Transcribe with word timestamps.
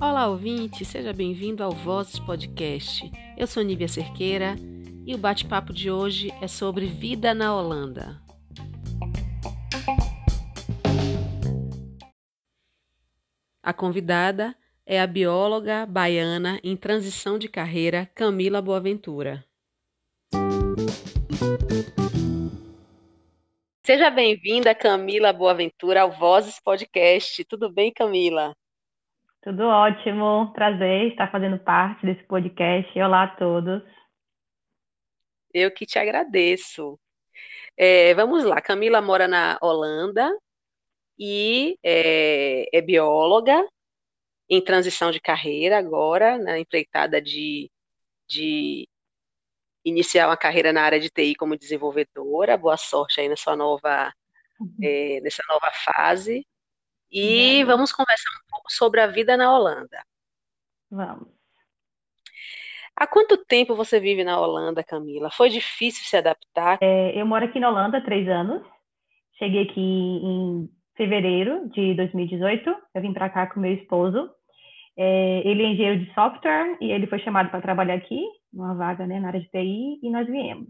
Olá, 0.00 0.28
ouvinte, 0.28 0.84
seja 0.84 1.12
bem-vindo 1.12 1.62
ao 1.62 1.70
Vozes 1.72 2.18
Podcast. 2.18 3.10
Eu 3.38 3.46
sou 3.46 3.62
Nívia 3.62 3.88
Cerqueira 3.88 4.56
e 5.06 5.14
o 5.14 5.18
bate-papo 5.18 5.72
de 5.72 5.90
hoje 5.90 6.32
é 6.40 6.48
sobre 6.48 6.86
vida 6.86 7.32
na 7.32 7.54
Holanda. 7.54 8.20
A 13.62 13.72
convidada 13.72 14.54
é 14.84 15.00
a 15.00 15.06
bióloga 15.06 15.86
baiana 15.86 16.58
em 16.64 16.76
transição 16.76 17.38
de 17.38 17.48
carreira 17.48 18.10
Camila 18.14 18.60
Boaventura. 18.60 19.44
Seja 23.92 24.08
bem-vinda, 24.08 24.72
Camila 24.72 25.32
Boaventura, 25.32 26.02
ao 26.02 26.12
Vozes 26.12 26.60
Podcast. 26.60 27.44
Tudo 27.46 27.68
bem, 27.68 27.92
Camila? 27.92 28.54
Tudo 29.42 29.64
ótimo, 29.64 30.52
prazer 30.52 31.08
estar 31.08 31.28
fazendo 31.28 31.58
parte 31.58 32.06
desse 32.06 32.22
podcast. 32.22 32.96
Olá 33.00 33.24
a 33.24 33.34
todos. 33.34 33.82
Eu 35.52 35.72
que 35.72 35.84
te 35.84 35.98
agradeço. 35.98 37.00
É, 37.76 38.14
vamos 38.14 38.44
lá, 38.44 38.60
Camila 38.60 39.02
mora 39.02 39.26
na 39.26 39.58
Holanda 39.60 40.38
e 41.18 41.76
é, 41.82 42.68
é 42.72 42.80
bióloga 42.80 43.66
em 44.48 44.62
transição 44.62 45.10
de 45.10 45.18
carreira 45.18 45.76
agora, 45.76 46.38
na 46.38 46.60
empreitada 46.60 47.20
de, 47.20 47.68
de 48.28 48.88
iniciar 49.84 50.28
uma 50.28 50.36
carreira 50.36 50.72
na 50.72 50.82
área 50.82 51.00
de 51.00 51.10
TI 51.10 51.34
como 51.34 51.56
desenvolvedora. 51.56 52.56
Boa 52.56 52.76
sorte 52.76 53.20
aí 53.20 53.28
na 53.28 53.36
sua 53.36 53.56
nova, 53.56 54.12
uhum. 54.60 54.74
é, 54.82 55.20
nessa 55.22 55.42
nova 55.48 55.70
fase. 55.72 56.46
E 57.10 57.60
uhum. 57.60 57.66
vamos 57.66 57.92
conversar 57.92 58.30
um 58.30 58.50
pouco 58.50 58.72
sobre 58.72 59.00
a 59.00 59.06
vida 59.06 59.36
na 59.36 59.54
Holanda. 59.54 60.02
Vamos. 60.90 61.28
Há 62.96 63.06
quanto 63.06 63.36
tempo 63.36 63.74
você 63.74 63.98
vive 63.98 64.22
na 64.22 64.38
Holanda, 64.38 64.84
Camila? 64.84 65.30
Foi 65.30 65.48
difícil 65.48 66.04
se 66.04 66.16
adaptar? 66.16 66.78
É, 66.82 67.18
eu 67.18 67.24
moro 67.24 67.44
aqui 67.44 67.58
na 67.58 67.70
Holanda 67.70 67.98
há 67.98 68.00
três 68.02 68.28
anos. 68.28 68.62
Cheguei 69.38 69.62
aqui 69.62 69.80
em 69.80 70.68
fevereiro 70.96 71.66
de 71.70 71.94
2018. 71.94 72.76
Eu 72.94 73.00
vim 73.00 73.14
para 73.14 73.30
cá 73.30 73.46
com 73.46 73.58
meu 73.58 73.72
esposo. 73.72 74.30
É, 74.98 75.42
ele 75.46 75.62
é 75.62 75.66
engenheiro 75.68 76.04
de 76.04 76.12
software 76.12 76.76
e 76.78 76.92
ele 76.92 77.06
foi 77.06 77.18
chamado 77.20 77.48
para 77.48 77.62
trabalhar 77.62 77.94
aqui, 77.94 78.22
numa 78.52 78.74
vaga 78.74 79.06
né, 79.06 79.20
na 79.20 79.28
área 79.28 79.40
de 79.40 79.48
TI, 79.48 80.00
e 80.02 80.10
nós 80.10 80.26
viemos. 80.26 80.68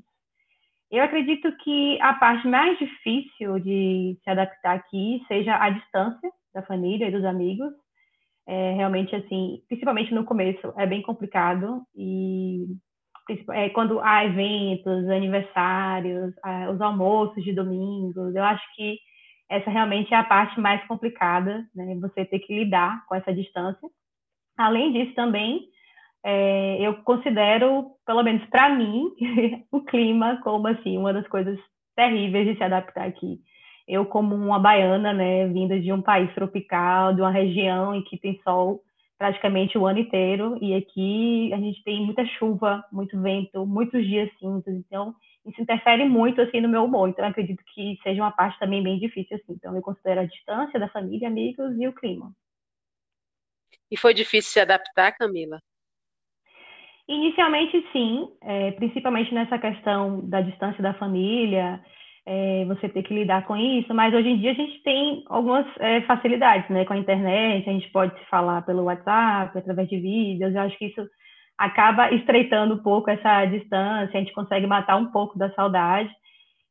Eu 0.90 1.04
acredito 1.04 1.50
que 1.58 2.00
a 2.00 2.14
parte 2.14 2.48
mais 2.48 2.76
difícil 2.78 3.60
de 3.60 4.18
se 4.22 4.30
adaptar 4.30 4.76
aqui 4.76 5.22
seja 5.28 5.56
a 5.56 5.70
distância 5.70 6.30
da 6.52 6.62
família 6.62 7.06
e 7.06 7.12
dos 7.12 7.24
amigos. 7.24 7.72
É, 8.46 8.72
realmente, 8.72 9.14
assim, 9.14 9.62
principalmente 9.68 10.12
no 10.12 10.24
começo, 10.24 10.72
é 10.76 10.86
bem 10.86 11.00
complicado 11.02 11.82
e 11.94 12.66
é, 13.52 13.68
quando 13.70 14.00
há 14.00 14.24
eventos, 14.24 15.08
aniversários, 15.08 16.34
os 16.72 16.80
almoços 16.80 17.44
de 17.44 17.52
domingos, 17.52 18.34
eu 18.34 18.42
acho 18.42 18.64
que 18.74 18.98
essa 19.48 19.70
realmente 19.70 20.12
é 20.14 20.16
a 20.16 20.24
parte 20.24 20.60
mais 20.60 20.84
complicada, 20.86 21.64
né? 21.74 21.96
Você 22.00 22.24
ter 22.24 22.38
que 22.38 22.54
lidar 22.54 23.04
com 23.06 23.14
essa 23.14 23.32
distância. 23.32 23.88
Além 24.56 24.92
disso, 24.92 25.14
também, 25.14 25.68
é, 26.24 26.76
eu 26.80 27.02
considero, 27.02 27.92
pelo 28.06 28.22
menos 28.22 28.44
para 28.50 28.68
mim, 28.74 29.10
o 29.72 29.80
clima 29.82 30.40
como 30.42 30.68
assim 30.68 30.98
uma 30.98 31.12
das 31.12 31.26
coisas 31.28 31.58
terríveis 31.96 32.46
de 32.46 32.56
se 32.56 32.62
adaptar 32.62 33.06
aqui. 33.06 33.40
Eu, 33.88 34.06
como 34.06 34.34
uma 34.34 34.58
baiana, 34.58 35.12
né, 35.12 35.48
vinda 35.48 35.80
de 35.80 35.92
um 35.92 36.00
país 36.00 36.32
tropical, 36.34 37.14
de 37.14 37.20
uma 37.20 37.30
região 37.30 37.94
em 37.94 38.02
que 38.04 38.18
tem 38.18 38.40
sol 38.44 38.82
praticamente 39.18 39.76
o 39.76 39.86
ano 39.86 39.98
inteiro, 39.98 40.56
e 40.62 40.74
aqui 40.74 41.52
a 41.52 41.58
gente 41.58 41.82
tem 41.84 42.04
muita 42.04 42.24
chuva, 42.24 42.82
muito 42.90 43.20
vento, 43.20 43.66
muitos 43.66 44.02
dias 44.06 44.30
cinzas, 44.38 44.74
então 44.74 45.14
isso 45.44 45.60
interfere 45.60 46.08
muito 46.08 46.40
assim 46.40 46.60
no 46.60 46.68
meu 46.68 46.84
humor. 46.84 47.08
Então 47.08 47.26
acredito 47.26 47.62
que 47.74 47.98
seja 48.02 48.22
uma 48.22 48.30
parte 48.30 48.58
também 48.58 48.82
bem 48.82 48.98
difícil 48.98 49.36
assim. 49.36 49.52
Então 49.52 49.74
eu 49.74 49.82
considero 49.82 50.20
a 50.20 50.24
distância 50.24 50.78
da 50.78 50.88
família, 50.88 51.28
amigos 51.28 51.76
e 51.78 51.88
o 51.88 51.92
clima. 51.92 52.32
E 53.90 53.96
foi 53.96 54.14
difícil 54.14 54.52
se 54.52 54.60
adaptar, 54.60 55.12
Camila? 55.12 55.60
Inicialmente, 57.10 57.84
sim, 57.92 58.28
é, 58.40 58.70
principalmente 58.70 59.34
nessa 59.34 59.58
questão 59.58 60.20
da 60.28 60.40
distância 60.40 60.80
da 60.80 60.94
família, 60.94 61.80
é, 62.24 62.64
você 62.66 62.88
ter 62.88 63.02
que 63.02 63.12
lidar 63.12 63.44
com 63.46 63.56
isso, 63.56 63.92
mas 63.92 64.14
hoje 64.14 64.28
em 64.28 64.38
dia 64.38 64.52
a 64.52 64.54
gente 64.54 64.80
tem 64.84 65.24
algumas 65.26 65.66
é, 65.80 66.02
facilidades, 66.02 66.70
né? 66.70 66.84
Com 66.84 66.92
a 66.92 66.98
internet, 66.98 67.68
a 67.68 67.72
gente 67.72 67.90
pode 67.90 68.16
se 68.16 68.24
falar 68.26 68.62
pelo 68.62 68.84
WhatsApp, 68.84 69.58
através 69.58 69.88
de 69.88 69.98
vídeos, 69.98 70.54
eu 70.54 70.60
acho 70.60 70.78
que 70.78 70.84
isso 70.84 71.04
acaba 71.58 72.12
estreitando 72.14 72.74
um 72.74 72.82
pouco 72.82 73.10
essa 73.10 73.44
distância, 73.46 74.16
a 74.16 74.20
gente 74.20 74.32
consegue 74.32 74.68
matar 74.68 74.94
um 74.94 75.06
pouco 75.06 75.36
da 75.36 75.50
saudade. 75.54 76.10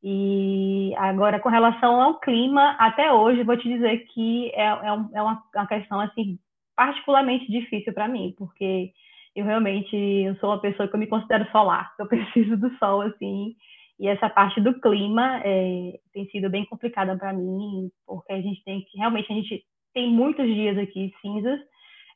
E 0.01 0.93
agora, 0.95 1.41
com 1.41 1.49
relação 1.49 2.01
ao 2.01 2.17
clima, 2.21 2.77
até 2.79 3.11
hoje, 3.11 3.43
vou 3.43 3.57
te 3.57 3.67
dizer 3.67 4.05
que 4.13 4.51
é, 4.55 4.63
é, 4.63 4.87
é 5.15 5.21
uma, 5.21 5.43
uma 5.53 5.67
questão 5.67 5.99
assim 5.99 6.39
particularmente 6.77 7.51
difícil 7.51 7.91
para 7.91 8.07
mim, 8.07 8.33
porque 8.37 8.93
eu 9.39 9.45
realmente 9.45 10.37
sou 10.39 10.49
uma 10.49 10.59
pessoa 10.59 10.87
que 10.87 10.95
eu 10.95 10.99
me 10.99 11.07
considero 11.07 11.49
solar, 11.51 11.91
eu 11.97 12.05
preciso 12.07 12.57
do 12.57 12.69
sol 12.77 13.01
assim, 13.01 13.55
e 13.99 14.07
essa 14.07 14.29
parte 14.29 14.61
do 14.61 14.79
clima 14.79 15.41
é, 15.43 15.99
tem 16.13 16.25
sido 16.29 16.49
bem 16.49 16.65
complicada 16.65 17.17
para 17.17 17.33
mim, 17.33 17.89
porque 18.05 18.33
a 18.33 18.41
gente 18.41 18.63
tem 18.63 18.81
que 18.81 18.97
realmente 18.97 19.31
a 19.31 19.35
gente 19.35 19.63
tem 19.93 20.11
muitos 20.11 20.45
dias 20.45 20.77
aqui 20.77 21.13
cinzas, 21.21 21.59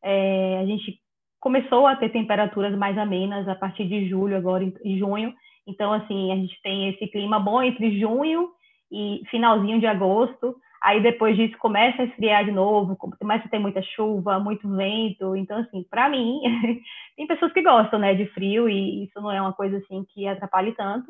é, 0.03 0.59
a 0.59 0.65
gente 0.65 0.99
começou 1.39 1.87
a 1.87 1.95
ter 1.95 2.09
temperaturas 2.09 2.77
mais 2.77 2.97
amenas 2.97 3.47
a 3.47 3.55
partir 3.55 3.85
de 3.85 4.07
julho 4.07 4.37
agora 4.37 4.63
em 4.63 4.97
junho, 4.97 5.33
então 5.67 5.91
assim 5.91 6.31
a 6.31 6.35
gente 6.35 6.61
tem 6.61 6.89
esse 6.89 7.07
clima 7.07 7.39
bom 7.39 7.61
entre 7.61 7.99
junho 7.99 8.49
e 8.91 9.21
finalzinho 9.29 9.79
de 9.79 9.87
agosto, 9.87 10.55
Aí 10.83 11.01
depois 11.01 11.37
disso 11.37 11.57
começa 11.59 12.01
a 12.01 12.05
esfriar 12.05 12.43
de 12.43 12.51
novo, 12.51 12.97
começa 12.97 13.47
a 13.47 13.49
ter 13.49 13.57
muita 13.57 13.81
chuva, 13.81 14.37
muito 14.37 14.67
vento. 14.75 15.33
Então, 15.33 15.59
assim, 15.59 15.81
para 15.89 16.09
mim, 16.09 16.41
tem 17.15 17.25
pessoas 17.25 17.53
que 17.53 17.61
gostam, 17.61 17.97
né, 17.97 18.13
de 18.13 18.25
frio 18.33 18.67
e 18.67 19.05
isso 19.05 19.21
não 19.21 19.31
é 19.31 19.39
uma 19.39 19.53
coisa 19.53 19.77
assim 19.77 20.03
que 20.13 20.27
atrapalhe 20.27 20.75
tanto. 20.75 21.09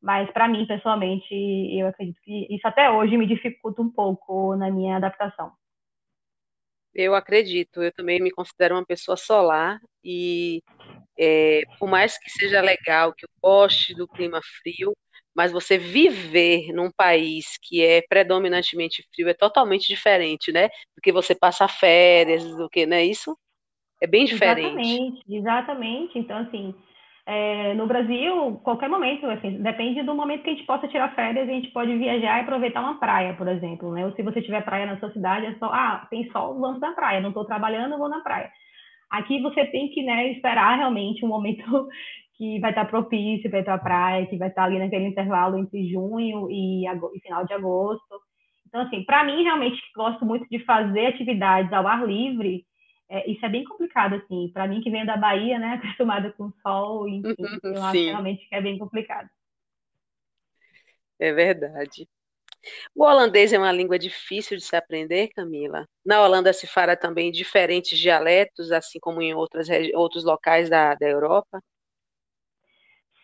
Mas 0.00 0.30
para 0.30 0.48
mim, 0.48 0.66
pessoalmente, 0.66 1.34
eu 1.78 1.86
acredito 1.88 2.18
que 2.22 2.46
isso 2.48 2.66
até 2.66 2.90
hoje 2.90 3.18
me 3.18 3.26
dificulta 3.26 3.82
um 3.82 3.90
pouco 3.90 4.56
na 4.56 4.70
minha 4.70 4.96
adaptação. 4.96 5.52
Eu 6.94 7.14
acredito, 7.14 7.82
eu 7.82 7.92
também 7.92 8.22
me 8.22 8.30
considero 8.30 8.74
uma 8.74 8.86
pessoa 8.86 9.18
solar 9.18 9.78
e 10.02 10.62
é, 11.18 11.60
por 11.78 11.90
mais 11.90 12.18
que 12.18 12.30
seja 12.30 12.62
legal, 12.62 13.12
que 13.12 13.26
eu 13.26 13.28
goste 13.42 13.94
do 13.94 14.08
clima 14.08 14.40
frio, 14.62 14.96
mas 15.40 15.52
você 15.52 15.78
viver 15.78 16.70
num 16.74 16.90
país 16.94 17.56
que 17.62 17.82
é 17.82 18.02
predominantemente 18.06 19.02
frio 19.10 19.26
é 19.26 19.32
totalmente 19.32 19.88
diferente, 19.88 20.52
né? 20.52 20.68
Do 20.94 21.00
que 21.02 21.10
você 21.10 21.34
passar 21.34 21.66
férias, 21.66 22.44
do 22.44 22.68
que, 22.68 22.84
não 22.84 22.98
é 22.98 23.06
isso? 23.06 23.34
É 24.02 24.06
bem 24.06 24.26
diferente. 24.26 24.68
Exatamente, 24.68 25.34
exatamente. 25.34 26.18
Então, 26.18 26.36
assim, 26.36 26.74
é, 27.24 27.72
no 27.72 27.86
Brasil, 27.86 28.60
qualquer 28.62 28.90
momento, 28.90 29.24
assim, 29.30 29.62
depende 29.62 30.02
do 30.02 30.14
momento 30.14 30.42
que 30.42 30.50
a 30.50 30.52
gente 30.52 30.66
possa 30.66 30.86
tirar 30.88 31.14
férias, 31.14 31.48
a 31.48 31.52
gente 31.52 31.70
pode 31.70 31.96
viajar 31.96 32.36
e 32.36 32.42
aproveitar 32.42 32.82
uma 32.82 33.00
praia, 33.00 33.32
por 33.32 33.48
exemplo, 33.48 33.92
né? 33.92 34.04
Ou 34.04 34.12
se 34.12 34.22
você 34.22 34.42
tiver 34.42 34.62
praia 34.62 34.84
na 34.84 34.98
sua 34.98 35.10
cidade, 35.10 35.46
é 35.46 35.54
só, 35.54 35.72
ah, 35.72 36.06
tem 36.10 36.30
sol, 36.32 36.60
vamos 36.60 36.80
na 36.80 36.92
praia, 36.92 37.22
não 37.22 37.30
estou 37.30 37.46
trabalhando, 37.46 37.96
vou 37.96 38.10
na 38.10 38.20
praia. 38.20 38.50
Aqui 39.08 39.40
você 39.40 39.64
tem 39.64 39.88
que 39.88 40.02
né, 40.02 40.32
esperar 40.32 40.76
realmente 40.76 41.24
um 41.24 41.28
momento 41.28 41.88
que 42.40 42.58
vai 42.58 42.70
estar 42.70 42.86
propício 42.86 43.50
para 43.50 43.58
ir 43.58 43.64
para 43.64 43.74
a 43.74 43.78
praia, 43.78 44.26
que 44.26 44.38
vai 44.38 44.48
estar 44.48 44.64
ali 44.64 44.78
naquele 44.78 45.04
intervalo 45.04 45.58
entre 45.58 45.86
junho 45.90 46.50
e, 46.50 46.86
e 46.86 47.20
final 47.20 47.44
de 47.44 47.52
agosto. 47.52 48.18
Então, 48.66 48.80
assim, 48.80 49.04
para 49.04 49.22
mim, 49.24 49.42
realmente, 49.42 49.78
gosto 49.94 50.24
muito 50.24 50.48
de 50.48 50.64
fazer 50.64 51.08
atividades 51.08 51.70
ao 51.70 51.86
ar 51.86 52.06
livre, 52.06 52.64
é, 53.10 53.30
isso 53.30 53.44
é 53.44 53.48
bem 53.50 53.62
complicado, 53.62 54.14
assim. 54.14 54.50
Para 54.54 54.66
mim, 54.66 54.80
que 54.80 54.90
venho 54.90 55.04
da 55.04 55.18
Bahia, 55.18 55.58
né, 55.58 55.74
acostumada 55.84 56.32
com 56.32 56.50
sol, 56.62 57.06
enfim, 57.06 57.36
uhum, 57.38 57.74
eu 57.74 57.82
acho 57.82 58.04
realmente 58.04 58.48
que 58.48 58.54
é 58.54 58.62
bem 58.62 58.78
complicado. 58.78 59.28
É 61.18 61.34
verdade. 61.34 62.08
O 62.94 63.04
holandês 63.04 63.52
é 63.52 63.58
uma 63.58 63.72
língua 63.72 63.98
difícil 63.98 64.56
de 64.56 64.64
se 64.64 64.74
aprender, 64.74 65.28
Camila. 65.28 65.86
Na 66.02 66.22
Holanda 66.22 66.54
se 66.54 66.66
fala 66.66 66.96
também 66.96 67.30
diferentes 67.30 67.98
dialetos, 67.98 68.72
assim 68.72 68.98
como 68.98 69.20
em 69.20 69.34
outras, 69.34 69.68
outros 69.94 70.24
locais 70.24 70.70
da, 70.70 70.94
da 70.94 71.06
Europa? 71.06 71.62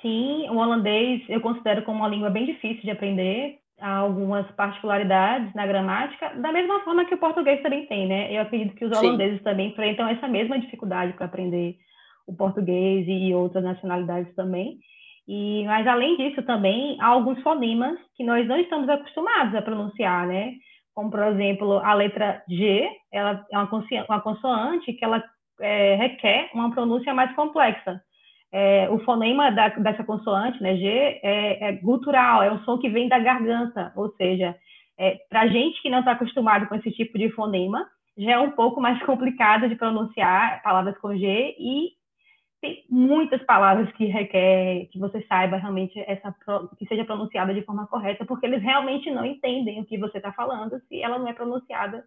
Sim, 0.02 0.48
o 0.50 0.56
holandês 0.56 1.22
eu 1.28 1.40
considero 1.40 1.82
como 1.82 1.98
uma 1.98 2.08
língua 2.08 2.30
bem 2.30 2.46
difícil 2.46 2.82
de 2.82 2.90
aprender. 2.90 3.58
Há 3.80 3.96
algumas 3.96 4.50
particularidades 4.52 5.52
na 5.54 5.66
gramática, 5.66 6.30
da 6.36 6.50
mesma 6.50 6.80
forma 6.80 7.04
que 7.04 7.14
o 7.14 7.18
português 7.18 7.62
também 7.62 7.86
tem, 7.86 8.06
né? 8.06 8.32
Eu 8.32 8.42
acredito 8.42 8.74
que 8.74 8.84
os 8.84 8.96
holandeses 8.96 9.38
Sim. 9.38 9.44
também 9.44 9.68
enfrentam 9.68 10.08
essa 10.08 10.26
mesma 10.26 10.58
dificuldade 10.58 11.12
para 11.12 11.26
aprender 11.26 11.76
o 12.26 12.34
português 12.34 13.04
e 13.06 13.34
outras 13.34 13.62
nacionalidades 13.62 14.34
também. 14.34 14.78
E, 15.28 15.64
mas 15.66 15.86
além 15.86 16.16
disso 16.16 16.42
também 16.44 16.96
há 17.00 17.08
alguns 17.08 17.42
fonemas 17.42 17.98
que 18.16 18.24
nós 18.24 18.46
não 18.46 18.58
estamos 18.58 18.88
acostumados 18.88 19.54
a 19.54 19.62
pronunciar, 19.62 20.26
né? 20.26 20.54
como 20.96 21.10
por 21.10 21.22
exemplo 21.22 21.78
a 21.78 21.92
letra 21.92 22.42
G, 22.48 22.88
ela 23.12 23.44
é 23.52 23.58
uma, 23.58 23.68
uma 24.08 24.20
consoante 24.22 24.94
que 24.94 25.04
ela 25.04 25.22
é, 25.60 25.94
requer 25.96 26.50
uma 26.54 26.70
pronúncia 26.70 27.12
mais 27.12 27.32
complexa. 27.36 28.00
É, 28.58 28.88
o 28.88 28.98
fonema 29.00 29.52
da, 29.52 29.68
dessa 29.68 30.02
consoante, 30.02 30.62
né, 30.62 30.76
G, 30.78 30.88
é, 30.88 31.68
é, 31.68 31.72
gutural, 31.72 32.42
é 32.42 32.50
um 32.50 32.64
som 32.64 32.78
que 32.78 32.88
vem 32.88 33.06
da 33.06 33.18
garganta, 33.18 33.92
ou 33.94 34.08
seja, 34.12 34.56
é, 34.96 35.18
para 35.28 35.46
gente 35.46 35.82
que 35.82 35.90
não 35.90 35.98
está 35.98 36.12
acostumado 36.12 36.66
com 36.66 36.74
esse 36.74 36.90
tipo 36.90 37.18
de 37.18 37.28
fonema, 37.32 37.86
já 38.16 38.32
é 38.32 38.38
um 38.38 38.52
pouco 38.52 38.80
mais 38.80 38.98
complicado 39.04 39.68
de 39.68 39.76
pronunciar 39.76 40.62
palavras 40.62 40.96
com 40.96 41.14
G 41.14 41.54
e 41.58 41.90
tem 42.62 42.82
muitas 42.88 43.42
palavras 43.42 43.92
que 43.92 44.06
requer 44.06 44.86
que 44.86 44.98
você 44.98 45.20
saiba 45.28 45.58
realmente 45.58 46.02
essa 46.06 46.34
que 46.78 46.86
seja 46.86 47.04
pronunciada 47.04 47.52
de 47.52 47.60
forma 47.60 47.86
correta, 47.86 48.24
porque 48.24 48.46
eles 48.46 48.62
realmente 48.62 49.10
não 49.10 49.26
entendem 49.26 49.82
o 49.82 49.84
que 49.84 49.98
você 49.98 50.16
está 50.16 50.32
falando 50.32 50.80
se 50.88 51.02
ela 51.02 51.18
não 51.18 51.28
é 51.28 51.34
pronunciada 51.34 52.02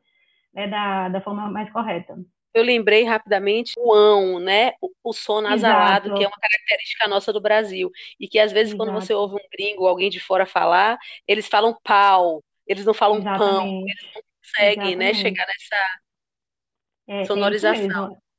né, 0.51 0.67
da, 0.67 1.09
da 1.09 1.21
forma 1.21 1.47
mais 1.51 1.71
correta. 1.71 2.17
Eu 2.53 2.63
lembrei 2.63 3.03
rapidamente 3.03 3.73
o 3.77 3.93
ão, 3.93 4.39
né? 4.39 4.73
O, 4.81 4.91
o 5.03 5.13
som 5.13 5.41
nasalado, 5.41 6.07
Exato. 6.07 6.17
que 6.17 6.23
é 6.23 6.27
uma 6.27 6.37
característica 6.37 7.07
nossa 7.07 7.31
do 7.31 7.39
Brasil. 7.39 7.91
E 8.19 8.27
que 8.27 8.39
às 8.39 8.51
vezes, 8.51 8.73
Exato. 8.73 8.89
quando 8.89 8.99
você 8.99 9.13
ouve 9.13 9.35
um 9.35 9.49
gringo 9.51 9.83
ou 9.83 9.87
alguém 9.87 10.09
de 10.09 10.19
fora 10.19 10.45
falar, 10.45 10.97
eles 11.27 11.47
falam 11.47 11.77
pau, 11.83 12.43
eles 12.67 12.85
não 12.85 12.93
falam 12.93 13.17
Exatamente. 13.17 13.39
pão, 13.39 13.65
eles 13.87 14.13
não 14.15 14.21
conseguem, 14.41 14.95
né, 14.95 15.13
chegar 15.13 15.45
nessa 15.45 15.99
é, 17.07 17.21
é 17.21 17.25
sonorização. 17.25 18.13
É 18.13 18.29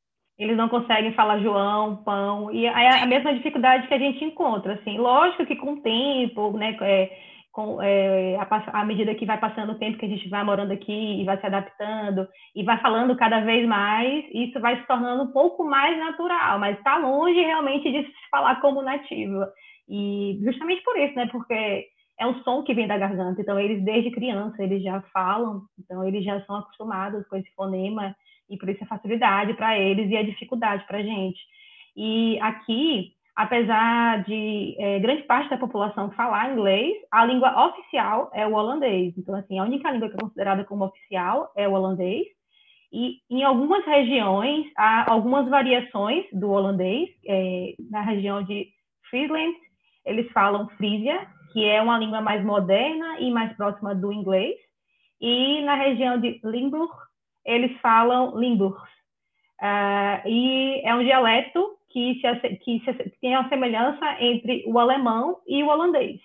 eles 0.40 0.56
não 0.56 0.70
conseguem 0.70 1.12
falar 1.12 1.38
João, 1.40 1.96
pão, 1.96 2.50
e 2.50 2.64
é 2.64 3.02
a 3.02 3.06
mesma 3.06 3.34
dificuldade 3.34 3.86
que 3.86 3.92
a 3.92 3.98
gente 3.98 4.24
encontra, 4.24 4.72
assim, 4.72 4.96
lógico 4.96 5.44
que 5.44 5.54
com 5.54 5.74
o 5.74 5.80
tempo, 5.82 6.56
né, 6.56 6.74
é, 6.80 7.18
com, 7.52 7.82
é, 7.82 8.36
a, 8.36 8.80
à 8.80 8.84
medida 8.84 9.14
que 9.14 9.26
vai 9.26 9.38
passando 9.38 9.72
o 9.72 9.78
tempo 9.78 9.98
que 9.98 10.06
a 10.06 10.08
gente 10.08 10.28
vai 10.28 10.44
morando 10.44 10.72
aqui 10.72 11.20
e 11.20 11.24
vai 11.24 11.38
se 11.38 11.46
adaptando 11.46 12.28
e 12.54 12.62
vai 12.62 12.80
falando 12.80 13.16
cada 13.16 13.40
vez 13.40 13.66
mais, 13.66 14.24
isso 14.32 14.60
vai 14.60 14.80
se 14.80 14.86
tornando 14.86 15.24
um 15.24 15.32
pouco 15.32 15.64
mais 15.64 15.98
natural, 15.98 16.58
mas 16.58 16.78
está 16.78 16.96
longe 16.98 17.40
realmente 17.40 17.90
de 17.90 18.06
se 18.06 18.30
falar 18.30 18.60
como 18.60 18.82
nativo. 18.82 19.44
E 19.88 20.38
justamente 20.44 20.82
por 20.82 20.96
isso, 20.96 21.14
né, 21.16 21.26
porque 21.26 21.86
é 22.20 22.26
um 22.26 22.40
som 22.42 22.62
que 22.62 22.74
vem 22.74 22.86
da 22.86 22.98
garganta, 22.98 23.40
então 23.40 23.58
eles 23.58 23.82
desde 23.84 24.10
criança 24.10 24.62
eles 24.62 24.82
já 24.82 25.00
falam, 25.12 25.62
então 25.78 26.06
eles 26.06 26.24
já 26.24 26.40
são 26.44 26.56
acostumados 26.56 27.26
com 27.26 27.36
esse 27.36 27.50
fonema 27.54 28.14
e 28.48 28.56
por 28.56 28.68
isso 28.68 28.84
a 28.84 28.86
facilidade 28.86 29.54
para 29.54 29.78
eles 29.78 30.10
e 30.10 30.16
a 30.16 30.22
dificuldade 30.22 30.84
para 30.86 30.98
a 30.98 31.02
gente. 31.02 31.40
E 31.96 32.38
aqui, 32.40 33.12
apesar 33.42 34.22
de 34.24 34.76
é, 34.78 34.98
grande 34.98 35.22
parte 35.22 35.48
da 35.48 35.56
população 35.56 36.10
falar 36.10 36.52
inglês, 36.52 36.94
a 37.10 37.24
língua 37.24 37.68
oficial 37.68 38.30
é 38.34 38.46
o 38.46 38.52
holandês. 38.52 39.14
Então, 39.16 39.34
assim, 39.34 39.58
a 39.58 39.64
única 39.64 39.90
língua 39.90 40.10
que 40.10 40.16
é 40.16 40.20
considerada 40.20 40.62
como 40.64 40.84
oficial 40.84 41.50
é 41.56 41.66
o 41.66 41.72
holandês. 41.72 42.26
E 42.92 43.16
em 43.30 43.42
algumas 43.42 43.82
regiões, 43.86 44.66
há 44.76 45.10
algumas 45.10 45.48
variações 45.48 46.26
do 46.34 46.50
holandês. 46.50 47.08
É, 47.26 47.74
na 47.90 48.02
região 48.02 48.42
de 48.42 48.68
Friesland, 49.08 49.56
eles 50.04 50.30
falam 50.32 50.68
Frisia, 50.76 51.26
que 51.54 51.64
é 51.64 51.80
uma 51.80 51.98
língua 51.98 52.20
mais 52.20 52.44
moderna 52.44 53.20
e 53.20 53.30
mais 53.30 53.56
próxima 53.56 53.94
do 53.94 54.12
inglês. 54.12 54.54
E 55.18 55.62
na 55.62 55.76
região 55.76 56.20
de 56.20 56.38
Limburg, 56.44 56.92
eles 57.46 57.74
falam 57.80 58.38
Limburgs. 58.38 58.99
Uh, 59.60 60.26
e 60.26 60.80
é 60.84 60.94
um 60.94 61.04
dialeto 61.04 61.76
que, 61.90 62.20
se, 62.20 62.56
que, 62.56 62.80
se, 62.84 62.94
que 62.94 63.20
tem 63.20 63.36
uma 63.36 63.48
semelhança 63.48 64.16
entre 64.18 64.64
o 64.66 64.78
alemão 64.78 65.38
e 65.46 65.62
o 65.62 65.68
holandês. 65.68 66.20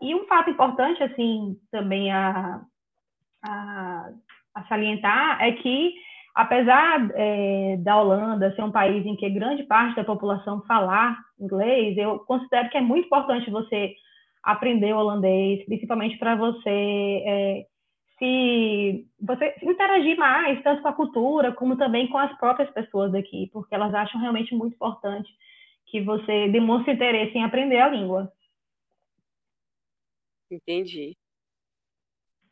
E 0.00 0.14
um 0.14 0.26
fato 0.26 0.50
importante, 0.50 1.02
assim, 1.02 1.56
também 1.70 2.10
a, 2.10 2.60
a, 3.44 4.10
a 4.54 4.64
salientar 4.64 5.42
é 5.42 5.52
que, 5.52 5.94
apesar 6.34 7.10
é, 7.14 7.76
da 7.78 8.00
Holanda 8.00 8.54
ser 8.54 8.62
um 8.62 8.70
país 8.70 9.04
em 9.04 9.16
que 9.16 9.28
grande 9.28 9.64
parte 9.64 9.96
da 9.96 10.04
população 10.04 10.62
falar 10.62 11.18
inglês, 11.38 11.98
eu 11.98 12.20
considero 12.20 12.70
que 12.70 12.78
é 12.78 12.80
muito 12.80 13.06
importante 13.06 13.50
você 13.50 13.94
aprender 14.42 14.92
holandês, 14.92 15.64
principalmente 15.66 16.16
para 16.16 16.36
você 16.36 17.22
é, 17.26 17.66
se 18.18 19.06
você 19.20 19.54
interagir 19.62 20.16
mais, 20.16 20.62
tanto 20.62 20.82
com 20.82 20.88
a 20.88 20.92
cultura, 20.92 21.52
como 21.52 21.76
também 21.76 22.08
com 22.08 22.18
as 22.18 22.36
próprias 22.38 22.70
pessoas 22.70 23.14
aqui, 23.14 23.48
porque 23.52 23.74
elas 23.74 23.94
acham 23.94 24.20
realmente 24.20 24.54
muito 24.54 24.74
importante 24.74 25.28
que 25.86 26.00
você 26.00 26.48
demonstre 26.48 26.92
interesse 26.92 27.36
em 27.36 27.44
aprender 27.44 27.78
a 27.78 27.88
língua. 27.88 28.32
Entendi. 30.50 31.16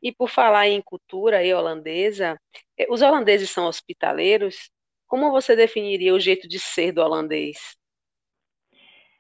E 0.03 0.13
por 0.13 0.29
falar 0.29 0.69
em 0.69 0.81
cultura 0.81 1.45
e 1.45 1.53
holandesa, 1.53 2.39
eh, 2.79 2.87
os 2.89 3.03
holandeses 3.03 3.51
são 3.51 3.67
hospitaleiros? 3.67 4.71
Como 5.07 5.31
você 5.31 5.57
definiria 5.57 6.15
o 6.15 6.21
jeito 6.21 6.49
de 6.49 6.59
ser 6.59 6.93
do 6.93 7.01
holandês? 7.01 7.77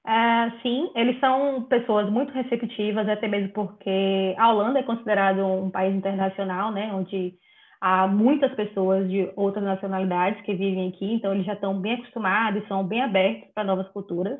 Uh, 0.07 0.61
sim, 0.63 0.89
eles 0.95 1.19
são 1.19 1.65
pessoas 1.65 2.09
muito 2.09 2.33
receptivas, 2.33 3.09
até 3.09 3.27
mesmo 3.27 3.53
porque 3.53 4.37
a 4.39 4.53
Holanda 4.53 4.79
é 4.79 4.85
considerado 4.85 5.45
um 5.45 5.69
país 5.69 5.93
internacional, 5.93 6.71
né, 6.71 6.93
onde 6.95 7.35
há 7.81 8.07
muitas 8.07 8.55
pessoas 8.55 9.11
de 9.11 9.29
outras 9.35 9.65
nacionalidades 9.65 10.41
que 10.43 10.55
vivem 10.55 10.91
aqui, 10.91 11.13
então 11.13 11.35
eles 11.35 11.45
já 11.45 11.55
estão 11.55 11.81
bem 11.81 11.95
acostumados, 11.95 12.67
são 12.69 12.87
bem 12.87 13.03
abertos 13.03 13.53
para 13.53 13.65
novas 13.65 13.89
culturas, 13.89 14.39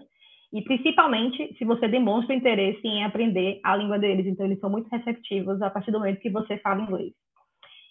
e 0.53 0.63
principalmente 0.63 1.53
se 1.59 1.65
você 1.65 1.89
demonstra 1.89 2.33
interesse 2.33 2.87
em 2.87 3.05
aprender 3.05 3.59
a 3.65 3.75
língua 3.75 3.99
deles, 3.99 4.25
então 4.25 4.47
eles 4.47 4.61
são 4.61 4.71
muito 4.71 4.89
receptivos 4.89 5.61
a 5.63 5.69
partir 5.69 5.91
do 5.91 5.99
momento 5.99 6.21
que 6.21 6.31
você 6.31 6.59
fala 6.59 6.83
inglês. 6.83 7.13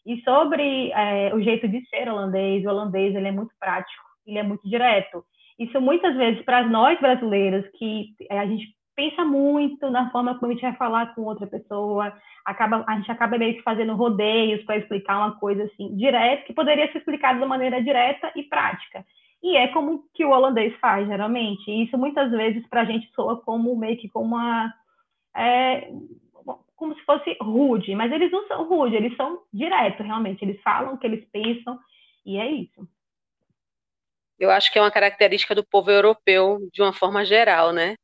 E 0.05 0.21
sobre 0.21 0.91
é, 0.91 1.35
o 1.35 1.41
jeito 1.41 1.67
de 1.67 1.85
ser 1.89 2.07
holandês, 2.07 2.63
o 2.63 2.69
holandês 2.69 3.13
ele 3.13 3.27
é 3.27 3.31
muito 3.33 3.53
prático, 3.59 4.03
ele 4.25 4.37
é 4.37 4.43
muito 4.43 4.67
direto. 4.69 5.25
Isso 5.57 5.79
muitas 5.79 6.15
vezes 6.15 6.43
para 6.43 6.67
nós 6.67 6.99
brasileiros 6.99 7.65
que 7.77 8.13
é, 8.29 8.39
a 8.39 8.45
gente 8.45 8.75
pensa 8.95 9.23
muito 9.25 9.89
na 9.89 10.09
forma 10.09 10.35
como 10.35 10.51
a 10.51 10.55
gente 10.55 10.61
vai 10.61 10.75
falar 10.75 11.13
com 11.13 11.23
outra 11.23 11.45
pessoa, 11.47 12.13
acaba, 12.45 12.83
a 12.87 12.95
gente 12.95 13.11
acaba 13.11 13.37
meio 13.37 13.55
que 13.55 13.61
fazendo 13.61 13.93
rodeios 13.95 14.63
para 14.63 14.77
explicar 14.77 15.17
uma 15.17 15.35
coisa 15.37 15.63
assim 15.63 15.95
direta, 15.95 16.43
que 16.43 16.53
poderia 16.53 16.91
ser 16.91 16.99
explicada 16.99 17.39
de 17.39 17.45
maneira 17.45 17.83
direta 17.83 18.31
e 18.35 18.43
prática. 18.43 19.05
E 19.43 19.55
é 19.57 19.67
como 19.67 20.05
que 20.13 20.25
o 20.25 20.31
holandês 20.31 20.73
faz, 20.79 21.07
geralmente. 21.07 21.69
E 21.69 21.83
isso 21.83 21.97
muitas 21.97 22.31
vezes 22.31 22.65
para 22.67 22.81
a 22.81 22.85
gente 22.85 23.09
soa 23.13 23.39
como 23.41 23.75
meio 23.75 23.97
que 23.97 24.09
como 24.09 24.35
uma. 24.35 24.73
É, 25.35 25.89
como 26.75 26.95
se 26.95 27.01
fosse 27.05 27.37
rude, 27.41 27.95
mas 27.95 28.11
eles 28.11 28.31
não 28.31 28.47
são 28.47 28.67
rude, 28.67 28.95
eles 28.95 29.15
são 29.15 29.39
diretos, 29.53 30.05
realmente. 30.05 30.43
Eles 30.43 30.59
falam 30.61 30.95
o 30.95 30.97
que 30.97 31.07
eles 31.07 31.25
pensam, 31.31 31.79
e 32.25 32.37
é 32.37 32.51
isso 32.51 32.87
eu 34.39 34.51
acho 34.51 34.71
que 34.71 34.77
é 34.77 34.81
uma 34.81 34.91
característica 34.91 35.55
do 35.55 35.65
povo 35.65 35.91
europeu 35.91 36.57
de 36.73 36.81
uma 36.81 36.93
forma 36.93 37.25
geral, 37.25 37.71
né? 37.71 37.95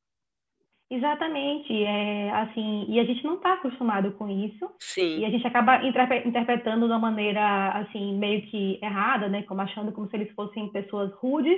Exatamente, 0.90 1.72
é 1.86 2.30
assim, 2.32 2.86
e 2.90 3.00
a 3.00 3.06
gente 3.06 3.24
não 3.24 3.36
está 3.36 3.54
acostumado 3.54 4.12
com 4.12 4.28
isso. 4.28 4.70
Sim. 4.78 5.20
E 5.20 5.26
a 5.26 5.30
gente 5.30 5.48
acaba 5.48 5.82
interpretando 5.86 6.86
de 6.86 6.92
uma 6.92 7.00
maneira 7.00 7.70
assim 7.70 8.18
meio 8.18 8.42
que 8.48 8.78
errada, 8.84 9.30
né, 9.30 9.44
como 9.44 9.62
achando 9.62 9.94
como 9.94 10.10
se 10.10 10.18
eles 10.18 10.30
fossem 10.34 10.70
pessoas 10.70 11.14
rudes. 11.14 11.58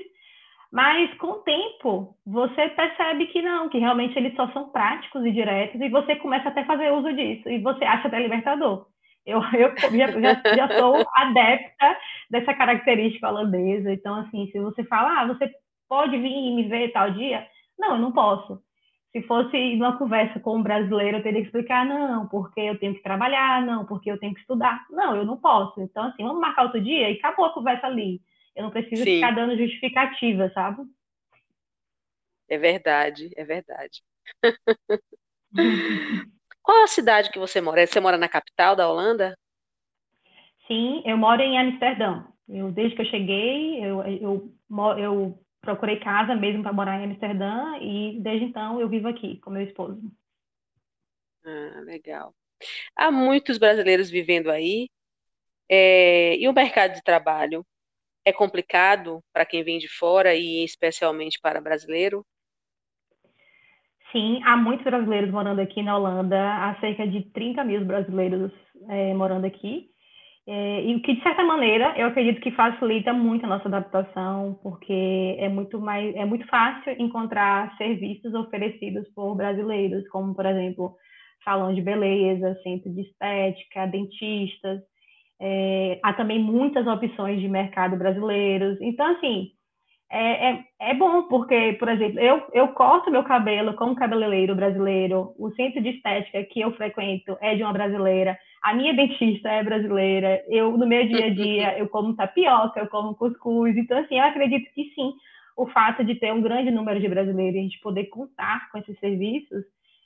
Mas 0.71 1.11
com 1.17 1.27
o 1.27 1.41
tempo, 1.41 2.15
você 2.25 2.69
percebe 2.69 3.25
que 3.27 3.41
não, 3.41 3.69
que 3.69 3.79
realmente 3.79 4.15
eles 4.17 4.35
só 4.35 4.51
são 4.51 4.69
práticos 4.69 5.25
e 5.25 5.31
diretos 5.31 5.81
e 5.81 5.89
você 5.89 6.15
começa 6.15 6.49
até 6.49 6.61
a 6.61 6.65
fazer 6.65 6.91
uso 6.91 7.11
disso 7.13 7.49
e 7.49 7.59
você 7.59 7.85
acha 7.85 8.07
até 8.07 8.19
libertador. 8.19 8.85
Eu, 9.25 9.41
eu 9.53 9.73
já, 9.97 10.19
já, 10.19 10.55
já 10.55 10.79
sou 10.79 11.05
adepta 11.15 11.97
dessa 12.29 12.53
característica 12.53 13.29
holandesa. 13.29 13.91
Então, 13.91 14.15
assim, 14.15 14.49
se 14.51 14.59
você 14.59 14.83
fala, 14.83 15.21
ah, 15.21 15.27
você 15.27 15.49
pode 15.87 16.17
vir 16.17 16.31
e 16.31 16.55
me 16.55 16.67
ver 16.67 16.91
tal 16.91 17.11
dia? 17.11 17.47
Não, 17.77 17.95
eu 17.95 18.01
não 18.01 18.11
posso. 18.11 18.61
Se 19.11 19.21
fosse 19.23 19.55
uma 19.75 19.97
conversa 19.97 20.39
com 20.39 20.57
um 20.57 20.63
brasileiro, 20.63 21.17
eu 21.17 21.23
teria 21.23 21.41
que 21.41 21.47
explicar, 21.47 21.85
não, 21.85 22.27
porque 22.27 22.59
eu 22.59 22.79
tenho 22.79 22.95
que 22.95 23.03
trabalhar, 23.03 23.63
não, 23.63 23.85
porque 23.85 24.11
eu 24.11 24.19
tenho 24.19 24.33
que 24.33 24.39
estudar. 24.41 24.85
Não, 24.89 25.15
eu 25.15 25.23
não 25.23 25.37
posso. 25.37 25.79
Então, 25.81 26.05
assim, 26.05 26.23
vamos 26.23 26.41
marcar 26.41 26.63
outro 26.63 26.81
dia 26.81 27.09
e 27.09 27.17
acabou 27.17 27.45
a 27.45 27.53
conversa 27.53 27.85
ali. 27.87 28.21
Eu 28.55 28.63
não 28.63 28.71
preciso 28.71 29.03
Sim. 29.03 29.15
ficar 29.15 29.31
dando 29.31 29.57
justificativa, 29.57 30.51
sabe? 30.53 30.83
É 32.49 32.57
verdade, 32.57 33.29
é 33.35 33.43
verdade. 33.43 34.03
Qual 36.63 36.83
a 36.83 36.87
cidade 36.87 37.29
que 37.29 37.37
você 37.37 37.61
mora? 37.61 37.85
Você 37.85 37.99
mora 37.99 38.17
na 38.17 38.29
capital 38.29 38.75
da 38.75 38.89
Holanda? 38.89 39.35
Sim, 40.67 41.03
eu 41.05 41.17
moro 41.17 41.41
em 41.41 41.57
Amsterdã. 41.59 42.23
Eu, 42.47 42.71
desde 42.71 42.95
que 42.95 43.01
eu 43.01 43.05
cheguei, 43.05 43.83
eu, 43.83 44.01
eu, 44.03 44.53
eu 44.97 45.39
procurei 45.61 45.99
casa 45.99 46.35
mesmo 46.35 46.63
para 46.63 46.73
morar 46.73 46.99
em 46.99 47.05
Amsterdã 47.05 47.77
e 47.81 48.19
desde 48.21 48.45
então 48.45 48.79
eu 48.79 48.87
vivo 48.89 49.07
aqui 49.07 49.37
com 49.39 49.49
meu 49.51 49.63
esposo. 49.63 50.01
Ah, 51.45 51.81
legal. 51.85 52.33
Há 52.95 53.11
muitos 53.11 53.57
brasileiros 53.57 54.09
vivendo 54.09 54.51
aí. 54.51 54.89
É, 55.69 56.37
e 56.37 56.47
o 56.47 56.53
mercado 56.53 56.93
de 56.95 57.03
trabalho 57.03 57.65
é 58.25 58.33
complicado 58.33 59.23
para 59.33 59.45
quem 59.45 59.63
vem 59.63 59.79
de 59.79 59.89
fora 59.89 60.35
e 60.35 60.63
especialmente 60.63 61.39
para 61.41 61.61
brasileiro? 61.61 62.25
Sim, 64.13 64.41
há 64.45 64.55
muitos 64.55 64.85
brasileiros 64.85 65.31
morando 65.31 65.59
aqui 65.59 65.81
na 65.81 65.97
Holanda, 65.97 66.37
há 66.37 66.79
cerca 66.79 67.07
de 67.07 67.23
30 67.31 67.63
mil 67.63 67.83
brasileiros 67.83 68.51
é, 68.87 69.11
morando 69.15 69.45
aqui. 69.45 69.87
É, 70.45 70.83
e 70.83 70.95
o 70.95 71.01
que, 71.01 71.15
de 71.15 71.23
certa 71.23 71.43
maneira, 71.43 71.97
eu 71.97 72.07
acredito 72.07 72.39
que 72.39 72.51
facilita 72.51 73.11
muito 73.11 73.45
a 73.45 73.49
nossa 73.49 73.67
adaptação, 73.67 74.59
porque 74.61 75.35
é 75.39 75.49
muito, 75.49 75.81
mais, 75.81 76.13
é 76.15 76.25
muito 76.25 76.45
fácil 76.47 76.93
encontrar 76.99 77.75
serviços 77.77 78.35
oferecidos 78.35 79.07
por 79.15 79.33
brasileiros, 79.35 80.07
como, 80.09 80.35
por 80.35 80.45
exemplo, 80.45 80.95
salão 81.43 81.73
de 81.73 81.81
beleza, 81.81 82.55
centro 82.61 82.93
de 82.93 83.01
estética, 83.01 83.87
dentistas. 83.87 84.79
É, 85.41 85.99
há 86.03 86.13
também 86.13 86.37
muitas 86.39 86.85
opções 86.85 87.41
de 87.41 87.47
mercado 87.47 87.97
brasileiros. 87.97 88.77
Então, 88.79 89.07
assim, 89.15 89.49
é, 90.15 90.51
é, 90.51 90.63
é, 90.79 90.93
bom, 90.93 91.23
porque, 91.23 91.73
por 91.79 91.89
exemplo, 91.89 92.19
eu, 92.19 92.43
eu 92.53 92.67
corto 92.67 93.09
meu 93.09 93.23
cabelo 93.23 93.73
como 93.73 93.95
cabeleireiro 93.95 94.55
brasileiro, 94.55 95.33
o 95.39 95.49
centro 95.55 95.81
de 95.81 95.89
estética 95.89 96.43
que 96.43 96.61
eu 96.61 96.71
frequento 96.73 97.35
é 97.41 97.55
de 97.55 97.63
uma 97.63 97.73
brasileira, 97.73 98.37
a 98.61 98.75
minha 98.75 98.93
dentista 98.93 99.49
é 99.49 99.63
brasileira, 99.63 100.43
eu, 100.47 100.77
no 100.77 100.85
meu 100.85 101.07
dia 101.07 101.25
a 101.25 101.29
dia, 101.33 101.77
eu 101.81 101.89
como 101.89 102.15
tapioca, 102.15 102.79
eu 102.79 102.87
como 102.89 103.15
cuscuz, 103.15 103.75
então, 103.75 103.97
assim, 103.97 104.19
eu 104.19 104.23
acredito 104.23 104.71
que 104.75 104.91
sim, 104.93 105.13
o 105.57 105.65
fato 105.65 106.03
de 106.03 106.13
ter 106.13 106.31
um 106.31 106.43
grande 106.43 106.69
número 106.69 106.99
de 106.99 107.07
brasileiros 107.07 107.55
e 107.55 107.59
a 107.59 107.63
gente 107.63 107.81
poder 107.81 108.05
contar 108.05 108.69
com 108.71 108.77
esses 108.77 108.99
serviços 108.99 109.63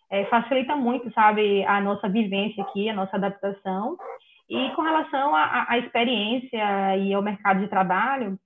é, 0.09 0.23
facilita 0.25 0.73
muito, 0.73 1.11
sabe, 1.11 1.65
a 1.65 1.81
nossa 1.81 2.07
vivência 2.07 2.63
aqui, 2.63 2.89
a 2.89 2.93
nossa 2.93 3.17
adaptação. 3.17 3.97
E 4.49 4.69
com 4.69 4.81
relação 4.81 5.35
à 5.35 5.77
experiência 5.77 6.95
e 6.95 7.13
ao 7.13 7.21
mercado 7.21 7.59
de 7.59 7.67
trabalho, 7.67 8.39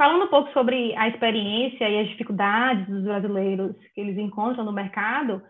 Falando 0.00 0.24
um 0.24 0.28
pouco 0.28 0.50
sobre 0.54 0.96
a 0.96 1.08
experiência 1.08 1.86
e 1.86 2.00
as 2.00 2.08
dificuldades 2.08 2.86
dos 2.86 3.02
brasileiros 3.04 3.76
que 3.94 4.00
eles 4.00 4.16
encontram 4.16 4.64
no 4.64 4.72
mercado, 4.72 5.42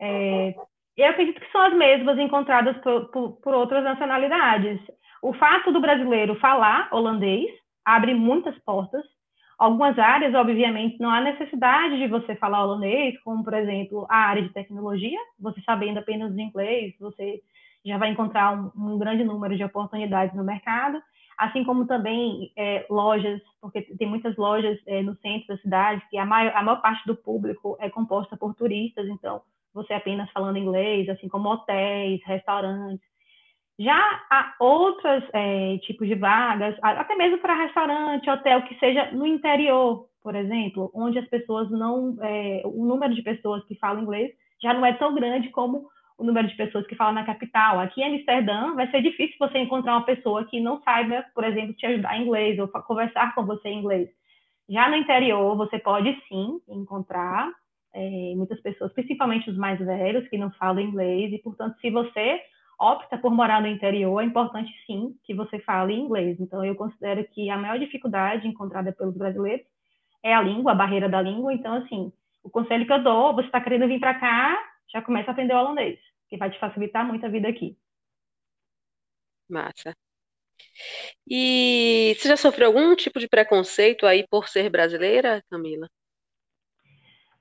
é, 0.00 0.54
eu 0.96 1.10
acredito 1.10 1.38
que 1.38 1.52
são 1.52 1.60
as 1.60 1.74
mesmas 1.74 2.18
encontradas 2.18 2.74
por, 2.78 3.10
por, 3.10 3.32
por, 3.32 3.52
outras 3.52 3.84
nacionalidades. 3.84 4.80
O 5.20 5.34
fato 5.34 5.70
do 5.70 5.80
brasileiro 5.82 6.40
falar 6.40 6.88
holandês 6.90 7.50
abre 7.84 8.14
muitas 8.14 8.58
portas. 8.60 9.04
Algumas 9.58 9.98
áreas, 9.98 10.34
obviamente, 10.34 10.98
não 10.98 11.10
há 11.10 11.20
necessidade 11.20 11.98
de 11.98 12.08
você 12.08 12.34
falar 12.36 12.64
holandês, 12.64 13.20
como, 13.20 13.44
por 13.44 13.52
exemplo, 13.52 14.06
a 14.08 14.16
área 14.16 14.42
de 14.42 14.54
tecnologia. 14.54 15.18
Você 15.38 15.60
sabendo 15.66 15.98
apenas 15.98 16.34
inglês, 16.34 16.94
você 16.98 17.42
já 17.84 17.98
vai 17.98 18.08
encontrar 18.08 18.54
um, 18.54 18.70
um 18.74 18.98
grande 18.98 19.22
número 19.22 19.54
de 19.54 19.64
oportunidades 19.64 20.34
no 20.34 20.44
mercado 20.44 20.98
assim 21.38 21.62
como 21.62 21.86
também 21.86 22.52
é, 22.56 22.84
lojas, 22.90 23.40
porque 23.60 23.82
tem 23.82 24.08
muitas 24.08 24.36
lojas 24.36 24.78
é, 24.86 25.02
no 25.02 25.14
centro 25.16 25.48
da 25.48 25.58
cidade, 25.58 26.02
que 26.10 26.18
a 26.18 26.26
maior, 26.26 26.52
a 26.54 26.62
maior 26.62 26.82
parte 26.82 27.06
do 27.06 27.14
público 27.14 27.76
é 27.80 27.88
composta 27.88 28.36
por 28.36 28.54
turistas, 28.54 29.06
então 29.08 29.40
você 29.72 29.92
apenas 29.92 30.30
falando 30.32 30.58
inglês, 30.58 31.08
assim 31.08 31.28
como 31.28 31.48
hotéis, 31.48 32.20
restaurantes. 32.24 33.06
Já 33.78 33.96
há 34.28 34.54
outros 34.58 35.22
é, 35.32 35.78
tipos 35.78 36.08
de 36.08 36.16
vagas, 36.16 36.76
até 36.82 37.14
mesmo 37.14 37.38
para 37.38 37.54
restaurante, 37.54 38.28
hotel, 38.28 38.62
que 38.62 38.76
seja 38.80 39.12
no 39.12 39.24
interior, 39.24 40.08
por 40.20 40.34
exemplo, 40.34 40.90
onde 40.92 41.20
as 41.20 41.28
pessoas 41.28 41.70
não. 41.70 42.16
É, 42.20 42.62
o 42.64 42.84
número 42.84 43.14
de 43.14 43.22
pessoas 43.22 43.64
que 43.66 43.76
falam 43.76 44.02
inglês 44.02 44.32
já 44.60 44.74
não 44.74 44.84
é 44.84 44.92
tão 44.94 45.14
grande 45.14 45.50
como 45.50 45.88
o 46.18 46.24
número 46.24 46.48
de 46.48 46.56
pessoas 46.56 46.86
que 46.86 46.96
falam 46.96 47.14
na 47.14 47.24
capital. 47.24 47.78
Aqui 47.78 48.02
em 48.02 48.16
Amsterdã, 48.16 48.74
vai 48.74 48.90
ser 48.90 49.00
difícil 49.00 49.36
você 49.38 49.58
encontrar 49.58 49.94
uma 49.94 50.04
pessoa 50.04 50.44
que 50.44 50.60
não 50.60 50.82
saiba, 50.82 51.24
por 51.32 51.44
exemplo, 51.44 51.72
te 51.74 51.86
ajudar 51.86 52.18
em 52.18 52.24
inglês 52.24 52.58
ou 52.58 52.66
conversar 52.68 53.34
com 53.36 53.46
você 53.46 53.68
em 53.68 53.78
inglês. 53.78 54.08
Já 54.68 54.90
no 54.90 54.96
interior, 54.96 55.56
você 55.56 55.78
pode 55.78 56.12
sim 56.28 56.60
encontrar 56.68 57.50
é, 57.94 58.34
muitas 58.36 58.60
pessoas, 58.60 58.92
principalmente 58.92 59.48
os 59.48 59.56
mais 59.56 59.78
velhos, 59.78 60.28
que 60.28 60.36
não 60.36 60.50
falam 60.52 60.82
inglês, 60.82 61.32
e, 61.32 61.38
portanto, 61.38 61.78
se 61.80 61.88
você 61.88 62.40
opta 62.78 63.16
por 63.16 63.32
morar 63.32 63.62
no 63.62 63.68
interior, 63.68 64.20
é 64.20 64.24
importante 64.24 64.72
sim 64.86 65.14
que 65.24 65.34
você 65.34 65.58
fale 65.60 65.94
inglês. 65.94 66.38
Então, 66.40 66.64
eu 66.64 66.74
considero 66.74 67.24
que 67.32 67.48
a 67.48 67.56
maior 67.56 67.78
dificuldade 67.78 68.46
encontrada 68.46 68.92
pelos 68.92 69.16
brasileiros 69.16 69.64
é 70.22 70.34
a 70.34 70.42
língua, 70.42 70.72
a 70.72 70.74
barreira 70.74 71.08
da 71.08 71.22
língua. 71.22 71.52
Então, 71.52 71.74
assim, 71.74 72.12
o 72.42 72.50
conselho 72.50 72.86
que 72.86 72.92
eu 72.92 73.02
dou, 73.02 73.34
você 73.34 73.46
está 73.46 73.60
querendo 73.60 73.88
vir 73.88 74.00
para 74.00 74.14
cá, 74.14 74.58
já 74.92 75.02
começa 75.02 75.30
a 75.30 75.32
aprender 75.32 75.54
o 75.54 75.58
holandês 75.58 75.98
que 76.28 76.36
vai 76.36 76.50
te 76.50 76.58
facilitar 76.58 77.06
muito 77.06 77.24
a 77.24 77.28
vida 77.28 77.48
aqui. 77.48 77.76
Massa. 79.48 79.96
E 81.26 82.14
você 82.18 82.28
já 82.28 82.36
sofreu 82.36 82.68
algum 82.68 82.94
tipo 82.94 83.18
de 83.18 83.28
preconceito 83.28 84.06
aí 84.06 84.26
por 84.28 84.48
ser 84.48 84.70
brasileira, 84.70 85.42
Camila? 85.50 85.88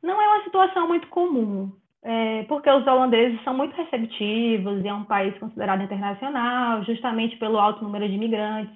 Não 0.01 0.21
é 0.21 0.27
uma 0.27 0.43
situação 0.43 0.87
muito 0.87 1.07
comum, 1.07 1.71
é, 2.03 2.43
porque 2.43 2.69
os 2.69 2.85
holandeses 2.85 3.43
são 3.43 3.53
muito 3.53 3.75
receptivos 3.75 4.83
e 4.83 4.87
é 4.87 4.93
um 4.93 5.03
país 5.03 5.37
considerado 5.37 5.83
internacional, 5.83 6.83
justamente 6.85 7.37
pelo 7.37 7.57
alto 7.57 7.83
número 7.83 8.07
de 8.07 8.15
imigrantes. 8.15 8.75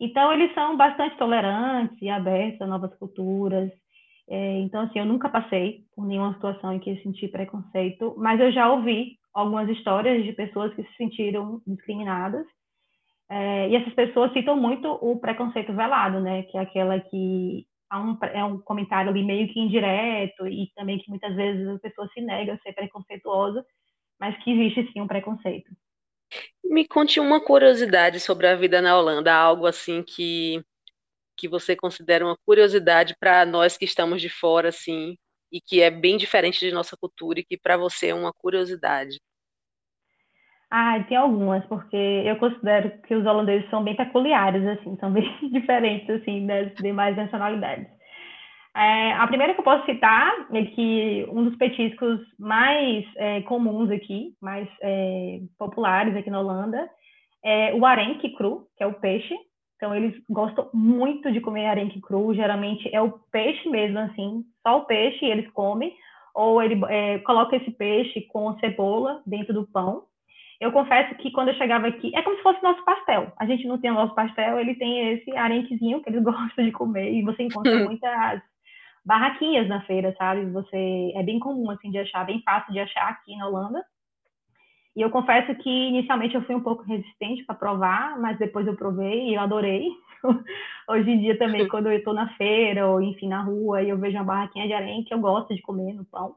Então, 0.00 0.32
eles 0.32 0.52
são 0.54 0.76
bastante 0.76 1.16
tolerantes 1.16 1.96
e 2.00 2.08
abertos 2.08 2.60
a 2.62 2.66
novas 2.66 2.94
culturas. 2.96 3.70
É, 4.30 4.60
então, 4.60 4.82
assim, 4.82 5.00
eu 5.00 5.04
nunca 5.04 5.28
passei 5.28 5.84
por 5.92 6.06
nenhuma 6.06 6.32
situação 6.34 6.72
em 6.72 6.78
que 6.78 6.90
eu 6.90 6.96
senti 6.98 7.26
preconceito, 7.26 8.14
mas 8.16 8.40
eu 8.40 8.52
já 8.52 8.72
ouvi 8.72 9.18
algumas 9.34 9.68
histórias 9.68 10.24
de 10.24 10.32
pessoas 10.32 10.72
que 10.74 10.84
se 10.84 10.96
sentiram 10.96 11.60
discriminadas. 11.66 12.46
É, 13.28 13.68
e 13.68 13.74
essas 13.74 13.92
pessoas 13.92 14.32
citam 14.32 14.56
muito 14.56 14.88
o 14.88 15.18
preconceito 15.18 15.72
velado, 15.72 16.20
né? 16.20 16.44
Que 16.44 16.56
é 16.56 16.60
aquela 16.60 17.00
que 17.00 17.66
um, 17.92 18.16
é 18.26 18.44
um 18.44 18.58
comentário 18.60 19.10
ali 19.10 19.24
meio 19.24 19.52
que 19.52 19.58
indireto 19.58 20.46
e 20.46 20.70
também 20.76 20.98
que 20.98 21.10
muitas 21.10 21.34
vezes 21.34 21.66
a 21.66 21.78
pessoa 21.80 22.08
se 22.14 22.20
nega 22.20 22.54
a 22.54 22.58
ser 22.58 22.72
preconceituosa, 22.72 23.64
mas 24.18 24.36
que 24.44 24.52
existe 24.52 24.92
sim 24.92 25.00
um 25.00 25.08
preconceito. 25.08 25.70
Me 26.64 26.86
conte 26.86 27.18
uma 27.18 27.44
curiosidade 27.44 28.20
sobre 28.20 28.46
a 28.46 28.54
vida 28.54 28.80
na 28.80 28.96
Holanda, 28.96 29.34
algo 29.34 29.66
assim 29.66 30.04
que 30.04 30.62
que 31.40 31.48
você 31.48 31.74
considera 31.74 32.24
uma 32.24 32.36
curiosidade 32.44 33.16
para 33.18 33.46
nós 33.46 33.78
que 33.78 33.86
estamos 33.86 34.20
de 34.20 34.28
fora, 34.28 34.68
assim, 34.68 35.16
e 35.50 35.60
que 35.60 35.80
é 35.80 35.90
bem 35.90 36.18
diferente 36.18 36.60
de 36.60 36.72
nossa 36.72 36.96
cultura 36.96 37.40
e 37.40 37.44
que 37.44 37.56
para 37.56 37.78
você 37.78 38.08
é 38.08 38.14
uma 38.14 38.32
curiosidade? 38.32 39.18
Ah, 40.70 41.02
tem 41.08 41.16
algumas, 41.16 41.64
porque 41.66 41.96
eu 41.96 42.36
considero 42.36 42.92
que 43.02 43.14
os 43.14 43.26
holandeses 43.26 43.68
são 43.70 43.82
bem 43.82 43.96
peculiares, 43.96 44.64
assim, 44.66 44.96
são 45.00 45.10
bem 45.10 45.24
diferentes, 45.50 46.08
assim, 46.10 46.46
das 46.46 46.72
demais 46.74 47.16
nacionalidades. 47.16 47.88
É, 48.76 49.12
a 49.14 49.26
primeira 49.26 49.52
que 49.52 49.60
eu 49.60 49.64
posso 49.64 49.84
citar 49.84 50.32
é 50.52 50.64
que 50.64 51.26
um 51.30 51.44
dos 51.44 51.56
petiscos 51.56 52.20
mais 52.38 53.04
é, 53.16 53.40
comuns 53.42 53.90
aqui, 53.90 54.36
mais 54.40 54.68
é, 54.80 55.40
populares 55.58 56.14
aqui 56.14 56.30
na 56.30 56.38
Holanda, 56.38 56.88
é 57.44 57.74
o 57.74 57.84
arenque 57.84 58.30
cru, 58.36 58.68
que 58.76 58.84
é 58.84 58.86
o 58.86 58.94
peixe, 58.94 59.34
então, 59.80 59.94
eles 59.94 60.14
gostam 60.28 60.68
muito 60.74 61.32
de 61.32 61.40
comer 61.40 61.64
arenque 61.64 62.02
cru. 62.02 62.34
Geralmente 62.34 62.94
é 62.94 63.00
o 63.00 63.18
peixe 63.32 63.66
mesmo, 63.66 63.98
assim, 63.98 64.44
só 64.62 64.76
o 64.76 64.84
peixe 64.84 65.24
eles 65.24 65.50
comem. 65.52 65.96
Ou 66.34 66.62
ele 66.62 66.78
é, 66.86 67.18
coloca 67.20 67.56
esse 67.56 67.70
peixe 67.70 68.20
com 68.28 68.58
cebola 68.58 69.22
dentro 69.26 69.54
do 69.54 69.66
pão. 69.66 70.04
Eu 70.60 70.70
confesso 70.70 71.14
que 71.14 71.30
quando 71.30 71.48
eu 71.48 71.54
chegava 71.54 71.86
aqui, 71.86 72.14
é 72.14 72.20
como 72.20 72.36
se 72.36 72.42
fosse 72.42 72.62
nosso 72.62 72.84
pastel. 72.84 73.32
A 73.38 73.46
gente 73.46 73.66
não 73.66 73.78
tem 73.78 73.90
o 73.90 73.94
nosso 73.94 74.14
pastel, 74.14 74.60
ele 74.60 74.74
tem 74.74 75.14
esse 75.14 75.34
arenquezinho 75.34 76.02
que 76.02 76.10
eles 76.10 76.22
gostam 76.22 76.62
de 76.62 76.72
comer. 76.72 77.14
E 77.14 77.22
você 77.22 77.42
encontra 77.44 77.82
muitas 77.82 78.42
barraquinhas 79.02 79.66
na 79.66 79.80
feira, 79.86 80.14
sabe? 80.18 80.44
Você 80.50 81.12
é 81.14 81.22
bem 81.22 81.38
comum 81.38 81.70
assim 81.70 81.90
de 81.90 81.96
achar, 81.96 82.26
bem 82.26 82.42
fácil 82.42 82.70
de 82.74 82.80
achar 82.80 83.08
aqui 83.08 83.34
na 83.34 83.48
Holanda. 83.48 83.82
E 84.96 85.02
eu 85.02 85.10
confesso 85.10 85.54
que 85.56 85.70
inicialmente 85.70 86.34
eu 86.34 86.42
fui 86.42 86.54
um 86.54 86.62
pouco 86.62 86.82
resistente 86.82 87.44
para 87.44 87.54
provar, 87.54 88.18
mas 88.18 88.38
depois 88.38 88.66
eu 88.66 88.76
provei 88.76 89.28
e 89.28 89.34
eu 89.34 89.40
adorei. 89.40 89.88
Hoje 90.88 91.10
em 91.10 91.20
dia 91.20 91.38
também, 91.38 91.68
quando 91.68 91.86
eu 91.86 91.92
estou 91.92 92.12
na 92.12 92.28
feira 92.34 92.86
ou 92.86 93.00
enfim 93.00 93.28
na 93.28 93.42
rua 93.42 93.82
e 93.82 93.88
eu 93.88 93.98
vejo 93.98 94.16
uma 94.16 94.24
barraquinha 94.24 94.66
de 94.66 94.72
arenque, 94.72 95.12
eu 95.12 95.20
gosto 95.20 95.54
de 95.54 95.62
comer 95.62 95.94
no 95.94 96.04
pão. 96.04 96.34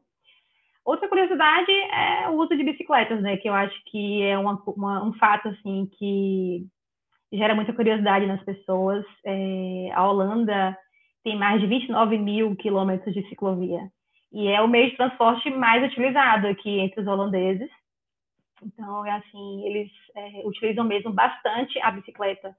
Outra 0.86 1.08
curiosidade 1.08 1.72
é 1.72 2.30
o 2.30 2.34
uso 2.34 2.56
de 2.56 2.64
bicicletas, 2.64 3.22
né? 3.22 3.38
Que 3.38 3.50
eu 3.50 3.54
acho 3.54 3.76
que 3.86 4.22
é 4.22 4.38
uma, 4.38 4.62
uma, 4.68 5.04
um 5.04 5.14
fato 5.14 5.48
assim 5.48 5.90
que 5.98 6.66
gera 7.32 7.56
muita 7.56 7.74
curiosidade 7.74 8.28
nas 8.28 8.44
pessoas. 8.44 9.04
É, 9.26 9.90
a 9.94 10.08
Holanda 10.08 10.78
tem 11.24 11.38
mais 11.38 11.60
de 11.60 11.68
29 11.68 12.18
mil 12.18 12.56
quilômetros 12.56 13.14
de 13.14 13.28
ciclovia 13.30 13.90
e 14.34 14.48
é 14.48 14.60
o 14.62 14.68
meio 14.68 14.90
de 14.90 14.98
transporte 14.98 15.50
mais 15.52 15.86
utilizado 15.86 16.48
aqui 16.48 16.80
entre 16.80 17.02
os 17.02 17.08
holandeses. 17.08 17.70
Então, 18.66 19.06
é 19.06 19.12
assim, 19.12 19.66
eles 19.66 19.92
é, 20.16 20.42
utilizam 20.46 20.84
mesmo 20.84 21.12
bastante 21.12 21.80
a 21.82 21.92
bicicleta 21.92 22.56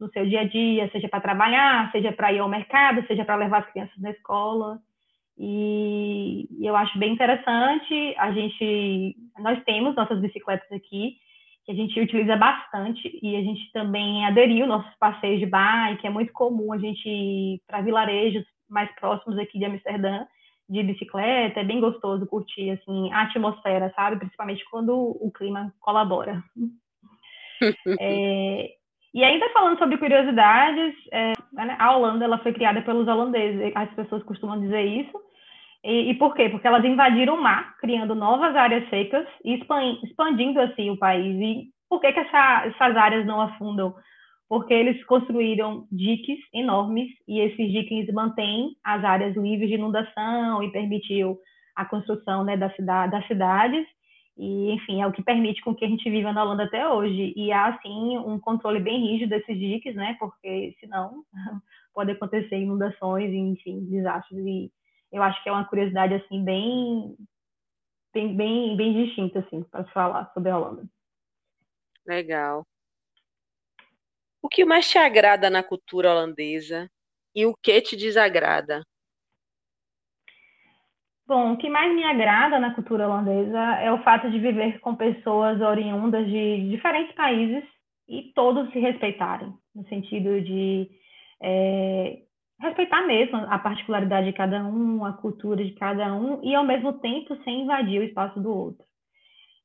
no 0.00 0.10
seu 0.10 0.26
dia 0.26 0.40
a 0.40 0.44
dia, 0.44 0.90
seja 0.90 1.08
para 1.08 1.20
trabalhar, 1.20 1.90
seja 1.92 2.12
para 2.12 2.32
ir 2.32 2.40
ao 2.40 2.48
mercado, 2.48 3.06
seja 3.06 3.24
para 3.24 3.36
levar 3.36 3.58
as 3.58 3.70
crianças 3.70 3.96
na 3.98 4.10
escola. 4.10 4.78
E, 5.38 6.48
e 6.58 6.66
eu 6.66 6.76
acho 6.76 6.98
bem 6.98 7.12
interessante. 7.12 8.14
A 8.18 8.32
gente, 8.32 9.16
nós 9.38 9.62
temos 9.64 9.94
nossas 9.94 10.20
bicicletas 10.20 10.70
aqui 10.72 11.16
que 11.64 11.72
a 11.72 11.74
gente 11.74 11.98
utiliza 11.98 12.36
bastante 12.36 13.18
e 13.22 13.36
a 13.36 13.40
gente 13.40 13.72
também 13.72 14.26
aderiu 14.26 14.66
nossos 14.66 14.94
passeios 14.96 15.40
de 15.40 15.46
bike. 15.46 16.06
É 16.06 16.10
muito 16.10 16.32
comum 16.32 16.72
a 16.72 16.78
gente 16.78 17.08
ir 17.08 17.62
para 17.66 17.80
vilarejos 17.80 18.44
mais 18.68 18.90
próximos 18.96 19.38
aqui 19.38 19.58
de 19.58 19.64
Amsterdã 19.64 20.26
de 20.68 20.82
bicicleta, 20.82 21.60
é 21.60 21.64
bem 21.64 21.80
gostoso 21.80 22.26
curtir 22.26 22.70
assim 22.70 23.12
a 23.12 23.22
atmosfera, 23.22 23.92
sabe? 23.94 24.16
Principalmente 24.16 24.64
quando 24.70 24.94
o 24.94 25.30
clima 25.32 25.72
colabora. 25.80 26.42
É, 27.98 28.72
e 29.14 29.22
ainda 29.22 29.48
falando 29.50 29.78
sobre 29.78 29.96
curiosidades, 29.96 30.92
é, 31.12 31.32
né, 31.52 31.76
a 31.78 31.96
Holanda 31.96 32.24
ela 32.24 32.38
foi 32.38 32.52
criada 32.52 32.82
pelos 32.82 33.06
holandeses, 33.06 33.72
as 33.74 33.88
pessoas 33.94 34.22
costumam 34.24 34.60
dizer 34.60 34.82
isso. 34.82 35.18
E, 35.84 36.10
e, 36.10 36.14
por 36.14 36.34
quê? 36.34 36.48
Porque 36.48 36.66
elas 36.66 36.84
invadiram 36.84 37.36
o 37.36 37.42
mar, 37.42 37.76
criando 37.78 38.14
novas 38.14 38.56
áreas 38.56 38.88
secas 38.90 39.26
e 39.44 39.54
expandindo 40.02 40.60
assim 40.60 40.90
o 40.90 40.98
país. 40.98 41.36
E 41.40 41.68
por 41.88 42.00
que, 42.00 42.12
que 42.12 42.20
essa, 42.20 42.66
essas 42.66 42.96
áreas 42.96 43.24
não 43.24 43.40
afundam? 43.40 43.94
Porque 44.48 44.74
eles 44.74 45.02
construíram 45.04 45.86
diques 45.90 46.38
enormes 46.52 47.10
e 47.26 47.40
esses 47.40 47.72
diques 47.72 48.12
mantêm 48.12 48.76
as 48.84 49.02
áreas 49.02 49.36
livres 49.36 49.68
de 49.68 49.74
inundação 49.74 50.62
e 50.62 50.70
permitiu 50.70 51.38
a 51.74 51.84
construção 51.84 52.44
né, 52.44 52.56
da 52.56 52.70
cidade, 52.74 53.12
das 53.12 53.26
cidades 53.26 53.86
e, 54.36 54.72
enfim, 54.72 55.00
é 55.00 55.06
o 55.06 55.12
que 55.12 55.22
permite 55.22 55.62
com 55.62 55.74
que 55.74 55.84
a 55.84 55.88
gente 55.88 56.10
viva 56.10 56.32
na 56.32 56.42
Holanda 56.42 56.64
até 56.64 56.88
hoje. 56.88 57.32
E 57.36 57.52
há, 57.52 57.68
assim, 57.68 58.18
um 58.18 58.38
controle 58.38 58.80
bem 58.80 59.00
rígido 59.00 59.30
desses 59.30 59.56
diques, 59.58 59.94
né? 59.94 60.16
Porque, 60.18 60.76
senão, 60.80 61.24
pode 61.94 62.10
acontecer 62.10 62.56
inundações, 62.56 63.32
enfim, 63.32 63.84
desastres. 63.84 64.44
E 64.44 64.72
eu 65.12 65.22
acho 65.22 65.40
que 65.42 65.48
é 65.48 65.52
uma 65.52 65.64
curiosidade, 65.64 66.14
assim, 66.14 66.44
bem, 66.44 67.16
bem, 68.12 68.36
bem, 68.36 68.76
bem 68.76 69.04
distinta, 69.04 69.38
assim, 69.38 69.62
para 69.70 69.84
falar 69.84 70.30
sobre 70.34 70.50
a 70.50 70.58
Holanda. 70.58 70.84
Legal. 72.04 72.66
O 74.44 74.48
que 74.50 74.62
mais 74.62 74.86
te 74.90 74.98
agrada 74.98 75.48
na 75.48 75.62
cultura 75.62 76.10
holandesa 76.10 76.86
e 77.34 77.46
o 77.46 77.54
que 77.62 77.80
te 77.80 77.96
desagrada? 77.96 78.82
Bom, 81.26 81.54
o 81.54 81.56
que 81.56 81.70
mais 81.70 81.94
me 81.94 82.04
agrada 82.04 82.60
na 82.60 82.74
cultura 82.74 83.08
holandesa 83.08 83.58
é 83.80 83.90
o 83.90 84.02
fato 84.02 84.30
de 84.30 84.38
viver 84.38 84.80
com 84.80 84.94
pessoas 84.94 85.62
oriundas 85.62 86.26
de 86.26 86.68
diferentes 86.68 87.14
países 87.14 87.64
e 88.06 88.34
todos 88.34 88.70
se 88.70 88.78
respeitarem, 88.78 89.50
no 89.74 89.88
sentido 89.88 90.38
de 90.42 90.90
é, 91.42 92.18
respeitar 92.60 93.00
mesmo 93.06 93.38
a 93.48 93.58
particularidade 93.58 94.26
de 94.26 94.34
cada 94.34 94.62
um, 94.62 95.06
a 95.06 95.14
cultura 95.14 95.64
de 95.64 95.72
cada 95.72 96.14
um, 96.14 96.44
e 96.44 96.54
ao 96.54 96.64
mesmo 96.64 96.92
tempo 97.00 97.34
sem 97.44 97.62
invadir 97.62 97.98
o 97.98 98.04
espaço 98.04 98.38
do 98.38 98.54
outro. 98.54 98.84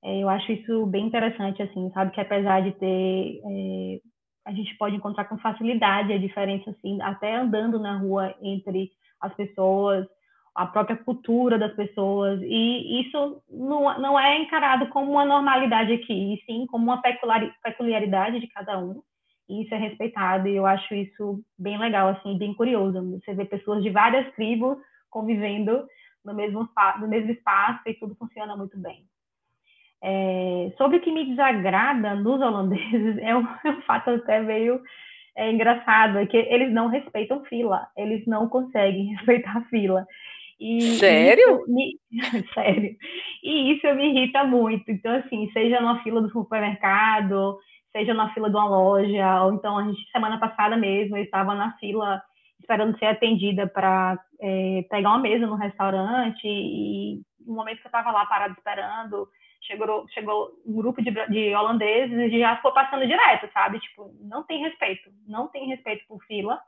É, 0.06 0.24
eu 0.24 0.30
acho 0.30 0.50
isso 0.54 0.86
bem 0.86 1.06
interessante, 1.06 1.62
assim, 1.62 1.92
sabe, 1.92 2.12
que 2.14 2.22
apesar 2.22 2.62
de 2.62 2.72
ter. 2.80 3.42
É, 3.44 4.00
a 4.50 4.54
gente 4.54 4.76
pode 4.78 4.96
encontrar 4.96 5.26
com 5.26 5.38
facilidade 5.38 6.12
a 6.12 6.18
diferença, 6.18 6.72
assim, 6.72 7.00
até 7.02 7.36
andando 7.36 7.78
na 7.78 7.98
rua 7.98 8.34
entre 8.42 8.92
as 9.22 9.32
pessoas 9.36 10.08
a 10.56 10.66
própria 10.66 10.98
cultura 10.98 11.58
das 11.58 11.74
pessoas, 11.74 12.42
e 12.42 13.02
isso 13.02 13.42
não, 13.50 13.98
não 14.00 14.20
é 14.20 14.40
encarado 14.40 14.90
como 14.90 15.12
uma 15.12 15.24
normalidade 15.24 15.94
aqui, 15.94 16.34
e 16.34 16.44
sim 16.46 16.66
como 16.68 16.84
uma 16.84 17.02
peculiaridade 17.64 18.40
de 18.40 18.48
cada 18.48 18.78
um, 18.78 19.02
e 19.48 19.64
isso 19.64 19.74
é 19.74 19.78
respeitado, 19.78 20.48
e 20.50 20.56
eu 20.56 20.66
acho 20.66 20.94
isso 20.94 21.42
bem 21.58 21.78
legal, 21.78 22.10
assim, 22.10 22.38
bem 22.38 22.54
curioso, 22.54 23.00
você 23.12 23.34
vê 23.34 23.46
pessoas 23.46 23.82
de 23.84 23.90
várias 23.90 24.34
tribos 24.34 24.78
convivendo 25.10 25.88
no 26.26 26.34
mesmo, 26.34 26.68
no 27.00 27.08
mesmo 27.08 27.32
espaço, 27.32 27.82
e 27.86 27.94
tudo 27.94 28.16
funciona 28.16 28.58
muito 28.58 28.78
bem. 28.78 29.06
É, 30.02 30.72
sobre 30.78 30.98
o 30.98 31.02
que 31.02 31.12
me 31.12 31.26
desagrada 31.26 32.16
nos 32.16 32.42
holandeses, 32.42 33.18
é 33.22 33.36
um, 33.36 33.46
é 33.66 33.70
um 33.70 33.82
fato 33.82 34.12
até 34.12 34.40
meio 34.42 34.82
é, 35.36 35.52
engraçado, 35.52 36.18
é 36.18 36.26
que 36.26 36.38
eles 36.38 36.72
não 36.72 36.88
respeitam 36.88 37.44
fila, 37.46 37.88
eles 37.98 38.26
não 38.26 38.48
conseguem 38.48 39.14
respeitar 39.16 39.58
a 39.58 39.64
fila. 39.64 40.06
E, 40.60 40.98
Sério? 40.98 41.64
E 41.68 41.72
me... 41.72 42.00
Sério. 42.54 42.96
E 43.44 43.74
isso 43.74 43.88
me 43.96 44.10
irrita 44.10 44.44
muito. 44.44 44.92
Então, 44.92 45.16
assim, 45.16 45.50
seja 45.54 45.80
numa 45.80 46.04
fila 46.04 46.22
do 46.22 46.30
supermercado, 46.30 47.58
seja 47.94 48.14
na 48.14 48.34
fila 48.34 48.50
de 48.50 48.56
uma 48.56 48.68
loja, 48.68 49.44
ou 49.44 49.54
então 49.54 49.78
a 49.78 49.84
gente, 49.84 50.12
semana 50.12 50.38
passada 50.38 50.76
mesmo, 50.76 51.16
eu 51.16 51.24
estava 51.24 51.56
na 51.56 51.74
fila 51.78 52.22
esperando 52.60 52.98
ser 53.00 53.06
atendida 53.06 53.66
para 53.66 54.20
é, 54.40 54.86
pegar 54.90 55.10
uma 55.10 55.20
mesa 55.20 55.48
no 55.48 55.56
restaurante, 55.56 56.46
e 56.46 57.22
no 57.46 57.56
momento 57.56 57.80
que 57.80 57.88
eu 57.88 57.90
estava 57.90 58.12
lá 58.12 58.26
parada 58.26 58.54
esperando, 58.54 59.28
chegou, 59.70 60.08
chegou 60.10 60.52
um 60.66 60.74
grupo 60.74 61.02
de, 61.02 61.12
de 61.12 61.56
holandeses 61.56 62.18
e 62.18 62.40
já 62.40 62.56
ficou 62.56 62.74
passando 62.74 63.06
direto, 63.06 63.52
sabe? 63.54 63.80
Tipo, 63.80 64.12
não 64.20 64.44
tem 64.44 64.64
respeito, 64.64 65.12
não 65.28 65.48
tem 65.48 65.68
respeito 65.68 66.06
por 66.08 66.24
fila. 66.26 66.60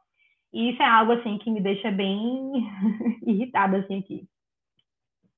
E 0.53 0.71
isso 0.71 0.81
é 0.81 0.85
algo 0.85 1.13
assim 1.13 1.37
que 1.37 1.49
me 1.49 1.61
deixa 1.61 1.89
bem 1.89 2.69
irritada 3.25 3.77
assim 3.77 3.99
aqui. 3.99 4.27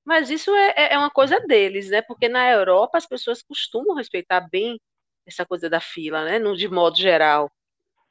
Mas 0.03 0.29
isso 0.29 0.53
é, 0.53 0.73
é, 0.75 0.93
é 0.95 0.97
uma 0.97 1.09
coisa 1.09 1.39
deles, 1.39 1.89
né? 1.89 2.01
Porque 2.01 2.27
na 2.27 2.51
Europa 2.51 2.97
as 2.97 3.05
pessoas 3.05 3.41
costumam 3.41 3.95
respeitar 3.95 4.41
bem 4.41 4.79
essa 5.25 5.45
coisa 5.45 5.69
da 5.69 5.79
fila, 5.79 6.25
né? 6.25 6.39
De 6.39 6.67
modo 6.67 6.97
geral. 6.97 7.49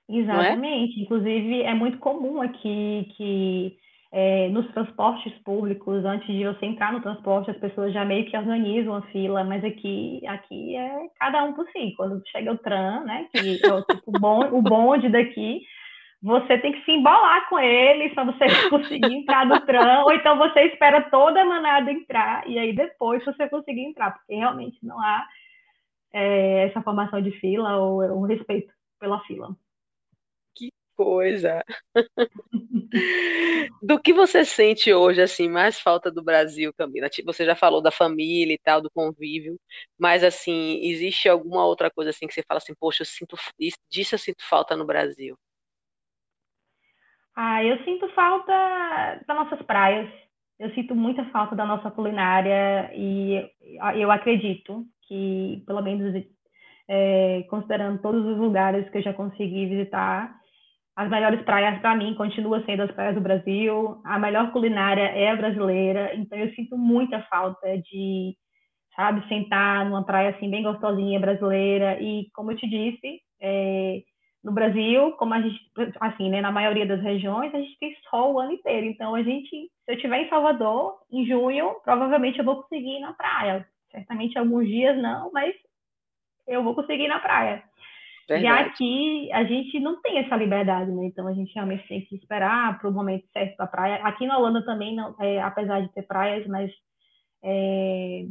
É? 0.09 0.17
Exatamente. 0.17 0.99
É? 0.99 1.03
Inclusive, 1.03 1.63
é 1.63 1.75
muito 1.75 1.99
comum 1.99 2.41
aqui 2.41 3.13
que 3.17 3.77
é, 4.13 4.51
nos 4.51 4.71
transportes 4.73 5.33
públicos, 5.39 6.05
antes 6.05 6.27
de 6.27 6.45
você 6.45 6.67
entrar 6.67 6.93
no 6.93 7.01
transporte, 7.01 7.51
as 7.51 7.57
pessoas 7.57 7.95
já 7.95 8.05
meio 8.05 8.27
que 8.27 8.37
organizam 8.37 8.95
a 8.95 9.03
fila, 9.03 9.43
mas 9.43 9.65
aqui, 9.65 10.21
aqui 10.27 10.77
é 10.77 11.09
cada 11.19 11.43
um 11.45 11.55
por 11.55 11.67
si. 11.71 11.95
Quando 11.97 12.23
chega 12.29 12.53
o 12.53 12.59
tram, 12.59 13.05
né? 13.07 13.27
Que 13.33 13.59
é 13.65 13.73
o, 13.73 13.83
tipo, 13.83 14.13
o 14.53 14.63
bonde 14.63 15.09
daqui, 15.09 15.63
você 16.23 16.59
tem 16.59 16.73
que 16.73 16.85
se 16.85 16.93
embolar 16.93 17.49
com 17.49 17.59
ele 17.59 18.11
para 18.11 18.25
você 18.25 18.45
conseguir 18.69 19.15
entrar 19.15 19.47
no 19.47 19.59
tram, 19.61 20.05
ou 20.05 20.13
então 20.13 20.37
você 20.37 20.61
espera 20.67 21.09
toda 21.11 21.41
a 21.41 21.47
manada 21.47 21.91
entrar 21.91 22.47
e 22.47 22.59
aí 22.59 22.75
depois 22.75 23.25
você 23.25 23.49
conseguir 23.49 23.83
entrar, 23.83 24.13
porque 24.13 24.35
realmente 24.35 24.79
não 24.83 25.01
há 25.01 25.27
é, 26.13 26.69
essa 26.69 26.83
formação 26.83 27.23
de 27.23 27.31
fila 27.41 27.79
ou 27.79 28.03
um 28.03 28.27
respeito 28.27 28.71
pela 29.01 29.21
fila. 29.21 29.57
Coisa! 30.97 31.63
do 33.83 34.01
que 34.01 34.13
você 34.13 34.45
sente 34.45 34.93
hoje, 34.93 35.23
assim, 35.23 35.49
mais 35.49 35.81
falta 35.81 36.11
do 36.11 36.23
Brasil, 36.23 36.73
Camila? 36.75 37.09
Tipo, 37.09 37.33
você 37.33 37.45
já 37.45 37.57
falou 37.57 37.83
da 37.83 37.91
família 37.91 38.55
e 38.55 38.59
tal, 38.59 38.81
do 38.81 38.91
convívio, 38.91 39.59
mas, 39.99 40.23
assim, 40.23 40.79
existe 40.83 41.29
alguma 41.29 41.65
outra 41.65 41.91
coisa, 41.91 42.11
assim, 42.11 42.27
que 42.27 42.35
você 42.35 42.43
fala 42.47 42.59
assim, 42.59 42.75
poxa, 42.79 43.03
eu 43.03 43.07
sinto, 43.07 43.37
disso 43.91 44.15
eu 44.15 44.19
sinto 44.19 44.43
falta 44.49 44.77
no 44.77 44.87
Brasil? 44.87 45.37
Ah, 47.35 47.65
eu 47.65 47.83
sinto 47.85 48.09
falta 48.11 48.53
das 49.27 49.37
nossas 49.37 49.63
praias. 49.63 50.11
Eu 50.59 50.71
sinto 50.75 50.95
muita 50.95 51.25
falta 51.31 51.57
da 51.57 51.65
nossa 51.65 51.91
culinária 51.91 52.91
e 52.95 53.51
eu 53.97 54.11
acredito 54.13 54.87
que, 55.09 55.63
pelo 55.67 55.83
menos 55.83 56.15
é, 56.89 57.43
considerando 57.49 58.01
todos 58.01 58.25
os 58.25 58.39
lugares 58.39 58.89
que 58.91 58.99
eu 58.99 59.03
já 59.03 59.13
consegui 59.15 59.67
visitar, 59.67 60.42
as 60.95 61.09
melhores 61.09 61.43
praias 61.43 61.81
para 61.81 61.97
mim 61.97 62.15
continuam 62.15 62.63
sendo 62.65 62.83
as 62.83 62.91
praias 62.93 63.15
do 63.15 63.21
Brasil. 63.21 64.01
A 64.05 64.19
melhor 64.19 64.53
culinária 64.53 65.03
é 65.03 65.31
a 65.31 65.37
brasileira. 65.37 66.15
Então 66.15 66.39
eu 66.39 66.53
sinto 66.55 66.77
muita 66.77 67.23
falta 67.23 67.79
de, 67.79 68.37
sabe, 68.95 69.27
sentar 69.29 69.87
numa 69.87 70.05
praia 70.05 70.31
assim 70.31 70.51
bem 70.51 70.63
gostosinha 70.63 71.19
brasileira. 71.19 72.01
E 72.01 72.29
como 72.35 72.53
eu 72.53 72.57
te 72.57 72.69
disse, 72.69 73.21
é, 73.41 74.03
no 74.45 74.53
Brasil, 74.53 75.13
como 75.13 75.35
a 75.35 75.41
gente, 75.41 75.59
assim, 76.01 76.29
né, 76.29 76.41
na 76.41 76.51
maioria 76.51 76.85
das 76.85 77.01
regiões, 77.01 77.55
a 77.55 77.59
gente 77.59 77.79
tem 77.79 77.97
sol 78.11 78.35
o 78.35 78.41
ano 78.41 78.53
inteiro. 78.53 78.87
Então, 78.87 79.15
a 79.15 79.23
gente, 79.23 79.49
se 79.49 79.71
eu 79.87 79.95
estiver 79.95 80.19
em 80.19 80.29
Salvador, 80.29 80.99
em 81.11 81.25
junho, 81.25 81.77
provavelmente 81.85 82.39
eu 82.39 82.45
vou 82.45 82.63
conseguir 82.63 82.97
ir 82.97 83.01
na 83.01 83.13
praia. 83.13 83.67
Certamente 83.91 84.37
alguns 84.37 84.67
dias 84.67 84.97
não, 84.99 85.31
mas 85.33 85.55
eu 86.47 86.63
vou 86.63 86.75
conseguir 86.75 87.05
ir 87.05 87.09
na 87.09 87.21
praia. 87.21 87.63
Verdade. 88.29 88.45
E 88.45 88.71
aqui 88.71 89.33
a 89.33 89.45
gente 89.45 89.81
não 89.81 90.01
tem 90.01 90.19
essa 90.19 90.37
liberdade, 90.37 90.91
né? 90.91 91.07
Então 91.07 91.27
a 91.27 91.33
gente 91.33 91.53
realmente 91.55 91.87
tem 91.89 92.05
que 92.05 92.17
esperar 92.17 92.79
para 92.79 92.89
o 92.89 92.93
momento 92.93 93.27
certo 93.33 93.57
da 93.57 93.67
praia. 93.67 93.97
Aqui 94.05 94.27
na 94.27 94.39
Holanda 94.39 94.65
também, 94.65 94.95
não, 94.95 95.15
é, 95.21 95.41
apesar 95.41 95.81
de 95.81 95.93
ter 95.93 96.03
praias, 96.03 96.47
mas 96.47 96.71
é, 97.43 98.25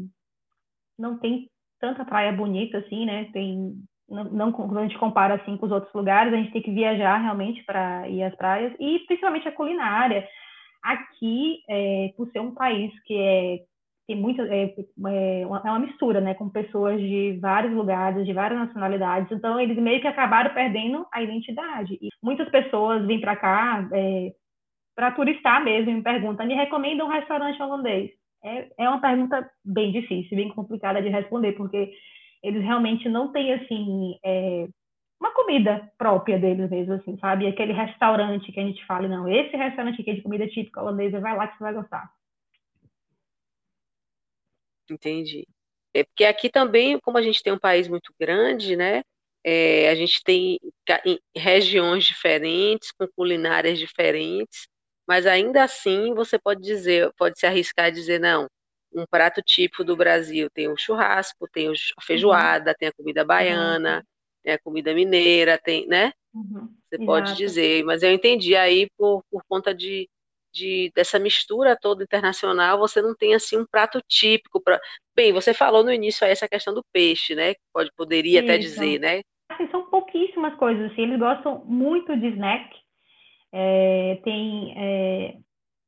não 0.97 1.17
tem 1.19 1.49
tanta 1.79 2.05
praia 2.05 2.31
bonita 2.31 2.77
assim, 2.77 3.05
né? 3.05 3.25
Tem 3.33 3.75
não, 4.11 4.25
não, 4.25 4.51
quando 4.51 4.77
a 4.77 4.83
gente 4.83 4.97
compara 4.97 5.35
assim 5.35 5.55
com 5.55 5.65
os 5.65 5.71
outros 5.71 5.93
lugares, 5.93 6.33
a 6.33 6.37
gente 6.37 6.51
tem 6.51 6.61
que 6.61 6.71
viajar 6.71 7.17
realmente 7.17 7.63
para 7.63 8.07
ir 8.09 8.21
às 8.23 8.35
praias 8.35 8.73
e 8.79 8.99
principalmente 9.07 9.47
a 9.47 9.53
culinária. 9.53 10.27
Aqui, 10.83 11.59
é, 11.69 12.11
por 12.17 12.29
ser 12.31 12.39
um 12.39 12.53
país 12.53 12.91
que 13.03 13.15
é 13.15 13.59
tem 14.11 14.21
muita 14.21 14.43
é, 14.43 14.75
é, 15.07 15.45
uma, 15.45 15.61
é 15.65 15.69
uma 15.69 15.79
mistura, 15.79 16.19
né, 16.19 16.33
com 16.33 16.49
pessoas 16.49 16.99
de 16.99 17.37
vários 17.41 17.73
lugares, 17.73 18.25
de 18.25 18.33
várias 18.33 18.59
nacionalidades. 18.59 19.31
Então 19.31 19.59
eles 19.59 19.77
meio 19.77 20.01
que 20.01 20.07
acabaram 20.07 20.53
perdendo 20.53 21.05
a 21.13 21.21
identidade. 21.23 21.97
E 22.01 22.09
muitas 22.21 22.49
pessoas 22.49 23.05
vêm 23.05 23.21
para 23.21 23.37
cá 23.37 23.87
é, 23.93 24.33
para 24.95 25.11
turistar 25.11 25.63
mesmo 25.63 25.91
e 25.91 25.95
me 25.95 26.01
perguntam: 26.03 26.45
me 26.45 26.55
recomenda 26.55 27.05
um 27.05 27.09
restaurante 27.09 27.61
holandês? 27.61 28.11
É, 28.43 28.67
é 28.79 28.89
uma 28.89 28.99
pergunta 28.99 29.49
bem 29.63 29.91
difícil, 29.91 30.35
bem 30.35 30.49
complicada 30.49 31.01
de 31.01 31.09
responder, 31.09 31.53
porque 31.53 31.93
eles 32.43 32.63
realmente 32.63 33.07
não 33.07 33.31
têm, 33.31 33.53
assim, 33.53 34.15
é, 34.25 34.67
uma 35.21 35.31
comida 35.31 35.89
própria 35.97 36.39
deles 36.39 36.69
mesmo, 36.69 36.95
assim, 36.95 37.17
sabe? 37.19 37.47
Aquele 37.47 37.71
restaurante 37.71 38.51
que 38.51 38.59
a 38.59 38.65
gente 38.65 38.83
fala, 38.85 39.07
não, 39.07 39.29
esse 39.29 39.55
restaurante 39.55 40.01
aqui 40.01 40.09
é 40.11 40.15
de 40.15 40.23
comida 40.23 40.47
típica 40.47 40.81
holandesa, 40.81 41.19
vai 41.19 41.37
lá 41.37 41.47
que 41.47 41.57
você 41.57 41.63
vai 41.63 41.73
gostar. 41.73 42.09
Entendi. 44.91 45.47
É 45.93 46.03
porque 46.03 46.25
aqui 46.25 46.49
também, 46.49 46.99
como 46.99 47.17
a 47.17 47.21
gente 47.21 47.41
tem 47.41 47.51
um 47.51 47.59
país 47.59 47.87
muito 47.87 48.13
grande, 48.19 48.75
né? 48.75 49.01
É, 49.43 49.89
a 49.89 49.95
gente 49.95 50.23
tem 50.23 50.59
regiões 51.35 52.03
diferentes, 52.03 52.91
com 52.91 53.07
culinárias 53.07 53.79
diferentes, 53.79 54.67
mas 55.07 55.25
ainda 55.25 55.63
assim 55.63 56.13
você 56.13 56.37
pode 56.37 56.61
dizer, 56.61 57.11
pode 57.17 57.39
se 57.39 57.45
arriscar 57.45 57.87
a 57.87 57.89
dizer, 57.89 58.19
não, 58.19 58.47
um 58.93 59.05
prato 59.05 59.41
típico 59.41 59.83
do 59.83 59.95
Brasil 59.95 60.49
tem 60.53 60.67
o 60.67 60.77
churrasco, 60.77 61.47
tem 61.51 61.67
a 61.67 61.69
uhum. 61.69 61.75
feijoada, 62.01 62.71
uhum. 62.71 62.75
tem 62.77 62.87
a 62.89 62.93
comida 62.93 63.25
baiana, 63.25 63.97
uhum. 63.97 64.03
tem 64.43 64.53
a 64.53 64.59
comida 64.59 64.93
mineira, 64.93 65.57
tem, 65.57 65.87
né? 65.87 66.13
Uhum. 66.33 66.73
Você 66.87 66.95
Exato. 66.95 67.05
pode 67.05 67.35
dizer, 67.35 67.83
mas 67.83 68.03
eu 68.03 68.11
entendi 68.11 68.55
aí 68.55 68.87
por, 68.97 69.23
por 69.31 69.43
conta 69.49 69.73
de, 69.73 70.07
de, 70.51 70.91
dessa 70.95 71.17
mistura 71.17 71.77
toda 71.79 72.03
internacional, 72.03 72.77
você 72.77 73.01
não 73.01 73.15
tem 73.15 73.33
assim 73.33 73.57
um 73.57 73.65
prato 73.65 74.01
típico 74.07 74.61
para. 74.61 74.79
Bem, 75.15 75.33
você 75.33 75.53
falou 75.53 75.83
no 75.83 75.91
início 75.91 76.25
aí 76.25 76.31
essa 76.31 76.47
questão 76.47 76.73
do 76.73 76.83
peixe, 76.91 77.35
né? 77.35 77.53
Pode 77.73 77.91
poderia 77.95 78.39
Isso. 78.39 78.49
até 78.49 78.57
dizer, 78.57 78.99
né? 78.99 79.21
Assim, 79.49 79.69
são 79.69 79.89
pouquíssimas 79.89 80.55
coisas. 80.55 80.91
Assim, 80.91 81.01
eles 81.03 81.19
gostam 81.19 81.63
muito 81.65 82.15
de 82.17 82.27
snack. 82.27 82.75
É, 83.53 84.19
tem 84.23 84.73
é, 84.77 85.35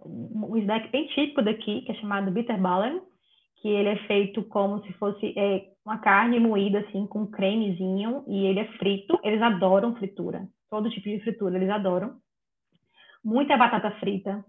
um 0.05 0.57
snack 0.57 0.89
bem 0.89 1.07
típico 1.07 1.41
daqui, 1.41 1.81
que 1.81 1.91
é 1.91 1.95
chamado 1.95 2.31
bitterballen, 2.31 3.01
que 3.61 3.69
ele 3.69 3.89
é 3.89 4.07
feito 4.07 4.43
como 4.43 4.83
se 4.85 4.93
fosse 4.93 5.33
é, 5.37 5.65
uma 5.85 5.97
carne 5.99 6.39
moída 6.39 6.79
assim 6.79 7.07
com 7.07 7.27
cremezinho 7.27 8.23
e 8.27 8.45
ele 8.45 8.59
é 8.59 8.67
frito. 8.77 9.17
Eles 9.23 9.41
adoram 9.41 9.95
fritura, 9.95 10.47
todo 10.69 10.89
tipo 10.89 11.07
de 11.07 11.19
fritura 11.21 11.55
eles 11.55 11.69
adoram. 11.69 12.17
Muita 13.23 13.57
batata 13.57 13.91
frita 13.99 14.43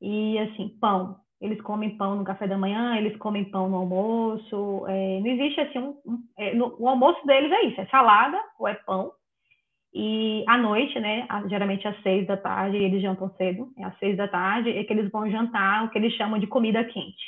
e 0.00 0.38
assim 0.38 0.68
pão. 0.80 1.16
Eles 1.40 1.60
comem 1.62 1.96
pão 1.96 2.16
no 2.16 2.24
café 2.24 2.46
da 2.46 2.58
manhã, 2.58 2.96
eles 2.96 3.16
comem 3.16 3.44
pão 3.44 3.68
no 3.68 3.76
almoço. 3.76 4.84
É, 4.88 5.20
não 5.20 5.26
existe 5.26 5.60
assim 5.60 5.78
um, 5.78 5.96
um 6.04 6.18
é, 6.38 6.54
no, 6.54 6.76
o 6.78 6.88
almoço 6.88 7.24
deles 7.26 7.50
é 7.50 7.66
isso, 7.66 7.80
é 7.80 7.86
salada 7.86 8.38
ou 8.58 8.68
é 8.68 8.74
pão 8.74 9.12
e 9.92 10.44
à 10.46 10.56
noite, 10.56 10.98
né, 11.00 11.26
geralmente 11.48 11.86
às 11.86 12.00
seis 12.02 12.26
da 12.26 12.36
tarde, 12.36 12.76
eles 12.76 13.02
jantam 13.02 13.28
cedo, 13.30 13.72
é 13.76 13.84
às 13.84 13.98
seis 13.98 14.16
da 14.16 14.28
tarde, 14.28 14.70
é 14.70 14.84
que 14.84 14.92
eles 14.92 15.10
vão 15.10 15.28
jantar 15.28 15.84
o 15.84 15.90
que 15.90 15.98
eles 15.98 16.14
chamam 16.14 16.38
de 16.38 16.46
comida 16.46 16.84
quente, 16.84 17.24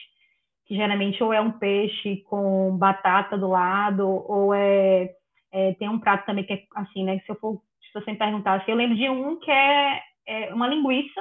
que 0.66 0.76
geralmente 0.76 1.22
ou 1.22 1.32
é 1.32 1.40
um 1.40 1.50
peixe 1.50 2.18
com 2.28 2.76
batata 2.76 3.36
do 3.36 3.48
lado, 3.48 4.06
ou 4.06 4.54
é, 4.54 5.10
é 5.52 5.74
tem 5.74 5.88
um 5.88 5.98
prato 5.98 6.24
também 6.24 6.44
que 6.44 6.52
é 6.52 6.62
assim, 6.76 7.04
né, 7.04 7.18
se 7.18 7.30
eu 7.30 7.36
for, 7.36 7.60
se 7.80 8.00
você 8.00 8.12
me 8.12 8.18
perguntar, 8.18 8.54
assim, 8.54 8.70
eu 8.70 8.76
lembro 8.76 8.96
de 8.96 9.08
um 9.08 9.40
que 9.40 9.50
é, 9.50 10.00
é 10.26 10.52
uma 10.52 10.68
linguiça 10.68 11.20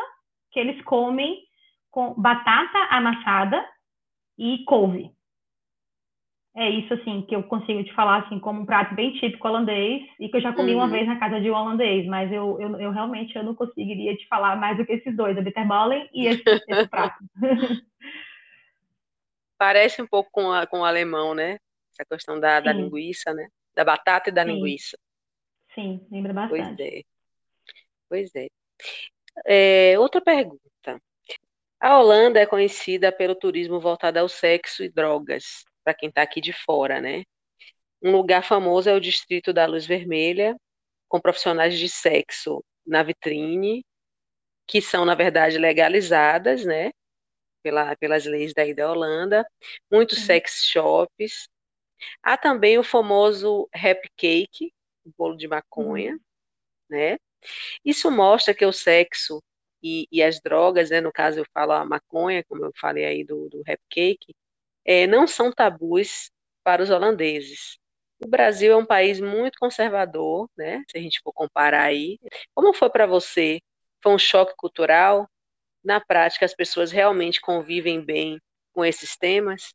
que 0.52 0.60
eles 0.60 0.82
comem 0.84 1.42
com 1.90 2.14
batata 2.14 2.78
amassada 2.90 3.66
e 4.38 4.64
couve 4.66 5.12
é 6.56 6.70
isso 6.70 6.94
assim 6.94 7.22
que 7.22 7.36
eu 7.36 7.44
consigo 7.44 7.84
te 7.84 7.94
falar 7.94 8.24
assim 8.24 8.38
como 8.40 8.62
um 8.62 8.66
prato 8.66 8.94
bem 8.94 9.14
típico 9.14 9.48
holandês 9.48 10.04
e 10.20 10.28
que 10.28 10.36
eu 10.36 10.42
já 10.42 10.52
comi 10.52 10.74
uhum. 10.74 10.80
uma 10.80 10.90
vez 10.90 11.08
na 11.08 11.18
casa 11.18 11.40
de 11.40 11.50
um 11.50 11.54
holandês, 11.56 12.06
mas 12.08 12.32
eu, 12.32 12.60
eu, 12.60 12.80
eu, 12.80 12.92
realmente 12.92 13.36
eu 13.36 13.44
não 13.44 13.56
conseguiria 13.56 14.16
te 14.18 14.28
falar 14.28 14.58
mais 14.58 14.78
do 14.78 14.86
que 14.86 14.92
esses 14.92 15.16
dois, 15.16 15.38
a 15.38 15.42
bitterballen 15.42 16.10
e 16.14 16.28
esse, 16.28 16.44
esse 16.46 16.88
prato. 16.90 17.24
Parece 19.58 20.02
um 20.02 20.08
pouco 20.08 20.30
com, 20.32 20.52
a, 20.52 20.68
com 20.68 20.80
o 20.80 20.86
alemão, 20.86 21.34
né? 21.34 21.58
Essa 21.92 22.04
questão 22.04 22.38
da, 22.40 22.60
da 22.60 22.74
linguiça, 22.74 23.34
né? 23.34 23.48
Da 23.74 23.86
batata 23.86 24.30
e 24.30 24.34
da 24.34 24.44
Sim. 24.44 24.54
linguiça. 24.54 24.98
Sim, 25.74 26.06
lembra 26.12 26.34
bastante. 26.34 26.76
Pois 26.76 26.80
é. 26.80 27.02
Pois 28.10 28.36
é. 28.36 28.48
É. 29.46 29.98
Outra 30.00 30.22
pergunta. 30.22 30.62
A 31.80 32.00
Holanda 32.00 32.40
é 32.40 32.46
conhecida 32.46 33.12
pelo 33.12 33.36
turismo 33.36 33.80
voltado 33.80 34.20
ao 34.20 34.30
sexo 34.30 34.84
e 34.84 34.90
drogas 34.90 35.64
para 35.84 35.94
quem 35.94 36.10
está 36.10 36.22
aqui 36.22 36.40
de 36.40 36.54
fora, 36.54 37.02
né? 37.02 37.24
Um 38.02 38.12
lugar 38.12 38.44
famoso 38.44 38.90
é 38.90 38.94
o 38.94 39.00
Distrito 39.00 39.54
da 39.54 39.66
Luz 39.66 39.86
Vermelha, 39.86 40.56
com 41.08 41.20
profissionais 41.20 41.78
de 41.78 41.90
sexo 41.90 42.64
na 42.86 43.04
vitrine, 43.04 43.84
que 44.68 44.82
são, 44.82 45.06
na 45.06 45.16
verdade, 45.16 45.58
legalizadas, 45.58 46.66
né? 46.66 46.92
Pela, 47.64 47.96
pelas 47.98 48.26
leis 48.26 48.54
daí 48.54 48.74
da 48.74 48.90
Holanda, 48.92 49.46
muitos 49.92 50.20
uhum. 50.20 50.26
sex 50.26 50.64
shops. 50.66 51.48
Há 52.24 52.38
também 52.38 52.80
o 52.80 52.84
famoso 52.84 53.70
rap 53.74 54.10
cake, 54.16 54.74
o 55.06 55.12
bolo 55.16 55.38
de 55.38 55.48
maconha, 55.48 56.14
uhum. 56.14 56.20
né? 56.90 57.18
Isso 57.86 58.10
mostra 58.12 58.54
que 58.54 58.66
o 58.66 58.74
sexo 58.74 59.42
e, 59.84 60.08
e, 60.12 60.22
as 60.22 60.40
drogas, 60.42 60.90
né? 60.90 61.02
No 61.02 61.12
caso, 61.12 61.40
eu 61.40 61.46
falo 61.54 61.72
a 61.72 61.86
maconha, 61.86 62.44
como 62.44 62.66
eu 62.66 62.72
falei 62.80 63.06
aí 63.06 63.24
do, 63.24 63.50
do 63.50 63.62
rap 63.64 63.80
cake, 63.90 64.36
é, 64.86 65.08
não 65.08 65.28
são 65.28 65.52
tabus 65.52 66.32
para 66.64 66.84
os 66.84 66.90
holandeses. 66.90 67.80
O 68.24 68.28
Brasil 68.28 68.72
é 68.72 68.78
um 68.78 68.86
país 68.86 69.20
muito 69.20 69.58
conservador, 69.60 70.48
né? 70.56 70.84
Se 70.90 70.98
a 70.98 71.02
gente 71.02 71.20
for 71.24 71.34
comparar 71.34 71.84
aí. 71.84 72.20
Como 72.54 72.74
foi 72.74 72.90
para 72.90 73.08
você? 73.08 73.60
Foi 74.04 74.14
um 74.14 74.20
choque 74.20 74.54
cultural? 74.56 75.28
Na 75.84 76.00
prática, 76.00 76.46
as 76.46 76.54
pessoas 76.54 76.92
realmente 76.92 77.42
convivem 77.42 78.00
bem 78.00 78.40
com 78.74 78.86
esses 78.86 79.18
temas? 79.18 79.74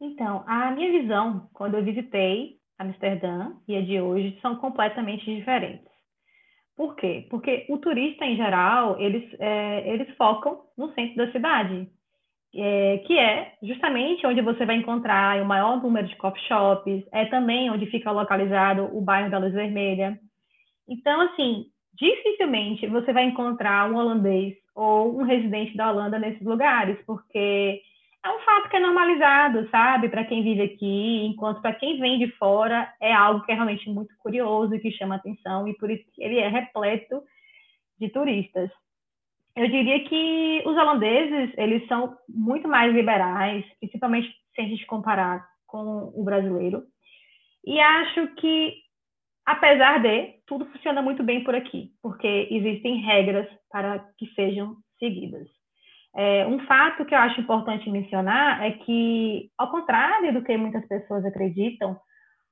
Então, 0.00 0.44
a 0.46 0.70
minha 0.70 1.02
visão, 1.02 1.50
quando 1.52 1.76
eu 1.76 1.84
visitei 1.84 2.57
Amsterdã 2.78 3.52
e 3.66 3.76
a 3.76 3.82
de 3.82 4.00
hoje, 4.00 4.38
são 4.40 4.56
completamente 4.56 5.24
diferentes. 5.24 5.88
Por 6.76 6.94
quê? 6.94 7.26
Porque 7.28 7.66
o 7.68 7.78
turista, 7.78 8.24
em 8.24 8.36
geral, 8.36 9.00
eles, 9.00 9.24
é, 9.40 9.92
eles 9.92 10.14
focam 10.16 10.62
no 10.76 10.92
centro 10.94 11.16
da 11.16 11.32
cidade 11.32 11.90
é, 12.54 12.98
que 13.06 13.18
é 13.18 13.52
justamente 13.62 14.26
onde 14.26 14.40
você 14.40 14.64
vai 14.64 14.76
encontrar 14.76 15.40
o 15.42 15.46
maior 15.46 15.82
número 15.82 16.06
de 16.06 16.16
coffee 16.16 16.42
shops, 16.44 17.04
é 17.12 17.26
também 17.26 17.70
onde 17.70 17.86
fica 17.86 18.10
localizado 18.10 18.88
o 18.96 19.00
bairro 19.00 19.30
da 19.30 19.38
Luz 19.38 19.52
Vermelha. 19.52 20.18
Então, 20.88 21.20
assim, 21.20 21.66
dificilmente 21.94 22.86
você 22.86 23.12
vai 23.12 23.24
encontrar 23.24 23.90
um 23.90 23.96
holandês 23.96 24.54
ou 24.74 25.18
um 25.18 25.24
residente 25.24 25.76
da 25.76 25.90
Holanda 25.90 26.18
nesses 26.18 26.42
lugares, 26.42 26.98
porque 27.06 27.80
é 28.24 28.30
um 28.30 28.40
fato 28.40 28.68
que 28.68 28.76
é 28.76 28.80
normalizado, 28.80 29.68
sabe, 29.70 30.08
para 30.08 30.24
quem 30.24 30.42
vive 30.42 30.62
aqui, 30.62 31.24
enquanto 31.26 31.62
para 31.62 31.74
quem 31.74 32.00
vem 32.00 32.18
de 32.18 32.30
fora 32.32 32.92
é 33.00 33.12
algo 33.12 33.44
que 33.44 33.52
é 33.52 33.54
realmente 33.54 33.88
muito 33.88 34.14
curioso 34.18 34.74
e 34.74 34.80
que 34.80 34.90
chama 34.90 35.14
atenção, 35.14 35.68
e 35.68 35.74
por 35.76 35.90
isso 35.90 36.04
ele 36.18 36.38
é 36.38 36.48
repleto 36.48 37.22
de 37.98 38.08
turistas. 38.10 38.70
Eu 39.56 39.68
diria 39.68 40.04
que 40.04 40.62
os 40.64 40.76
holandeses, 40.76 41.52
eles 41.56 41.86
são 41.88 42.16
muito 42.28 42.68
mais 42.68 42.94
liberais, 42.94 43.64
principalmente 43.80 44.28
se 44.54 44.60
a 44.60 44.64
gente 44.64 44.86
comparar 44.86 45.48
com 45.66 46.12
o 46.14 46.22
brasileiro. 46.24 46.84
E 47.64 47.80
acho 47.80 48.34
que, 48.36 48.74
apesar 49.44 50.00
de, 50.00 50.34
tudo 50.46 50.66
funciona 50.66 51.02
muito 51.02 51.22
bem 51.22 51.42
por 51.42 51.54
aqui, 51.54 51.90
porque 52.02 52.48
existem 52.50 53.00
regras 53.00 53.48
para 53.70 53.98
que 54.16 54.26
sejam 54.34 54.76
seguidas. 54.98 55.57
É, 56.16 56.46
um 56.46 56.58
fato 56.66 57.04
que 57.04 57.14
eu 57.14 57.18
acho 57.18 57.40
importante 57.40 57.90
mencionar 57.90 58.62
é 58.64 58.72
que, 58.72 59.50
ao 59.56 59.70
contrário 59.70 60.32
do 60.32 60.42
que 60.42 60.56
muitas 60.56 60.86
pessoas 60.86 61.24
acreditam, 61.24 61.98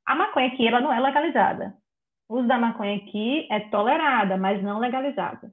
a 0.06 0.14
maconha 0.14 0.48
aqui 0.48 0.66
ela 0.66 0.80
não 0.80 0.92
é 0.92 1.00
legalizada. 1.00 1.74
O 2.28 2.38
uso 2.38 2.48
da 2.48 2.58
maconha 2.58 2.96
aqui 2.96 3.46
é 3.50 3.60
tolerada, 3.60 4.36
mas 4.36 4.62
não 4.62 4.78
legalizada. 4.78 5.50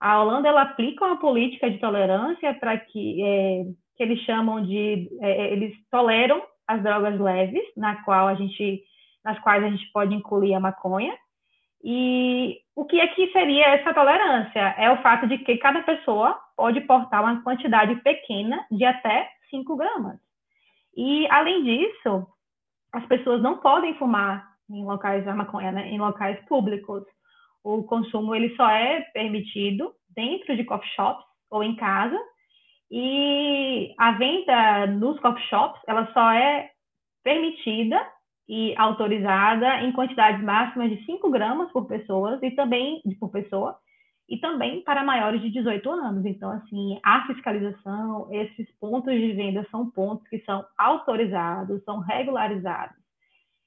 A 0.00 0.20
Holanda 0.20 0.48
ela 0.48 0.62
aplica 0.62 1.04
uma 1.04 1.18
política 1.18 1.70
de 1.70 1.78
tolerância 1.78 2.52
para 2.54 2.76
que, 2.76 3.22
é, 3.22 3.64
que 3.96 4.02
eles 4.02 4.18
chamam 4.20 4.62
de 4.62 5.08
é, 5.20 5.30
é, 5.30 5.52
eles 5.52 5.74
toleram 5.90 6.42
as 6.66 6.82
drogas 6.82 7.20
leves, 7.20 7.62
na 7.76 8.02
qual 8.02 8.28
a 8.28 8.34
gente 8.34 8.82
nas 9.24 9.38
quais 9.38 9.62
a 9.62 9.68
gente 9.68 9.90
pode 9.92 10.14
incluir 10.14 10.54
a 10.54 10.60
maconha. 10.60 11.16
E 11.82 12.60
o 12.76 12.84
que 12.84 13.00
é 13.00 13.08
que 13.08 13.32
seria 13.32 13.66
essa 13.68 13.92
tolerância? 13.92 14.74
É 14.78 14.90
o 14.90 15.02
fato 15.02 15.26
de 15.26 15.38
que 15.38 15.56
cada 15.58 15.82
pessoa 15.82 16.38
pode 16.56 16.80
portar 16.82 17.22
uma 17.22 17.42
quantidade 17.42 17.96
pequena 17.96 18.64
de 18.70 18.84
até 18.84 19.28
5 19.50 19.76
gramas. 19.76 20.18
E, 20.96 21.26
além 21.30 21.64
disso, 21.64 22.26
as 22.92 23.04
pessoas 23.06 23.42
não 23.42 23.58
podem 23.58 23.94
fumar 23.94 24.46
em 24.70 24.84
locais 24.84 25.26
a 25.26 25.34
maconha, 25.34 25.72
né, 25.72 25.88
em 25.88 25.98
locais 25.98 26.38
públicos 26.46 27.04
o 27.64 27.84
consumo 27.84 28.34
ele 28.34 28.54
só 28.56 28.68
é 28.68 29.02
permitido 29.12 29.94
dentro 30.14 30.56
de 30.56 30.64
coffee 30.64 30.90
shops 30.94 31.24
ou 31.50 31.62
em 31.62 31.76
casa 31.76 32.18
e 32.90 33.94
a 33.98 34.12
venda 34.12 34.86
nos 34.88 35.18
coffee 35.20 35.46
shops 35.46 35.80
ela 35.86 36.10
só 36.12 36.32
é 36.32 36.70
permitida 37.22 38.04
e 38.48 38.74
autorizada 38.76 39.82
em 39.82 39.92
quantidades 39.92 40.42
máximas 40.42 40.90
de 40.90 41.04
5 41.04 41.30
gramas 41.30 41.70
por 41.72 41.86
pessoa 41.86 42.38
e 42.42 42.50
também 42.50 43.00
por 43.18 43.30
pessoa 43.30 43.78
e 44.28 44.38
também 44.38 44.82
para 44.82 45.04
maiores 45.04 45.40
de 45.42 45.50
18 45.50 45.90
anos. 45.90 46.24
Então, 46.24 46.50
assim, 46.50 46.98
a 47.02 47.26
fiscalização, 47.26 48.28
esses 48.30 48.70
pontos 48.80 49.12
de 49.12 49.32
venda 49.32 49.66
são 49.70 49.90
pontos 49.90 50.26
que 50.28 50.38
são 50.40 50.64
autorizados, 50.78 51.84
são 51.84 51.98
regularizados. 51.98 52.96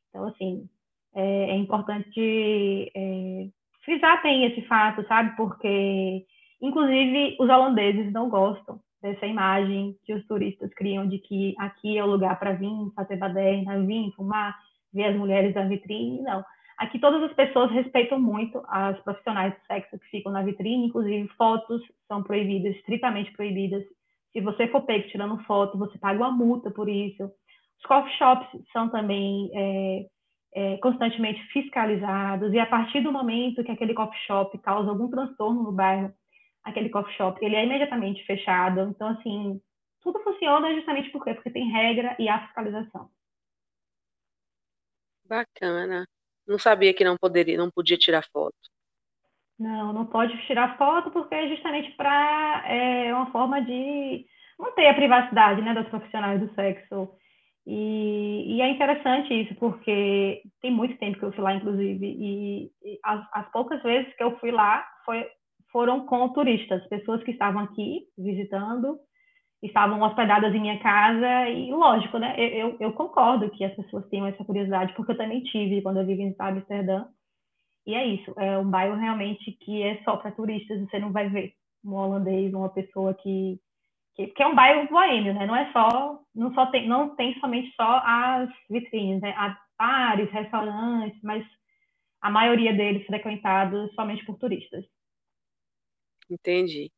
Então, 0.10 0.28
assim, 0.28 0.68
é, 1.14 1.52
é 1.52 1.56
importante 1.56 2.92
é, 2.96 3.48
frisar 3.84 4.22
bem 4.24 4.46
esse 4.46 4.62
fato, 4.64 5.06
sabe? 5.08 5.36
Porque, 5.36 6.26
inclusive, 6.62 7.38
os 7.40 7.50
holandeses 7.50 8.12
não 8.12 8.30
gostam 8.30 8.80
dessa 9.06 9.28
imagem 9.28 9.96
que 10.04 10.14
os 10.14 10.26
turistas 10.26 10.74
criam 10.74 11.08
de 11.08 11.20
que 11.20 11.54
aqui 11.60 11.96
é 11.96 12.04
o 12.04 12.08
lugar 12.08 12.40
para 12.40 12.54
vir 12.54 12.72
fazer 12.96 13.18
baderna, 13.18 13.86
vir 13.86 14.12
fumar, 14.16 14.58
ver 14.92 15.06
as 15.06 15.16
mulheres 15.16 15.54
da 15.54 15.64
vitrine, 15.64 16.22
não. 16.22 16.44
Aqui 16.78 17.00
todas 17.00 17.22
as 17.24 17.34
pessoas 17.34 17.72
respeitam 17.72 18.20
muito 18.20 18.62
as 18.68 19.00
profissionais 19.02 19.54
do 19.54 19.66
sexo 19.68 20.00
que 20.00 20.10
ficam 20.10 20.32
na 20.32 20.42
vitrine, 20.42 20.88
inclusive 20.88 21.28
fotos 21.38 21.82
são 22.08 22.24
proibidas, 22.24 22.76
estritamente 22.76 23.32
proibidas. 23.32 23.84
Se 24.34 24.42
você 24.42 24.68
for 24.68 24.82
pego 24.82 25.08
tirando 25.08 25.42
foto, 25.44 25.78
você 25.78 25.98
paga 26.00 26.20
uma 26.20 26.32
multa 26.32 26.72
por 26.72 26.90
isso. 26.90 27.24
Os 27.78 27.86
coffee 27.86 28.18
shops 28.18 28.48
são 28.74 28.90
também 28.90 29.52
é, 29.54 30.06
é, 30.56 30.78
constantemente 30.78 31.42
fiscalizados 31.54 32.52
e 32.52 32.60
a 32.60 32.66
partir 32.66 33.02
do 33.02 33.12
momento 33.12 33.64
que 33.64 33.72
aquele 33.72 33.94
coffee 33.94 34.20
shop 34.26 34.58
causa 34.58 34.90
algum 34.90 35.10
transtorno 35.10 35.62
no 35.62 35.72
bairro, 35.72 36.12
aquele 36.66 36.90
coffee 36.90 37.16
shop 37.16 37.44
ele 37.44 37.56
é 37.56 37.64
imediatamente 37.64 38.26
fechado. 38.26 38.82
Então 38.82 39.08
assim 39.10 39.62
tudo 40.02 40.20
funciona 40.20 40.74
justamente 40.76 41.10
por 41.12 41.24
quê? 41.24 41.34
Porque 41.34 41.50
tem 41.50 41.72
regra 41.72 42.16
e 42.20 42.28
a 42.28 42.46
fiscalização. 42.46 43.10
Bacana. 45.28 46.06
Não 46.48 46.60
sabia 46.60 46.94
que 46.94 47.04
não 47.04 47.18
poderia, 47.18 47.58
não 47.58 47.72
podia 47.72 47.98
tirar 47.98 48.24
foto. 48.32 48.56
Não, 49.58 49.94
não 49.94 50.06
pode 50.06 50.38
tirar 50.46 50.78
foto 50.78 51.10
porque 51.12 51.34
é 51.34 51.48
justamente 51.48 51.92
para 51.94 52.64
é 52.68 53.14
uma 53.14 53.32
forma 53.32 53.62
de 53.62 54.26
manter 54.60 54.88
a 54.88 54.94
privacidade, 54.94 55.62
né, 55.62 55.74
dos 55.74 55.88
profissionais 55.88 56.40
do 56.40 56.54
sexo. 56.54 57.10
E, 57.66 58.58
e, 58.58 58.62
é 58.62 58.70
interessante 58.70 59.34
isso 59.34 59.56
porque 59.56 60.44
tem 60.62 60.72
muito 60.72 61.00
tempo 61.00 61.18
que 61.18 61.26
eu 61.26 61.32
fui 61.32 61.44
lá, 61.44 61.56
inclusive, 61.56 62.06
e, 62.06 62.72
e 62.84 63.00
as, 63.04 63.28
as, 63.34 63.52
poucas 63.52 63.82
vezes 63.82 64.14
que 64.16 64.24
eu 64.24 64.38
fui 64.38 64.52
lá 64.52 64.88
foi, 65.04 65.28
foram 65.76 66.06
com 66.06 66.30
turistas, 66.30 66.88
pessoas 66.88 67.22
que 67.26 67.32
estavam 67.32 67.62
aqui 67.62 68.08
visitando 68.18 68.98
estavam 69.62 70.02
hospedadas 70.04 70.56
em 70.56 70.62
minha 70.62 70.80
casa 70.80 71.50
e 71.50 71.70
lógico, 71.70 72.18
né? 72.18 72.34
Eu, 72.38 72.78
eu, 72.80 72.94
concordo 72.94 73.50
que 73.50 73.62
as 73.62 73.76
pessoas 73.76 74.08
tenham 74.08 74.26
essa 74.26 74.46
curiosidade 74.46 74.94
porque 74.94 75.12
eu 75.12 75.18
também 75.18 75.44
tive 75.44 75.82
quando 75.82 75.98
eu 75.98 76.06
vivi 76.06 76.24
em 76.24 76.36
Amsterdã 76.40 77.04
e 77.86 77.94
é 77.94 78.06
isso, 78.06 78.34
é 78.38 78.58
um 78.58 78.70
bairro 78.70 78.96
realmente 78.96 79.52
que 79.52 79.84
é 79.84 80.02
só 80.06 80.16
para 80.16 80.32
turistas, 80.32 80.80
você 80.80 80.98
não 80.98 81.12
vai 81.12 81.28
ver 81.28 81.52
um 81.84 81.94
holandês, 81.94 82.54
uma 82.54 82.70
pessoa 82.70 83.14
que, 83.14 83.60
que, 84.16 84.28
que 84.28 84.44
é 84.44 84.48
um 84.48 84.56
bairro 84.56 84.88
boêmio, 84.88 85.34
né? 85.34 85.46
Não 85.46 85.58
é 85.58 85.70
só, 85.74 86.22
não 86.34 86.54
só 86.54 86.68
tem, 86.68 86.88
não 86.88 87.18
tem 87.18 87.38
somente 87.42 87.70
só 87.76 88.02
as 88.06 88.50
vitrines, 88.70 89.20
né? 89.20 89.34
Há 89.36 89.58
bares, 89.78 90.32
restaurantes, 90.32 91.20
mas 91.22 91.46
a 92.22 92.32
maioria 92.32 92.74
deles 92.74 93.06
frequentados 93.06 93.94
somente 93.94 94.24
por 94.26 94.38
turistas. 94.38 94.86
Entendi. 96.30 96.92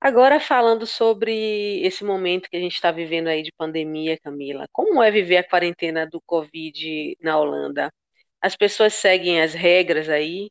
Agora 0.00 0.40
falando 0.40 0.86
sobre 0.86 1.80
esse 1.82 2.02
momento 2.04 2.48
que 2.48 2.56
a 2.56 2.60
gente 2.60 2.74
está 2.74 2.90
vivendo 2.90 3.28
aí 3.28 3.42
de 3.42 3.52
pandemia, 3.52 4.18
Camila, 4.18 4.66
como 4.72 5.02
é 5.02 5.10
viver 5.10 5.36
a 5.36 5.48
quarentena 5.48 6.06
do 6.06 6.20
Covid 6.22 7.16
na 7.20 7.38
Holanda? 7.38 7.92
As 8.40 8.56
pessoas 8.56 8.94
seguem 8.94 9.42
as 9.42 9.52
regras 9.52 10.08
aí? 10.08 10.50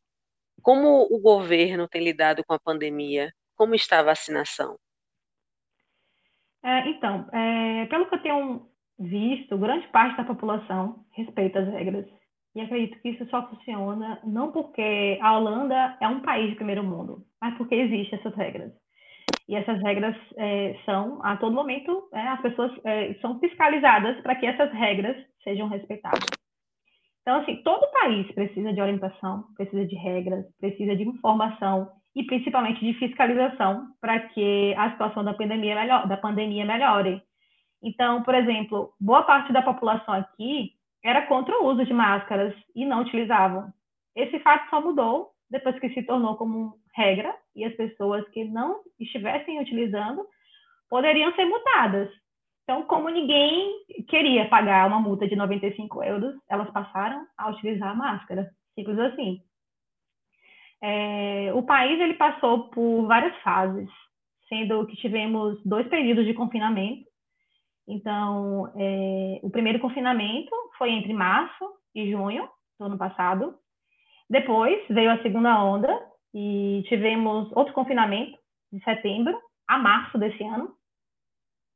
Como 0.62 1.02
o 1.10 1.20
governo 1.20 1.88
tem 1.88 2.02
lidado 2.02 2.44
com 2.44 2.54
a 2.54 2.60
pandemia? 2.60 3.32
Como 3.56 3.74
está 3.74 3.98
a 3.98 4.04
vacinação? 4.04 4.76
É, 6.62 6.88
então, 6.90 7.28
é, 7.32 7.86
pelo 7.86 8.08
que 8.08 8.14
eu 8.14 8.22
tenho 8.22 8.70
visto, 8.98 9.58
grande 9.58 9.88
parte 9.88 10.16
da 10.16 10.24
população 10.24 11.04
respeita 11.10 11.58
as 11.58 11.68
regras. 11.68 12.06
E 12.54 12.60
acredito 12.60 13.00
que 13.00 13.10
isso 13.10 13.28
só 13.30 13.48
funciona 13.48 14.20
não 14.24 14.50
porque 14.50 15.18
a 15.22 15.36
Holanda 15.36 15.96
é 16.00 16.08
um 16.08 16.20
país 16.20 16.50
de 16.50 16.56
primeiro 16.56 16.82
mundo, 16.82 17.24
mas 17.40 17.56
porque 17.56 17.74
existem 17.74 18.18
essas 18.18 18.34
regras. 18.34 18.72
E 19.48 19.54
essas 19.54 19.80
regras 19.82 20.16
é, 20.36 20.76
são, 20.84 21.24
a 21.24 21.36
todo 21.36 21.54
momento, 21.54 22.08
é, 22.12 22.20
as 22.20 22.40
pessoas 22.40 22.72
é, 22.84 23.14
são 23.14 23.38
fiscalizadas 23.38 24.20
para 24.22 24.34
que 24.34 24.46
essas 24.46 24.72
regras 24.72 25.16
sejam 25.44 25.68
respeitadas. 25.68 26.28
Então, 27.22 27.40
assim, 27.40 27.62
todo 27.62 27.92
país 27.92 28.30
precisa 28.32 28.72
de 28.72 28.80
orientação, 28.80 29.44
precisa 29.56 29.86
de 29.86 29.94
regras, 29.96 30.44
precisa 30.58 30.96
de 30.96 31.02
informação 31.02 31.88
e 32.14 32.24
principalmente 32.24 32.80
de 32.84 32.94
fiscalização 32.94 33.88
para 34.00 34.18
que 34.20 34.74
a 34.76 34.90
situação 34.92 35.22
da 35.22 35.34
pandemia, 35.34 35.74
melhor, 35.74 36.08
da 36.08 36.16
pandemia 36.16 36.64
melhore. 36.64 37.22
Então, 37.82 38.22
por 38.22 38.34
exemplo, 38.34 38.92
boa 39.00 39.22
parte 39.22 39.52
da 39.52 39.62
população 39.62 40.14
aqui 40.14 40.72
era 41.02 41.26
contra 41.26 41.58
o 41.58 41.66
uso 41.66 41.84
de 41.84 41.92
máscaras 41.92 42.54
e 42.74 42.84
não 42.84 43.02
utilizavam. 43.02 43.72
Esse 44.14 44.38
fato 44.40 44.68
só 44.68 44.80
mudou 44.80 45.30
depois 45.50 45.78
que 45.78 45.90
se 45.90 46.02
tornou 46.02 46.36
como 46.36 46.74
regra 46.94 47.34
e 47.54 47.64
as 47.64 47.74
pessoas 47.74 48.26
que 48.28 48.44
não 48.44 48.80
estivessem 48.98 49.60
utilizando 49.60 50.26
poderiam 50.88 51.32
ser 51.34 51.44
multadas. 51.44 52.10
Então, 52.64 52.82
como 52.82 53.08
ninguém 53.08 53.84
queria 54.08 54.48
pagar 54.48 54.86
uma 54.86 55.00
multa 55.00 55.26
de 55.26 55.34
95 55.34 56.04
euros, 56.04 56.36
elas 56.48 56.70
passaram 56.70 57.26
a 57.36 57.50
utilizar 57.50 57.90
a 57.90 57.94
máscara. 57.94 58.50
Simples 58.74 58.98
assim. 58.98 59.42
É, 60.82 61.52
o 61.54 61.62
país 61.62 62.00
ele 62.00 62.14
passou 62.14 62.68
por 62.68 63.06
várias 63.06 63.36
fases, 63.42 63.88
sendo 64.48 64.86
que 64.86 64.96
tivemos 64.96 65.60
dois 65.64 65.86
períodos 65.88 66.24
de 66.24 66.34
confinamento. 66.34 67.09
Então, 67.88 68.72
é, 68.76 69.40
o 69.42 69.50
primeiro 69.50 69.80
confinamento 69.80 70.50
foi 70.78 70.90
entre 70.90 71.12
março 71.12 71.64
e 71.94 72.10
junho 72.10 72.48
do 72.78 72.86
ano 72.86 72.98
passado. 72.98 73.54
Depois 74.28 74.78
veio 74.88 75.10
a 75.10 75.22
segunda 75.22 75.62
onda, 75.62 76.10
e 76.34 76.82
tivemos 76.88 77.50
outro 77.52 77.74
confinamento 77.74 78.38
de 78.72 78.82
setembro 78.84 79.38
a 79.66 79.78
março 79.78 80.18
desse 80.18 80.42
ano. 80.42 80.74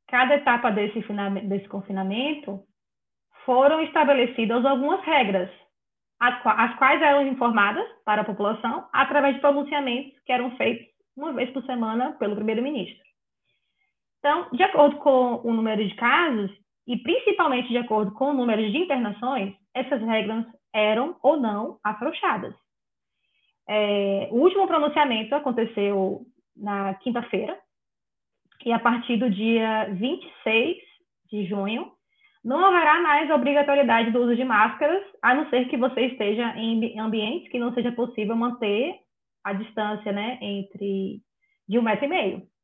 Cada 0.07 0.35
etapa 0.35 0.71
desse, 0.71 1.01
desse 1.47 1.67
confinamento 1.67 2.63
foram 3.45 3.81
estabelecidas 3.81 4.65
algumas 4.65 5.03
regras, 5.03 5.49
as 6.19 6.75
quais 6.77 7.01
eram 7.01 7.27
informadas 7.27 7.85
para 8.05 8.21
a 8.21 8.25
população 8.25 8.87
através 8.93 9.35
de 9.35 9.41
pronunciamentos 9.41 10.17
que 10.25 10.31
eram 10.31 10.55
feitos 10.57 10.87
uma 11.15 11.33
vez 11.33 11.49
por 11.51 11.63
semana 11.65 12.13
pelo 12.13 12.35
primeiro-ministro. 12.35 13.03
Então, 14.25 14.49
de 14.51 14.63
acordo 14.63 14.95
com 14.97 15.39
o 15.43 15.53
número 15.53 15.87
de 15.87 15.93
casos 15.93 16.49
e 16.87 16.97
principalmente 16.97 17.69
de 17.69 17.77
acordo 17.77 18.11
com 18.13 18.31
o 18.31 18.33
número 18.33 18.71
de 18.71 18.75
internações, 18.75 19.53
essas 19.71 20.01
regras 20.01 20.43
eram 20.73 21.15
ou 21.21 21.37
não 21.37 21.77
afrouxadas. 21.83 22.55
É, 23.69 24.27
o 24.31 24.37
último 24.37 24.65
pronunciamento 24.65 25.35
aconteceu 25.35 26.25
na 26.57 26.95
quinta-feira, 26.95 27.55
e 28.65 28.71
a 28.71 28.79
partir 28.79 29.17
do 29.17 29.29
dia 29.29 29.93
26 29.93 30.77
de 31.29 31.45
junho, 31.45 31.91
não 32.43 32.65
haverá 32.65 32.99
mais 33.01 33.29
obrigatoriedade 33.29 34.09
do 34.09 34.23
uso 34.23 34.35
de 34.35 34.43
máscaras, 34.43 35.03
a 35.21 35.35
não 35.35 35.47
ser 35.51 35.67
que 35.67 35.77
você 35.77 36.01
esteja 36.07 36.47
em 36.57 36.99
ambientes 36.99 37.51
que 37.51 37.59
não 37.59 37.71
seja 37.75 37.91
possível 37.91 38.35
manter 38.35 38.95
a 39.43 39.53
distância 39.53 40.11
né, 40.11 40.39
entre 40.41 41.21
de 41.69 41.77
um 41.77 41.83
metro 41.83 42.05
e 42.05 42.07
meio. 42.07 42.54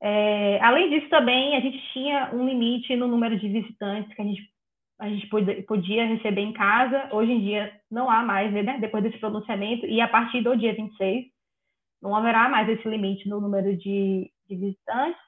É, 0.00 0.60
além 0.62 0.90
disso, 0.90 1.08
também 1.08 1.56
a 1.56 1.60
gente 1.60 1.78
tinha 1.92 2.30
um 2.32 2.46
limite 2.46 2.94
no 2.94 3.08
número 3.08 3.38
de 3.38 3.48
visitantes 3.48 4.14
que 4.14 4.22
a 4.22 4.24
gente 4.24 4.58
a 5.00 5.08
gente 5.08 5.28
podia 5.66 6.06
receber 6.06 6.40
em 6.40 6.52
casa. 6.52 7.08
Hoje 7.12 7.30
em 7.30 7.40
dia 7.40 7.72
não 7.88 8.10
há 8.10 8.22
mais, 8.22 8.52
né? 8.52 8.78
depois 8.80 9.02
desse 9.02 9.18
pronunciamento, 9.18 9.86
e 9.86 10.00
a 10.00 10.08
partir 10.08 10.42
do 10.42 10.56
dia 10.56 10.74
26 10.74 11.26
não 12.02 12.16
haverá 12.16 12.48
mais 12.48 12.68
esse 12.68 12.88
limite 12.88 13.28
no 13.28 13.40
número 13.40 13.76
de, 13.76 14.30
de 14.48 14.56
visitantes. 14.56 15.20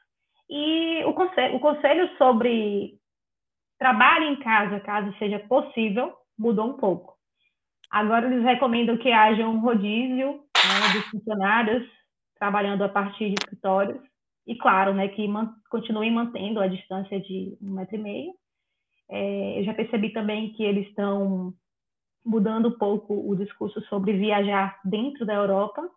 E 0.48 1.04
o 1.04 1.12
conselho, 1.14 1.56
o 1.56 1.60
conselho 1.60 2.10
sobre 2.18 2.98
trabalho 3.78 4.24
em 4.24 4.36
casa, 4.36 4.80
caso 4.80 5.16
seja 5.18 5.38
possível, 5.38 6.12
mudou 6.36 6.66
um 6.66 6.76
pouco. 6.76 7.16
Agora 7.90 8.26
eles 8.26 8.44
recomendam 8.44 8.96
que 8.96 9.10
haja 9.12 9.46
um 9.46 9.60
rodízio 9.60 10.32
né, 10.32 10.92
dos 10.92 11.06
funcionários 11.10 11.88
trabalhando 12.38 12.82
a 12.82 12.88
partir 12.88 13.28
de 13.28 13.34
escritórios 13.34 14.09
e, 14.46 14.56
claro, 14.56 14.94
né, 14.94 15.08
que 15.08 15.26
man 15.28 15.54
continuem 15.70 16.10
mantendo 16.10 16.60
a 16.60 16.66
distância 16.66 17.20
de 17.20 17.56
um 17.62 17.70
metro 17.70 17.96
e 17.96 17.98
meio. 17.98 18.32
É, 19.08 19.60
eu 19.60 19.64
já 19.64 19.74
percebi 19.74 20.10
também 20.10 20.52
que 20.52 20.62
eles 20.62 20.86
estão 20.88 21.52
mudando 22.24 22.68
um 22.68 22.78
pouco 22.78 23.14
o 23.28 23.34
discurso 23.36 23.80
sobre 23.86 24.12
viajar 24.12 24.78
dentro 24.84 25.24
da 25.24 25.34
Europa. 25.34 25.88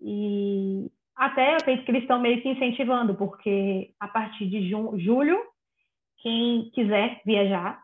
E 0.00 0.90
até 1.14 1.54
eu 1.54 1.64
penso 1.64 1.82
que 1.84 1.90
eles 1.90 2.02
estão 2.02 2.20
meio 2.20 2.42
que 2.42 2.48
incentivando, 2.48 3.14
porque 3.14 3.90
a 3.98 4.08
partir 4.08 4.46
de 4.48 4.68
julho, 4.68 5.38
quem 6.18 6.70
quiser 6.70 7.20
viajar 7.24 7.82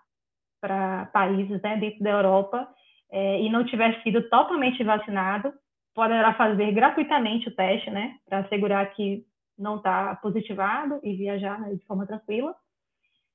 para 0.60 1.06
países 1.06 1.60
né, 1.62 1.76
dentro 1.76 2.02
da 2.04 2.10
Europa 2.10 2.68
é, 3.10 3.40
e 3.40 3.50
não 3.50 3.64
tiver 3.64 4.00
sido 4.02 4.28
totalmente 4.28 4.82
vacinado, 4.84 5.52
poderá 5.94 6.34
fazer 6.34 6.72
gratuitamente 6.72 7.48
o 7.48 7.54
teste, 7.54 7.90
né, 7.90 8.16
para 8.26 8.38
assegurar 8.38 8.94
que 8.94 9.24
não 9.62 9.76
está 9.76 10.16
positivado 10.16 11.00
e 11.02 11.14
viajar 11.14 11.60
né, 11.60 11.74
de 11.74 11.84
forma 11.86 12.06
tranquila. 12.06 12.54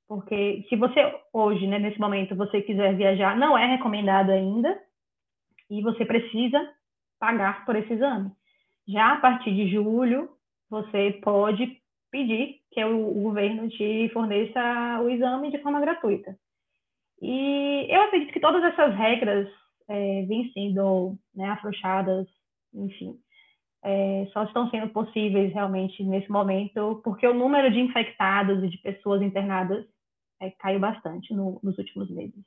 Porque 0.07 0.65
se 0.69 0.75
você 0.75 0.99
hoje, 1.33 1.67
né, 1.67 1.79
nesse 1.79 1.99
momento, 1.99 2.35
você 2.35 2.61
quiser 2.61 2.95
viajar, 2.95 3.35
não 3.37 3.57
é 3.57 3.65
recomendado 3.65 4.31
ainda 4.31 4.79
e 5.69 5.81
você 5.81 6.05
precisa 6.05 6.59
pagar 7.19 7.65
por 7.65 7.75
esse 7.75 7.93
exame. 7.93 8.31
Já 8.87 9.13
a 9.13 9.19
partir 9.19 9.53
de 9.53 9.69
julho, 9.69 10.29
você 10.69 11.19
pode 11.23 11.81
pedir 12.11 12.61
que 12.71 12.83
o, 12.83 13.21
governo 13.21 13.67
te 13.69 14.09
forneça 14.13 15.01
o 15.01 15.09
exame 15.09 15.51
de 15.51 15.61
forma 15.61 15.81
gratuita. 15.81 16.37
E 17.21 17.87
eu 17.89 18.01
acredito 18.03 18.31
que 18.31 18.39
todas 18.39 18.63
essas 18.63 18.95
regras 18.95 19.49
é, 19.89 20.23
vêm 20.23 20.51
sendo 20.53 21.17
né, 21.35 21.49
afrouxadas, 21.49 22.27
enfim, 22.73 23.17
é, 23.83 24.27
só 24.33 24.43
estão 24.43 24.69
sendo 24.69 24.89
possíveis 24.89 25.53
realmente 25.53 26.03
nesse 26.03 26.29
momento, 26.31 27.01
porque 27.03 27.27
o 27.27 27.33
número 27.33 27.71
de 27.71 27.79
infectados 27.79 28.63
e 28.63 28.69
de 28.69 28.77
pessoas 28.79 29.21
internadas 29.21 29.85
é, 30.41 30.51
caiu 30.51 30.79
bastante 30.79 31.33
no, 31.33 31.59
nos 31.63 31.77
últimos 31.77 32.09
meses. 32.09 32.43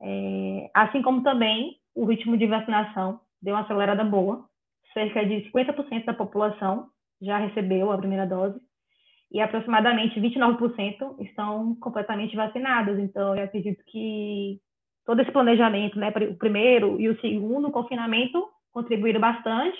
É, 0.00 0.70
assim 0.74 1.02
como 1.02 1.22
também 1.22 1.76
o 1.94 2.04
ritmo 2.04 2.36
de 2.36 2.46
vacinação 2.46 3.20
deu 3.40 3.54
uma 3.54 3.62
acelerada 3.62 4.04
boa, 4.04 4.44
cerca 4.92 5.24
de 5.24 5.50
50% 5.50 6.04
da 6.04 6.14
população 6.14 6.88
já 7.20 7.38
recebeu 7.38 7.90
a 7.90 7.98
primeira 7.98 8.26
dose 8.26 8.60
e 9.30 9.40
aproximadamente 9.40 10.20
29% 10.20 11.16
estão 11.20 11.74
completamente 11.76 12.36
vacinados. 12.36 12.98
Então, 12.98 13.34
eu 13.34 13.44
acredito 13.44 13.82
que 13.86 14.60
todo 15.06 15.20
esse 15.22 15.32
planejamento, 15.32 15.98
né, 15.98 16.12
o 16.30 16.36
primeiro 16.36 17.00
e 17.00 17.08
o 17.08 17.20
segundo 17.20 17.70
confinamento 17.70 18.46
contribuíram 18.72 19.20
bastante 19.20 19.78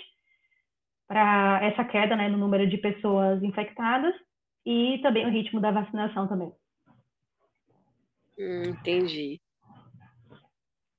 para 1.12 1.60
essa 1.62 1.84
queda 1.84 2.16
né, 2.16 2.26
no 2.26 2.38
número 2.38 2.66
de 2.66 2.78
pessoas 2.78 3.42
infectadas 3.42 4.14
e 4.64 4.98
também 5.02 5.26
o 5.26 5.30
ritmo 5.30 5.60
da 5.60 5.70
vacinação 5.70 6.26
também. 6.26 6.50
Hum, 8.38 8.70
entendi. 8.70 9.38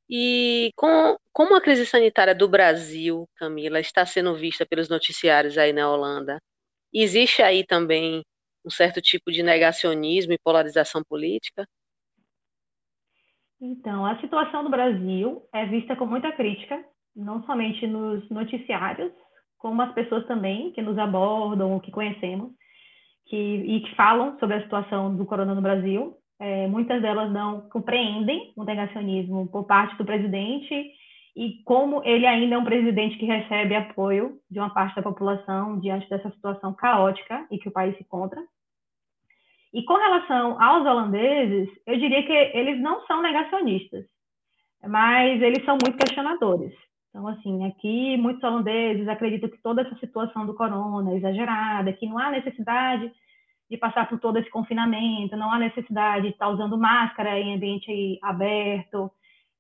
E 0.08 0.70
com, 0.76 1.18
como 1.32 1.56
a 1.56 1.62
crise 1.62 1.88
sanitária 1.88 2.36
do 2.36 2.48
Brasil, 2.48 3.28
Camila, 3.38 3.80
está 3.80 4.06
sendo 4.06 4.36
vista 4.36 4.68
pelos 4.68 4.88
noticiários 4.88 5.58
aí 5.58 5.74
na 5.74 5.92
Holanda, 5.92 6.40
existe 6.94 7.42
aí 7.42 7.66
também 7.66 8.22
um 8.64 8.70
certo 8.70 9.02
tipo 9.02 9.32
de 9.32 9.42
negacionismo 9.42 10.34
e 10.34 10.38
polarização 10.38 11.02
política? 11.04 11.66
Então, 13.60 14.06
a 14.06 14.20
situação 14.22 14.64
do 14.64 14.70
Brasil 14.70 15.42
é 15.52 15.66
vista 15.66 15.96
com 15.96 16.06
muita 16.06 16.32
crítica, 16.34 16.86
não 17.16 17.44
somente 17.46 17.88
nos 17.88 18.30
noticiários, 18.30 19.12
como 19.64 19.82
as 19.82 19.94
pessoas 19.94 20.28
também 20.28 20.72
que 20.74 20.82
nos 20.82 20.98
abordam, 20.98 21.80
que 21.80 21.90
conhecemos, 21.90 22.52
que, 23.26 23.38
e 23.38 23.80
que 23.80 23.96
falam 23.96 24.38
sobre 24.38 24.58
a 24.58 24.62
situação 24.62 25.16
do 25.16 25.26
corona 25.26 25.56
no 25.56 25.62
Brasil. 25.62 26.18
É, 26.38 26.68
muitas 26.68 27.02
delas 27.02 27.32
não 27.32 27.62
compreendem 27.70 28.52
o 28.58 28.66
negacionismo 28.66 29.48
por 29.48 29.64
parte 29.66 29.98
do 29.98 30.04
presidente 30.04 30.92
e 31.34 31.64
como 31.64 32.04
ele 32.04 32.28
ainda 32.28 32.56
é 32.56 32.58
um 32.58 32.66
presidente 32.66 33.18
que 33.18 33.26
recebe 33.26 33.74
apoio 33.74 34.38
de 34.52 34.60
uma 34.60 34.70
parte 34.70 34.98
da 34.98 35.02
população 35.02 35.80
diante 35.80 36.10
dessa 36.10 36.30
situação 36.32 36.74
caótica 36.74 37.48
e 37.50 37.58
que 37.58 37.70
o 37.70 37.72
país 37.72 37.96
se 37.96 38.04
encontra. 38.04 38.42
E 39.74 39.82
com 39.84 39.94
relação 39.94 40.62
aos 40.62 40.86
holandeses, 40.86 41.70
eu 41.88 41.98
diria 41.98 42.22
que 42.24 42.34
eles 42.34 42.82
não 42.82 43.06
são 43.06 43.22
negacionistas, 43.22 44.06
mas 44.86 45.42
eles 45.42 45.64
são 45.64 45.78
muito 45.82 45.98
questionadores. 45.98 46.74
Então, 47.14 47.28
assim, 47.28 47.64
aqui 47.66 48.18
muitos 48.18 48.44
holandeses 48.44 49.08
acreditam 49.08 49.48
que 49.48 49.62
toda 49.62 49.84
essa 49.84 49.96
situação 50.00 50.48
do 50.48 50.56
corona 50.56 51.12
é 51.12 51.18
exagerada, 51.18 51.94
que 51.94 52.08
não 52.08 52.18
há 52.18 52.32
necessidade 52.32 53.12
de 53.70 53.78
passar 53.78 54.10
por 54.10 54.20
todo 54.20 54.40
esse 54.40 54.50
confinamento, 54.50 55.38
não 55.38 55.52
há 55.52 55.60
necessidade 55.60 56.24
de 56.24 56.32
estar 56.34 56.50
usando 56.50 56.76
máscara 56.76 57.40
em 57.40 57.54
ambiente 57.56 58.18
aberto, 58.24 59.12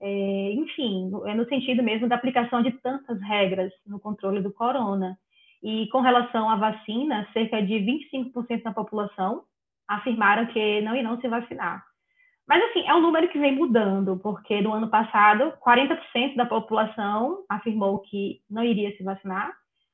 é, 0.02 0.52
enfim, 0.54 1.12
é 1.26 1.36
no 1.36 1.48
sentido 1.48 1.84
mesmo 1.84 2.08
da 2.08 2.16
aplicação 2.16 2.63
de 2.63 2.72
tantas 2.72 3.22
regras 3.22 3.72
no 3.86 4.00
controle 4.00 4.42
do 4.42 4.52
corona. 4.52 5.18
E 5.62 5.88
com 5.89 6.02
relação 6.02 6.50
à 6.50 6.56
vacina, 6.56 7.28
cerca 7.34 7.62
de 7.62 7.76
25% 7.76 8.63
da 8.63 8.74
população 8.74 9.44
afirmaram 9.88 10.48
que 10.48 10.82
não 10.82 10.96
irão 10.96 11.22
se 11.22 11.28
vacinar. 11.28 11.86
Mas, 12.47 12.62
assim, 12.63 12.86
é 12.88 12.93
um 12.93 13.01
número 13.01 13.29
que 13.29 13.39
vem 13.39 13.56
mudando, 13.56 14.17
porque 14.17 14.62
no 14.62 14.73
ano 14.73 14.89
passado, 14.89 15.53
40% 15.65 16.36
da 16.36 16.45
população 16.45 17.43
afirmou 17.47 17.99
que 17.99 18.41
não 18.49 18.63
iria 18.63 18.95
se 18.97 19.03
vacinar. 19.03 19.53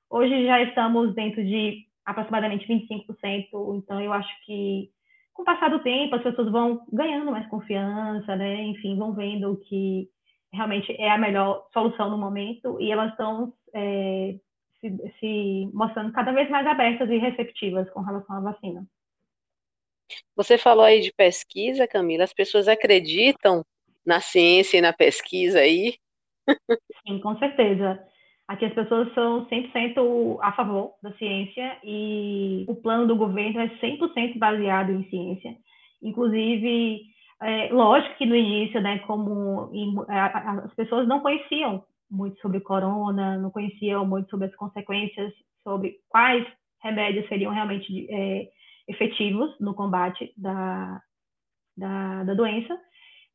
Hoje 0.10 0.46
já 0.46 0.62
estamos 0.62 1.14
dentro 1.14 1.44
de 1.44 1.86
aproximadamente 2.04 2.68
25%. 2.68 3.76
Então, 3.76 4.02
eu 4.02 4.12
acho 4.12 4.30
que, 4.46 4.90
com 5.34 5.44
o 5.44 5.46
passar 5.46 5.70
do 5.70 5.80
tempo, 5.80 6.16
as 6.16 6.24
pessoas 6.24 6.52
vão 6.52 6.86
ganhando 6.92 7.32
mais 7.32 7.48
confiança, 7.48 8.36
né? 8.36 8.64
Enfim, 8.64 8.98
vão 8.98 9.14
vendo 9.14 9.58
que 9.68 10.10
realmente 10.52 10.92
é 11.00 11.12
a 11.12 11.18
melhor 11.18 11.68
solução 11.72 12.10
no 12.10 12.18
momento 12.18 12.82
e 12.82 12.92
elas 12.92 13.12
estão 13.12 13.54
é, 13.74 14.36
se, 14.82 15.14
se 15.20 15.70
mostrando 15.74 16.12
cada 16.12 16.32
vez 16.32 16.50
mais 16.50 16.66
abertas 16.66 17.10
e 17.10 17.18
receptivas 17.18 17.90
com 17.92 18.02
relação 18.02 18.38
à 18.38 18.40
vacina. 18.40 18.84
Você 20.36 20.58
falou 20.58 20.84
aí 20.84 21.02
de 21.02 21.12
pesquisa, 21.14 21.88
Camila. 21.88 22.24
As 22.24 22.34
pessoas 22.34 22.68
acreditam 22.68 23.64
na 24.06 24.20
ciência 24.20 24.78
e 24.78 24.82
na 24.82 24.94
pesquisa 24.94 25.60
aí? 25.60 25.96
Sim, 27.08 27.20
com 27.20 27.38
certeza. 27.38 28.00
Aqui 28.48 28.66
as 28.66 28.74
pessoas 28.74 29.14
são 29.14 29.46
100% 29.46 30.40
a 30.42 30.52
favor 30.54 30.96
da 31.04 31.14
ciência 31.14 31.78
e 31.84 32.66
o 32.68 32.76
plano 32.76 33.08
do 33.08 33.16
governo 33.16 33.60
é 33.60 33.68
100% 33.80 34.40
baseado 34.40 34.92
em 34.92 35.08
ciência. 35.08 35.56
Inclusive, 36.02 37.02
é, 37.42 37.70
lógico 37.72 38.16
que 38.18 38.26
no 38.26 38.36
início, 38.36 38.82
né, 38.82 39.00
como 39.00 39.70
em, 39.72 39.96
a, 40.08 40.64
as 40.66 40.74
pessoas 40.74 41.08
não 41.08 41.20
conheciam 41.20 41.84
muito 42.10 42.42
sobre 42.42 42.60
corona, 42.60 43.38
não 43.38 43.52
conheciam 43.52 44.04
muito 44.06 44.32
sobre 44.32 44.48
as 44.48 44.56
consequências, 44.56 45.32
sobre 45.64 45.98
quais 46.10 46.46
remédios 46.82 47.28
seriam 47.28 47.54
realmente 47.54 48.08
é, 48.10 48.48
efetivos 48.90 49.56
no 49.60 49.74
combate 49.74 50.34
da, 50.36 51.00
da, 51.78 52.24
da 52.24 52.34
doença. 52.34 52.78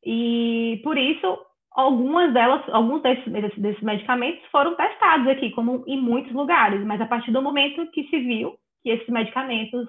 E 0.03 0.79
por 0.83 0.97
isso, 0.97 1.37
algumas 1.71 2.33
delas, 2.33 2.61
alguns 2.69 3.01
desses, 3.01 3.57
desses 3.57 3.81
medicamentos 3.81 4.45
foram 4.51 4.75
testados 4.75 5.27
aqui, 5.27 5.49
como 5.51 5.83
em 5.87 5.99
muitos 5.99 6.33
lugares, 6.33 6.85
mas 6.85 7.01
a 7.01 7.07
partir 7.07 7.31
do 7.31 7.41
momento 7.41 7.89
que 7.91 8.03
se 8.09 8.19
viu 8.19 8.55
que 8.83 8.89
esses 8.91 9.07
medicamentos 9.09 9.87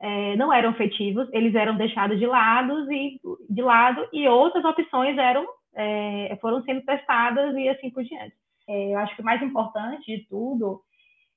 é, 0.00 0.36
não 0.36 0.52
eram 0.52 0.70
efetivos, 0.70 1.28
eles 1.32 1.54
eram 1.54 1.76
deixados 1.76 2.18
de 2.18 2.26
lado 2.26 2.92
e 2.92 3.18
de 3.48 3.62
lado 3.62 4.06
e 4.12 4.28
outras 4.28 4.64
opções 4.64 5.16
eram 5.16 5.46
é, 5.74 6.36
foram 6.40 6.62
sendo 6.62 6.82
testadas 6.82 7.56
e 7.56 7.68
assim 7.68 7.90
por 7.90 8.04
diante. 8.04 8.34
É, 8.68 8.92
eu 8.92 8.98
acho 8.98 9.14
que 9.16 9.22
o 9.22 9.24
mais 9.24 9.42
importante 9.42 10.04
de 10.04 10.26
tudo 10.28 10.82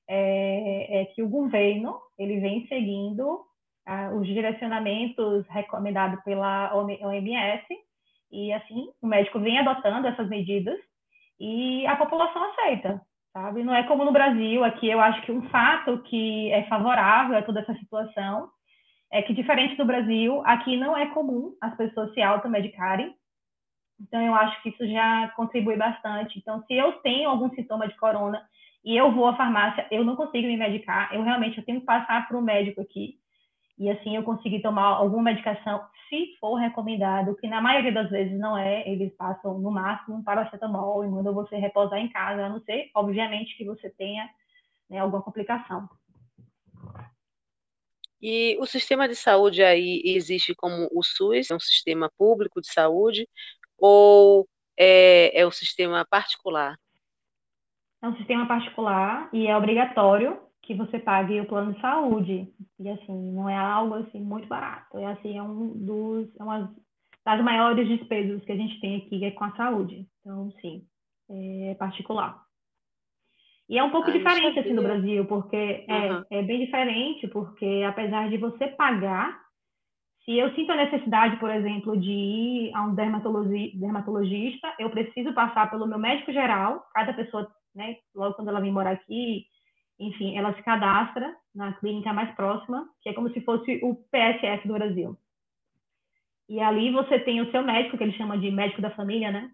é, 0.08 1.00
é 1.00 1.04
que 1.06 1.22
o 1.22 1.28
governo 1.28 1.98
ele 2.18 2.40
vem 2.40 2.66
seguindo 2.66 3.47
os 4.14 4.26
direcionamentos 4.26 5.46
recomendados 5.48 6.22
pela 6.22 6.74
OMS 6.74 7.64
e 8.30 8.52
assim 8.52 8.88
o 9.00 9.06
médico 9.06 9.40
vem 9.40 9.58
adotando 9.58 10.06
essas 10.06 10.28
medidas 10.28 10.78
e 11.40 11.86
a 11.86 11.96
população 11.96 12.44
aceita, 12.50 13.00
sabe? 13.32 13.62
Não 13.62 13.74
é 13.74 13.84
como 13.84 14.04
no 14.04 14.12
Brasil, 14.12 14.62
aqui 14.64 14.88
eu 14.88 15.00
acho 15.00 15.22
que 15.22 15.32
um 15.32 15.48
fato 15.48 16.02
que 16.02 16.50
é 16.52 16.64
favorável 16.64 17.38
a 17.38 17.42
toda 17.42 17.60
essa 17.60 17.74
situação 17.74 18.50
é 19.10 19.22
que 19.22 19.32
diferente 19.32 19.76
do 19.76 19.86
Brasil, 19.86 20.42
aqui 20.44 20.76
não 20.76 20.96
é 20.96 21.06
comum 21.06 21.54
as 21.60 21.74
pessoas 21.76 22.12
se 22.12 22.20
automedicarem. 22.20 23.14
Então 24.00 24.20
eu 24.20 24.34
acho 24.34 24.62
que 24.62 24.68
isso 24.68 24.86
já 24.86 25.28
contribui 25.34 25.76
bastante. 25.76 26.38
Então 26.38 26.62
se 26.66 26.74
eu 26.74 26.92
tenho 27.00 27.30
algum 27.30 27.48
sintoma 27.54 27.88
de 27.88 27.96
corona 27.96 28.42
e 28.84 28.96
eu 28.96 29.10
vou 29.12 29.26
à 29.28 29.36
farmácia, 29.36 29.86
eu 29.90 30.04
não 30.04 30.14
consigo 30.14 30.46
me 30.46 30.56
medicar, 30.58 31.14
eu 31.14 31.22
realmente 31.22 31.56
eu 31.56 31.64
tenho 31.64 31.80
que 31.80 31.86
passar 31.86 32.28
para 32.28 32.36
o 32.36 32.42
médico 32.42 32.82
aqui 32.82 33.18
e 33.78 33.88
assim 33.88 34.16
eu 34.16 34.24
consegui 34.24 34.60
tomar 34.60 34.86
alguma 34.86 35.24
medicação, 35.24 35.86
se 36.08 36.36
for 36.40 36.56
recomendado, 36.56 37.36
que 37.36 37.46
na 37.46 37.60
maioria 37.60 37.92
das 37.92 38.10
vezes 38.10 38.36
não 38.38 38.56
é, 38.56 38.88
eles 38.88 39.14
passam 39.16 39.58
no 39.58 39.70
máximo 39.70 40.16
um 40.16 40.24
paracetamol 40.24 41.04
e 41.04 41.08
mandam 41.08 41.32
você 41.32 41.56
repousar 41.56 41.98
em 41.98 42.08
casa, 42.08 42.46
a 42.46 42.48
não 42.48 42.60
ser, 42.62 42.90
obviamente, 42.94 43.56
que 43.56 43.64
você 43.64 43.88
tenha 43.90 44.28
né, 44.90 44.98
alguma 44.98 45.22
complicação. 45.22 45.88
E 48.20 48.56
o 48.58 48.66
sistema 48.66 49.06
de 49.06 49.14
saúde 49.14 49.62
aí 49.62 50.02
existe 50.04 50.54
como 50.56 50.88
o 50.92 51.02
SUS, 51.04 51.50
é 51.50 51.54
um 51.54 51.60
sistema 51.60 52.10
público 52.18 52.60
de 52.60 52.72
saúde, 52.72 53.28
ou 53.78 54.48
é, 54.76 55.40
é 55.40 55.46
o 55.46 55.52
sistema 55.52 56.04
particular? 56.04 56.76
É 58.02 58.08
um 58.08 58.16
sistema 58.16 58.46
particular 58.46 59.28
e 59.32 59.46
é 59.46 59.56
obrigatório 59.56 60.47
que 60.68 60.74
você 60.74 60.98
pague 60.98 61.40
o 61.40 61.46
plano 61.46 61.72
de 61.72 61.80
saúde. 61.80 62.46
E 62.78 62.88
assim, 62.90 63.32
não 63.32 63.48
é 63.48 63.56
algo 63.56 63.94
assim 63.94 64.20
muito 64.20 64.46
barato. 64.46 64.98
É 64.98 65.06
assim, 65.06 65.38
é 65.38 65.42
um 65.42 65.68
dos 65.70 66.28
é 66.38 66.44
uma 66.44 66.70
das 67.24 67.42
maiores 67.42 67.88
despesas 67.88 68.44
que 68.44 68.52
a 68.52 68.56
gente 68.56 68.78
tem 68.78 68.96
aqui 68.96 69.24
é 69.24 69.30
com 69.30 69.44
a 69.44 69.56
saúde. 69.56 70.06
Então, 70.20 70.52
sim, 70.60 70.84
é 71.30 71.74
particular. 71.74 72.38
E 73.66 73.78
é 73.78 73.82
um 73.82 73.90
pouco 73.90 74.10
ah, 74.10 74.12
diferente 74.12 74.58
assim 74.58 74.74
no 74.74 74.82
Brasil, 74.82 75.24
porque 75.24 75.86
uhum. 75.88 76.24
é, 76.30 76.38
é 76.38 76.42
bem 76.42 76.62
diferente, 76.66 77.26
porque 77.28 77.82
apesar 77.86 78.28
de 78.28 78.36
você 78.36 78.68
pagar, 78.68 79.40
se 80.26 80.36
eu 80.36 80.54
sinto 80.54 80.72
a 80.72 80.76
necessidade, 80.76 81.38
por 81.38 81.50
exemplo, 81.50 81.96
de 81.98 82.10
ir 82.10 82.74
a 82.74 82.82
um 82.82 82.94
dermatologista, 82.94 84.74
eu 84.78 84.90
preciso 84.90 85.32
passar 85.32 85.70
pelo 85.70 85.86
meu 85.86 85.98
médico 85.98 86.30
geral, 86.30 86.86
cada 86.92 87.14
pessoa, 87.14 87.50
né, 87.74 87.96
logo 88.14 88.34
quando 88.34 88.48
ela 88.48 88.60
vem 88.60 88.72
morar 88.72 88.92
aqui, 88.92 89.46
enfim, 89.98 90.36
ela 90.36 90.54
se 90.54 90.62
cadastra 90.62 91.34
na 91.54 91.72
clínica 91.74 92.12
mais 92.12 92.34
próxima, 92.34 92.88
que 93.02 93.08
é 93.08 93.12
como 93.12 93.30
se 93.30 93.40
fosse 93.40 93.80
o 93.82 93.96
PSF 94.10 94.68
do 94.68 94.74
Brasil. 94.74 95.16
E 96.48 96.60
ali 96.60 96.90
você 96.90 97.18
tem 97.20 97.40
o 97.40 97.50
seu 97.50 97.62
médico, 97.62 97.98
que 97.98 98.04
ele 98.04 98.16
chama 98.16 98.38
de 98.38 98.50
médico 98.50 98.80
da 98.80 98.90
família, 98.90 99.30
né? 99.30 99.50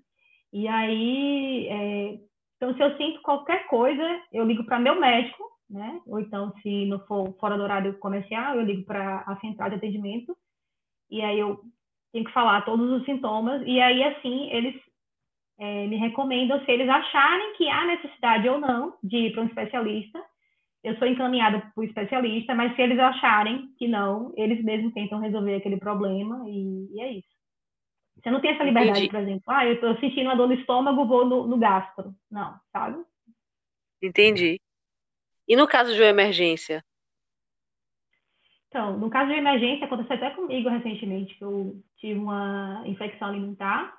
E 0.53 0.68
aí, 0.68 1.66
é, 1.68 2.18
então, 2.57 2.74
se 2.74 2.80
eu 2.80 2.97
sinto 2.97 3.20
qualquer 3.22 3.66
coisa, 3.66 4.03
eu 4.32 4.45
ligo 4.45 4.64
para 4.64 4.78
meu 4.78 5.01
médico, 5.01 5.42
né? 5.68 6.01
Ou 6.07 6.20
então, 6.20 6.53
se 6.62 6.86
não 6.86 7.01
for 7.07 7.34
fora 7.40 7.57
do 7.57 7.62
horário 7.62 7.99
comercial, 7.99 8.55
eu 8.55 8.62
ligo 8.62 8.84
para 8.84 9.24
a 9.26 9.36
central 9.40 9.70
de 9.70 9.76
atendimento. 9.76 10.36
E 11.11 11.20
aí 11.22 11.38
eu 11.38 11.61
tenho 12.12 12.24
que 12.24 12.32
falar 12.32 12.64
todos 12.64 12.88
os 12.90 13.05
sintomas. 13.05 13.62
E 13.66 13.80
aí, 13.80 14.05
assim, 14.05 14.49
eles 14.51 14.80
é, 15.59 15.86
me 15.86 15.97
recomendam, 15.97 16.64
se 16.64 16.70
eles 16.70 16.88
acharem 16.88 17.55
que 17.55 17.68
há 17.68 17.86
necessidade 17.86 18.49
ou 18.49 18.61
não 18.61 18.97
de 19.03 19.16
ir 19.16 19.32
para 19.32 19.42
um 19.42 19.47
especialista, 19.47 20.24
eu 20.85 20.97
sou 20.99 21.09
encaminhada 21.09 21.61
para 21.61 21.72
o 21.80 21.85
especialista, 21.85 22.55
mas 22.55 22.76
se 22.76 22.82
eles 22.82 22.99
acharem 22.99 23.68
que 23.78 23.89
não, 23.89 24.32
eles 24.37 24.62
mesmos 24.62 24.93
tentam 24.93 25.18
resolver 25.18 25.57
aquele 25.57 25.78
problema 25.78 26.45
e, 26.47 26.89
e 26.93 27.01
é 27.01 27.12
isso. 27.14 27.35
Você 28.16 28.30
não 28.30 28.41
tem 28.41 28.51
essa 28.51 28.62
liberdade, 28.62 28.99
Entendi. 28.99 29.11
por 29.11 29.20
exemplo, 29.20 29.43
ah, 29.49 29.66
eu 29.66 29.74
estou 29.74 29.99
sentindo 29.99 30.26
uma 30.26 30.37
dor 30.37 30.49
no 30.49 30.55
estômago, 30.55 31.07
vou 31.07 31.26
no, 31.26 31.47
no 31.47 31.59
gastro. 31.59 32.14
Não, 32.30 32.55
sabe? 32.70 33.03
Entendi. 34.03 34.61
E 35.49 35.57
no 35.57 35.66
caso 35.66 35.93
de 35.95 36.01
uma 36.01 36.09
emergência? 36.09 36.85
Então, 38.68 38.99
no 38.99 39.11
caso 39.11 39.30
de 39.30 39.39
emergência, 39.39 39.87
aconteceu 39.87 40.16
até 40.16 40.30
comigo 40.30 40.68
recentemente, 40.68 41.35
que 41.35 41.45
eu 41.45 41.82
tive 41.99 42.18
uma 42.18 42.82
infecção 42.87 43.28
alimentar 43.28 43.93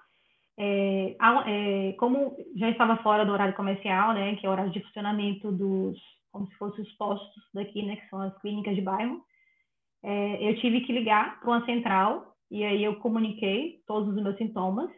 é, 0.58 1.16
é, 1.48 1.94
como 1.94 2.36
já 2.56 2.70
estava 2.70 2.98
fora 2.98 3.26
do 3.26 3.32
horário 3.32 3.56
comercial, 3.56 4.14
né, 4.14 4.36
que 4.36 4.46
é 4.46 4.50
o 4.50 4.52
horário 4.52 4.72
de 4.72 4.82
funcionamento 4.82 5.52
dos, 5.52 5.98
como 6.36 6.48
se 6.48 6.56
fossem 6.58 6.84
os 6.84 6.92
postos 6.98 7.44
daqui, 7.54 7.82
né, 7.82 7.96
que 7.96 8.10
são 8.10 8.20
as 8.20 8.38
clínicas 8.42 8.76
de 8.76 8.82
bairro, 8.82 9.24
é, 10.04 10.50
eu 10.50 10.60
tive 10.60 10.82
que 10.82 10.92
ligar 10.92 11.40
para 11.40 11.50
uma 11.50 11.66
central 11.66 12.36
e 12.52 12.62
aí 12.66 12.84
eu 12.84 12.98
comuniquei 12.98 13.80
todos 13.88 14.14
os 14.14 14.22
meus 14.22 14.38
sintomas 14.38 14.92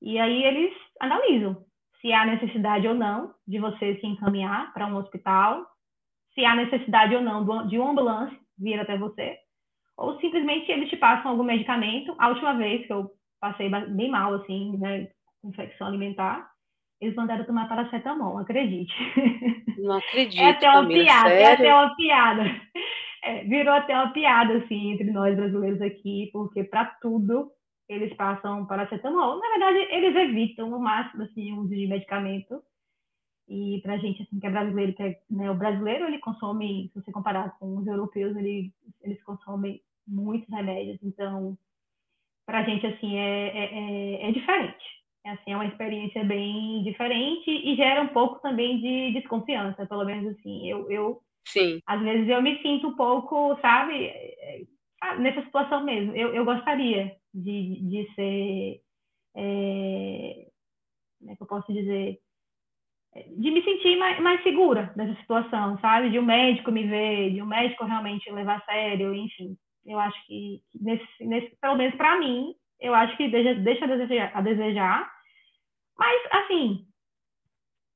e 0.00 0.18
aí 0.18 0.42
eles 0.42 0.72
analisam 0.98 1.62
se 2.00 2.10
há 2.10 2.24
necessidade 2.24 2.88
ou 2.88 2.94
não 2.94 3.34
de 3.46 3.58
você 3.58 4.00
se 4.00 4.06
encaminhar 4.06 4.72
para 4.72 4.86
um 4.86 4.96
hospital, 4.96 5.66
se 6.34 6.42
há 6.42 6.56
necessidade 6.56 7.14
ou 7.14 7.20
não 7.20 7.66
de 7.66 7.78
uma 7.78 7.90
ambulância 7.90 8.38
vir 8.58 8.80
até 8.80 8.96
você, 8.96 9.36
ou 9.98 10.18
simplesmente 10.20 10.72
eles 10.72 10.88
te 10.88 10.96
passam 10.96 11.30
algum 11.30 11.44
medicamento. 11.44 12.14
A 12.18 12.28
última 12.28 12.54
vez 12.54 12.86
que 12.86 12.92
eu 12.92 13.10
passei 13.38 13.68
bem 13.68 14.10
mal, 14.10 14.34
assim, 14.34 14.76
né, 14.78 15.08
infecção 15.44 15.86
alimentar, 15.86 16.50
eles 17.02 17.16
mandaram 17.16 17.44
tomar 17.44 17.68
paracetamol, 17.68 18.38
acredite. 18.38 18.94
Não 19.78 19.96
acredito, 19.98 20.40
É 20.40 20.50
até 20.50 20.68
uma 20.70 20.82
Camila, 20.82 21.04
piada, 21.04 21.28
sério? 21.28 21.44
é 21.44 21.52
até 21.52 21.74
uma 21.74 21.96
piada. 21.96 22.42
É, 23.24 23.44
virou 23.44 23.74
até 23.74 23.94
uma 23.94 24.12
piada, 24.12 24.54
assim, 24.58 24.92
entre 24.92 25.10
nós 25.10 25.36
brasileiros 25.36 25.80
aqui, 25.82 26.30
porque 26.32 26.64
para 26.64 26.86
tudo 27.00 27.50
eles 27.88 28.14
passam 28.14 28.66
paracetamol. 28.66 29.38
Na 29.38 29.48
verdade, 29.50 29.78
eles 29.90 30.16
evitam 30.16 30.72
o 30.72 30.80
máximo, 30.80 31.24
assim, 31.24 31.52
o 31.52 31.60
uso 31.60 31.70
de 31.74 31.86
medicamento. 31.86 32.62
E 33.48 33.80
para 33.82 33.94
a 33.94 33.98
gente, 33.98 34.22
assim, 34.22 34.40
que 34.40 34.46
é 34.46 34.50
brasileiro, 34.50 34.94
que 34.94 35.02
é, 35.02 35.20
né, 35.30 35.50
o 35.50 35.54
brasileiro, 35.54 36.06
ele 36.06 36.18
consome, 36.18 36.88
se 36.92 37.00
você 37.00 37.12
comparar 37.12 37.58
com 37.58 37.76
os 37.76 37.86
europeus, 37.86 38.36
ele, 38.36 38.72
eles 39.02 39.22
consomem 39.24 39.82
muitos 40.06 40.48
remédios. 40.48 40.98
Então, 41.02 41.58
para 42.46 42.60
a 42.60 42.62
gente 42.62 42.86
assim 42.86 43.16
é, 43.16 43.48
é, 43.48 43.64
é, 43.74 44.28
é, 44.28 44.32
diferente. 44.32 45.01
É, 45.24 45.30
assim, 45.30 45.52
é 45.52 45.56
uma 45.56 45.66
experiência 45.66 46.24
bem 46.24 46.82
diferente 46.82 47.48
e 47.48 47.76
gera 47.76 48.02
um 48.02 48.08
pouco 48.08 48.40
também 48.40 48.80
de 48.80 49.12
desconfiança, 49.12 49.86
pelo 49.86 50.04
menos 50.04 50.36
assim. 50.36 50.68
Eu, 50.68 50.90
eu 50.90 51.22
Sim. 51.46 51.80
às 51.86 52.00
vezes 52.02 52.28
eu 52.28 52.42
me 52.42 52.60
sinto 52.60 52.88
um 52.88 52.96
pouco, 52.96 53.56
sabe, 53.60 54.06
é, 54.06 54.62
nessa 55.18 55.42
situação 55.42 55.84
mesmo. 55.84 56.14
Eu, 56.16 56.34
eu 56.34 56.44
gostaria 56.44 57.16
de, 57.32 57.80
de 57.88 58.14
ser, 58.14 58.80
é, 59.36 60.46
como 61.18 61.30
é 61.30 61.36
que 61.36 61.42
eu 61.42 61.46
posso 61.46 61.72
dizer, 61.72 62.18
de 63.36 63.50
me 63.50 63.62
sentir 63.62 63.96
mais, 63.96 64.18
mais 64.20 64.42
segura 64.42 64.92
nessa 64.96 65.14
situação, 65.20 65.78
sabe? 65.80 66.10
De 66.10 66.18
um 66.18 66.24
médico 66.24 66.72
me 66.72 66.86
ver, 66.86 67.32
de 67.32 67.42
um 67.42 67.46
médico 67.46 67.84
realmente 67.84 68.30
levar 68.30 68.56
a 68.56 68.64
sério, 68.64 69.14
enfim. 69.14 69.56
Eu 69.84 69.98
acho 69.98 70.26
que, 70.26 70.62
nesse, 70.80 71.06
nesse, 71.20 71.56
pelo 71.60 71.76
menos 71.76 71.94
para 71.96 72.18
mim, 72.18 72.54
eu 72.80 72.94
acho 72.94 73.16
que 73.16 73.28
deixa, 73.28 73.54
deixa 73.54 73.84
a, 73.84 73.88
desejar, 73.88 74.30
a 74.34 74.40
desejar. 74.40 75.11
Mas, 76.02 76.22
assim, 76.32 76.84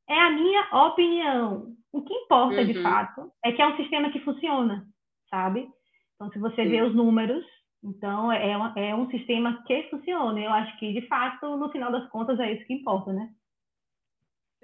é 0.08 0.16
a 0.16 0.30
minha 0.30 0.68
opinião. 0.86 1.76
O 1.92 2.02
que 2.02 2.14
importa, 2.14 2.60
uhum. 2.60 2.66
de 2.66 2.80
fato, 2.80 3.32
é 3.44 3.50
que 3.50 3.60
é 3.60 3.66
um 3.66 3.76
sistema 3.76 4.12
que 4.12 4.20
funciona, 4.20 4.86
sabe? 5.28 5.68
Então, 6.14 6.30
se 6.30 6.38
você 6.38 6.62
Sim. 6.62 6.68
vê 6.68 6.82
os 6.82 6.94
números, 6.94 7.44
então 7.82 8.30
é, 8.30 8.56
uma, 8.56 8.72
é 8.78 8.94
um 8.94 9.10
sistema 9.10 9.60
que 9.66 9.90
funciona. 9.90 10.38
Eu 10.38 10.52
acho 10.52 10.78
que, 10.78 10.92
de 10.92 11.04
fato, 11.08 11.56
no 11.56 11.68
final 11.72 11.90
das 11.90 12.08
contas, 12.10 12.38
é 12.38 12.52
isso 12.52 12.64
que 12.68 12.74
importa, 12.74 13.12
né? 13.12 13.28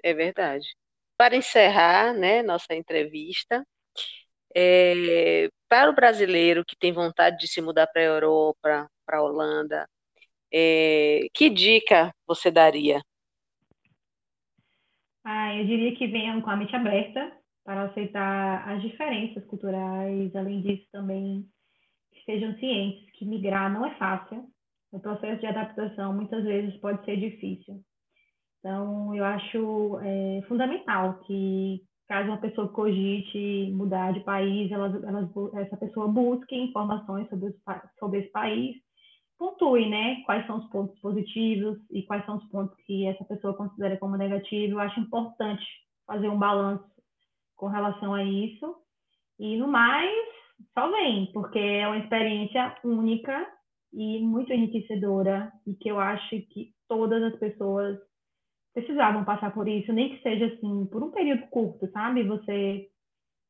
É 0.01 0.13
verdade. 0.13 0.65
Para 1.17 1.35
encerrar, 1.35 2.13
né, 2.13 2.41
nossa 2.41 2.73
entrevista, 2.73 3.65
é, 4.55 5.49
para 5.67 5.89
o 5.89 5.95
brasileiro 5.95 6.63
que 6.65 6.77
tem 6.77 6.93
vontade 6.93 7.39
de 7.39 7.47
se 7.49 7.61
mudar 7.61 7.87
para 7.87 8.01
a 8.01 8.05
Europa, 8.05 8.89
para 9.05 9.17
a 9.17 9.21
Holanda, 9.21 9.85
é, 10.49 11.27
que 11.33 11.49
dica 11.49 12.13
você 12.25 12.49
daria? 12.49 13.01
Ah, 15.23 15.55
eu 15.55 15.65
diria 15.65 15.95
que 15.95 16.07
venham 16.07 16.41
com 16.41 16.49
a 16.49 16.55
mente 16.55 16.75
aberta 16.75 17.31
para 17.63 17.83
aceitar 17.83 18.67
as 18.67 18.81
diferenças 18.81 19.45
culturais, 19.45 20.35
além 20.35 20.61
disso 20.61 20.85
também 20.91 21.45
estejam 22.13 22.53
cientes 22.57 23.09
que 23.13 23.25
migrar 23.25 23.71
não 23.71 23.85
é 23.85 23.95
fácil, 23.95 24.45
o 24.91 24.99
processo 24.99 25.39
de 25.39 25.47
adaptação 25.47 26.13
muitas 26.13 26.43
vezes 26.43 26.75
pode 26.79 27.03
ser 27.05 27.17
difícil. 27.17 27.81
Então, 28.59 29.13
eu 29.15 29.25
acho 29.25 29.99
é, 30.01 30.41
fundamental 30.47 31.19
que 31.25 31.81
caso 32.07 32.29
uma 32.29 32.39
pessoa 32.39 32.67
cogite 32.67 33.71
mudar 33.73 34.13
de 34.13 34.19
país, 34.21 34.69
essa 35.55 35.77
pessoa 35.77 36.07
busque 36.07 36.55
informações 36.55 37.27
sobre, 37.29 37.55
sobre 37.97 38.19
esse 38.19 38.29
país, 38.31 38.75
pontue, 39.43 39.89
né, 39.89 40.21
quais 40.25 40.47
são 40.47 40.59
os 40.59 40.69
pontos 40.69 40.97
positivos 40.99 41.77
e 41.91 42.03
quais 42.03 42.25
são 42.25 42.37
os 42.37 42.45
pontos 42.45 42.77
que 42.85 43.05
essa 43.05 43.25
pessoa 43.25 43.53
considera 43.53 43.97
como 43.97 44.15
negativos. 44.15 44.71
Eu 44.71 44.79
acho 44.79 45.01
importante 45.01 45.65
fazer 46.07 46.29
um 46.29 46.39
balanço 46.39 46.85
com 47.57 47.67
relação 47.67 48.13
a 48.13 48.23
isso. 48.23 48.75
E 49.37 49.57
no 49.57 49.67
mais, 49.67 50.09
só 50.73 50.89
vem, 50.89 51.29
porque 51.33 51.59
é 51.59 51.85
uma 51.85 51.97
experiência 51.97 52.73
única 52.85 53.45
e 53.91 54.21
muito 54.21 54.53
enriquecedora 54.53 55.51
e 55.67 55.73
que 55.75 55.89
eu 55.89 55.99
acho 55.99 56.29
que 56.29 56.73
todas 56.87 57.21
as 57.23 57.37
pessoas 57.37 57.99
precisavam 58.73 59.25
passar 59.25 59.53
por 59.53 59.67
isso, 59.67 59.91
nem 59.91 60.15
que 60.15 60.23
seja 60.23 60.45
assim, 60.45 60.85
por 60.85 61.03
um 61.03 61.11
período 61.11 61.47
curto, 61.47 61.91
sabe? 61.91 62.23
Você 62.23 62.87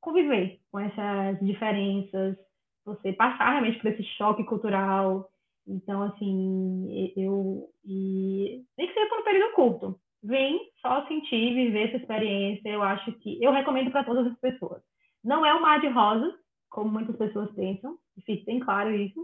conviver 0.01 0.59
com 0.71 0.79
essas 0.79 1.39
diferenças, 1.39 2.35
você 2.83 3.13
passar 3.13 3.51
realmente 3.51 3.79
por 3.79 3.91
esse 3.91 4.03
choque 4.17 4.43
cultural. 4.43 5.29
Então, 5.67 6.03
assim, 6.03 7.11
eu. 7.15 7.69
E, 7.85 8.63
nem 8.77 8.87
que 8.87 8.93
seja 8.93 9.09
por 9.09 9.19
um 9.19 9.23
período 9.23 9.53
curto. 9.53 9.99
Vem 10.21 10.59
só 10.81 11.05
sentir, 11.07 11.53
viver 11.53 11.89
essa 11.89 11.97
experiência. 11.97 12.69
Eu 12.69 12.81
acho 12.81 13.11
que. 13.19 13.41
Eu 13.41 13.51
recomendo 13.51 13.91
para 13.91 14.03
todas 14.03 14.27
as 14.27 14.39
pessoas. 14.39 14.81
Não 15.23 15.45
é 15.45 15.53
um 15.53 15.61
mar 15.61 15.79
de 15.79 15.87
rosas, 15.87 16.33
como 16.69 16.91
muitas 16.91 17.15
pessoas 17.15 17.53
pensam, 17.53 17.97
fique 18.25 18.43
bem 18.45 18.59
claro 18.59 18.93
isso. 18.93 19.19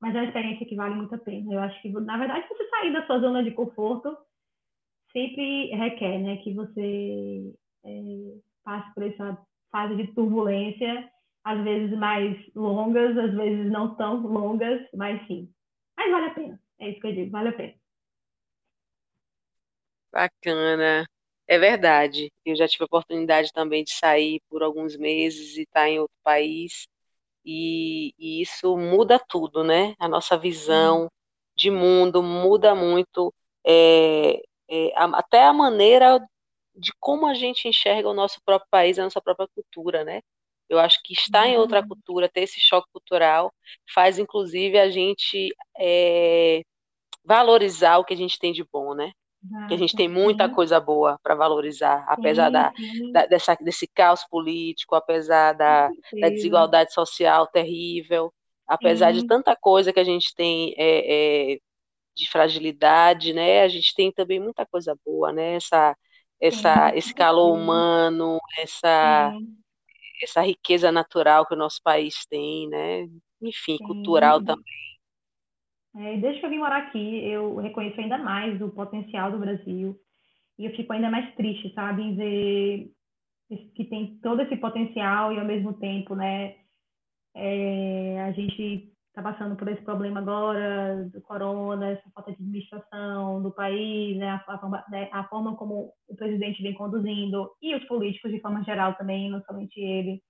Mas 0.00 0.14
é 0.14 0.18
uma 0.18 0.26
experiência 0.26 0.66
que 0.66 0.76
vale 0.76 0.94
muito 0.94 1.14
a 1.14 1.18
pena. 1.18 1.52
Eu 1.52 1.60
acho 1.60 1.80
que, 1.80 1.88
na 1.88 2.16
verdade, 2.16 2.46
você 2.48 2.68
sair 2.68 2.92
da 2.92 3.06
sua 3.06 3.20
zona 3.20 3.42
de 3.42 3.52
conforto 3.52 4.16
sempre 5.12 5.66
requer 5.74 6.18
né, 6.18 6.36
que 6.38 6.52
você 6.52 7.54
é, 7.84 8.34
passe 8.64 8.92
por 8.94 9.04
essa 9.04 9.38
fase 9.70 9.96
de 9.96 10.12
turbulência, 10.14 11.08
às 11.44 11.62
vezes 11.64 11.96
mais 11.98 12.36
longas, 12.54 13.16
às 13.18 13.34
vezes 13.34 13.70
não 13.70 13.94
tão 13.96 14.20
longas, 14.26 14.80
mas 14.94 15.26
sim. 15.26 15.52
Mas 15.96 16.10
vale 16.10 16.26
a 16.26 16.34
pena. 16.34 16.60
É 16.78 16.90
isso 16.90 17.00
que 17.00 17.06
eu 17.08 17.12
digo, 17.14 17.30
vale 17.30 17.48
a 17.50 17.52
pena. 17.52 17.74
Bacana. 20.12 21.06
É 21.46 21.58
verdade. 21.58 22.30
Eu 22.44 22.54
já 22.56 22.68
tive 22.68 22.84
a 22.84 22.86
oportunidade 22.86 23.52
também 23.52 23.84
de 23.84 23.92
sair 23.92 24.40
por 24.48 24.62
alguns 24.62 24.96
meses 24.96 25.56
e 25.56 25.62
estar 25.62 25.88
em 25.88 25.98
outro 26.00 26.16
país. 26.22 26.86
E, 27.44 28.14
e 28.18 28.42
isso 28.42 28.76
muda 28.76 29.18
tudo, 29.18 29.64
né? 29.64 29.94
A 29.98 30.08
nossa 30.08 30.38
visão 30.38 31.10
de 31.56 31.70
mundo 31.70 32.22
muda 32.22 32.74
muito. 32.74 33.34
É, 33.66 34.42
é, 34.70 34.92
até 34.96 35.44
a 35.44 35.52
maneira 35.52 36.20
de 36.74 36.92
como 37.00 37.26
a 37.26 37.34
gente 37.34 37.68
enxerga 37.68 38.08
o 38.08 38.14
nosso 38.14 38.40
próprio 38.44 38.68
país, 38.70 38.98
a 38.98 39.04
nossa 39.04 39.20
própria 39.20 39.48
cultura, 39.54 40.04
né? 40.04 40.22
Eu 40.74 40.80
acho 40.80 41.00
que 41.02 41.12
estar 41.12 41.46
em 41.46 41.56
outra 41.56 41.86
cultura, 41.86 42.28
ter 42.28 42.42
esse 42.42 42.60
choque 42.60 42.88
cultural, 42.92 43.52
faz 43.94 44.18
inclusive 44.18 44.78
a 44.78 44.90
gente 44.90 45.54
é, 45.78 46.62
valorizar 47.24 47.98
o 47.98 48.04
que 48.04 48.14
a 48.14 48.16
gente 48.16 48.38
tem 48.38 48.52
de 48.52 48.64
bom, 48.64 48.94
né? 48.94 49.12
que 49.66 49.74
a 49.74 49.76
gente 49.76 49.96
tem 49.96 50.08
muita 50.08 50.48
coisa 50.48 50.78
boa 50.78 51.18
para 51.20 51.34
valorizar, 51.34 52.04
apesar 52.06 52.46
sim, 52.46 52.52
da, 52.52 52.72
sim. 52.76 53.12
da, 53.12 53.26
dessa, 53.26 53.56
desse 53.60 53.88
caos 53.88 54.24
político, 54.30 54.94
apesar 54.94 55.52
da, 55.52 55.88
da 56.20 56.28
desigualdade 56.28 56.92
social 56.92 57.48
terrível, 57.48 58.32
apesar 58.66 59.12
Sim. 59.12 59.20
de 59.20 59.26
tanta 59.26 59.56
coisa 59.56 59.92
que 59.92 60.00
a 60.00 60.04
gente 60.04 60.34
tem 60.34 60.74
é, 60.78 61.54
é, 61.54 61.58
de 62.14 62.30
fragilidade, 62.30 63.32
né? 63.32 63.62
A 63.62 63.68
gente 63.68 63.94
tem 63.94 64.12
também 64.12 64.38
muita 64.38 64.64
coisa 64.64 64.96
boa, 65.04 65.32
né? 65.32 65.56
Essa, 65.56 65.96
essa, 66.40 66.96
esse 66.96 67.12
calor 67.12 67.52
humano, 67.54 68.38
essa, 68.58 69.32
essa 70.24 70.40
riqueza 70.42 70.92
natural 70.92 71.46
que 71.46 71.54
o 71.54 71.58
nosso 71.58 71.80
país 71.82 72.26
tem, 72.26 72.68
né? 72.68 73.08
Enfim, 73.40 73.76
Sim. 73.78 73.84
cultural 73.84 74.42
também. 74.42 74.64
É, 75.94 76.16
desde 76.16 76.40
que 76.40 76.46
eu 76.46 76.50
vim 76.50 76.58
morar 76.58 76.78
aqui, 76.78 77.24
eu 77.24 77.56
reconheço 77.56 78.00
ainda 78.00 78.16
mais 78.16 78.60
o 78.62 78.70
potencial 78.70 79.30
do 79.30 79.38
Brasil. 79.38 79.98
E 80.58 80.64
eu 80.64 80.74
fico 80.74 80.92
ainda 80.92 81.10
mais 81.10 81.34
triste, 81.34 81.72
sabe, 81.74 82.02
em 82.02 82.16
ver 82.16 82.90
que 83.74 83.84
tem 83.84 84.18
todo 84.22 84.40
esse 84.42 84.56
potencial 84.56 85.32
e 85.32 85.38
ao 85.38 85.44
mesmo 85.44 85.74
tempo, 85.74 86.14
né, 86.14 86.56
é, 87.34 88.22
a 88.22 88.32
gente 88.32 88.91
está 89.12 89.22
passando 89.22 89.56
por 89.56 89.68
esse 89.68 89.82
problema 89.82 90.20
agora 90.20 91.04
do 91.12 91.20
corona, 91.20 91.90
essa 91.90 92.10
falta 92.14 92.32
de 92.32 92.42
administração 92.42 93.42
do 93.42 93.52
país, 93.52 94.16
né, 94.16 94.30
a, 94.30 94.54
a, 94.54 94.84
né, 94.90 95.10
a, 95.12 95.24
forma 95.24 95.54
como 95.54 95.92
o 96.08 96.16
presidente 96.16 96.62
vem 96.62 96.72
conduzindo 96.72 97.50
e 97.60 97.74
os 97.74 97.84
políticos 97.84 98.32
de 98.32 98.40
forma 98.40 98.64
geral 98.64 98.94
também, 98.94 99.30
não 99.30 99.42
somente 99.42 99.78
ele. 99.78 100.22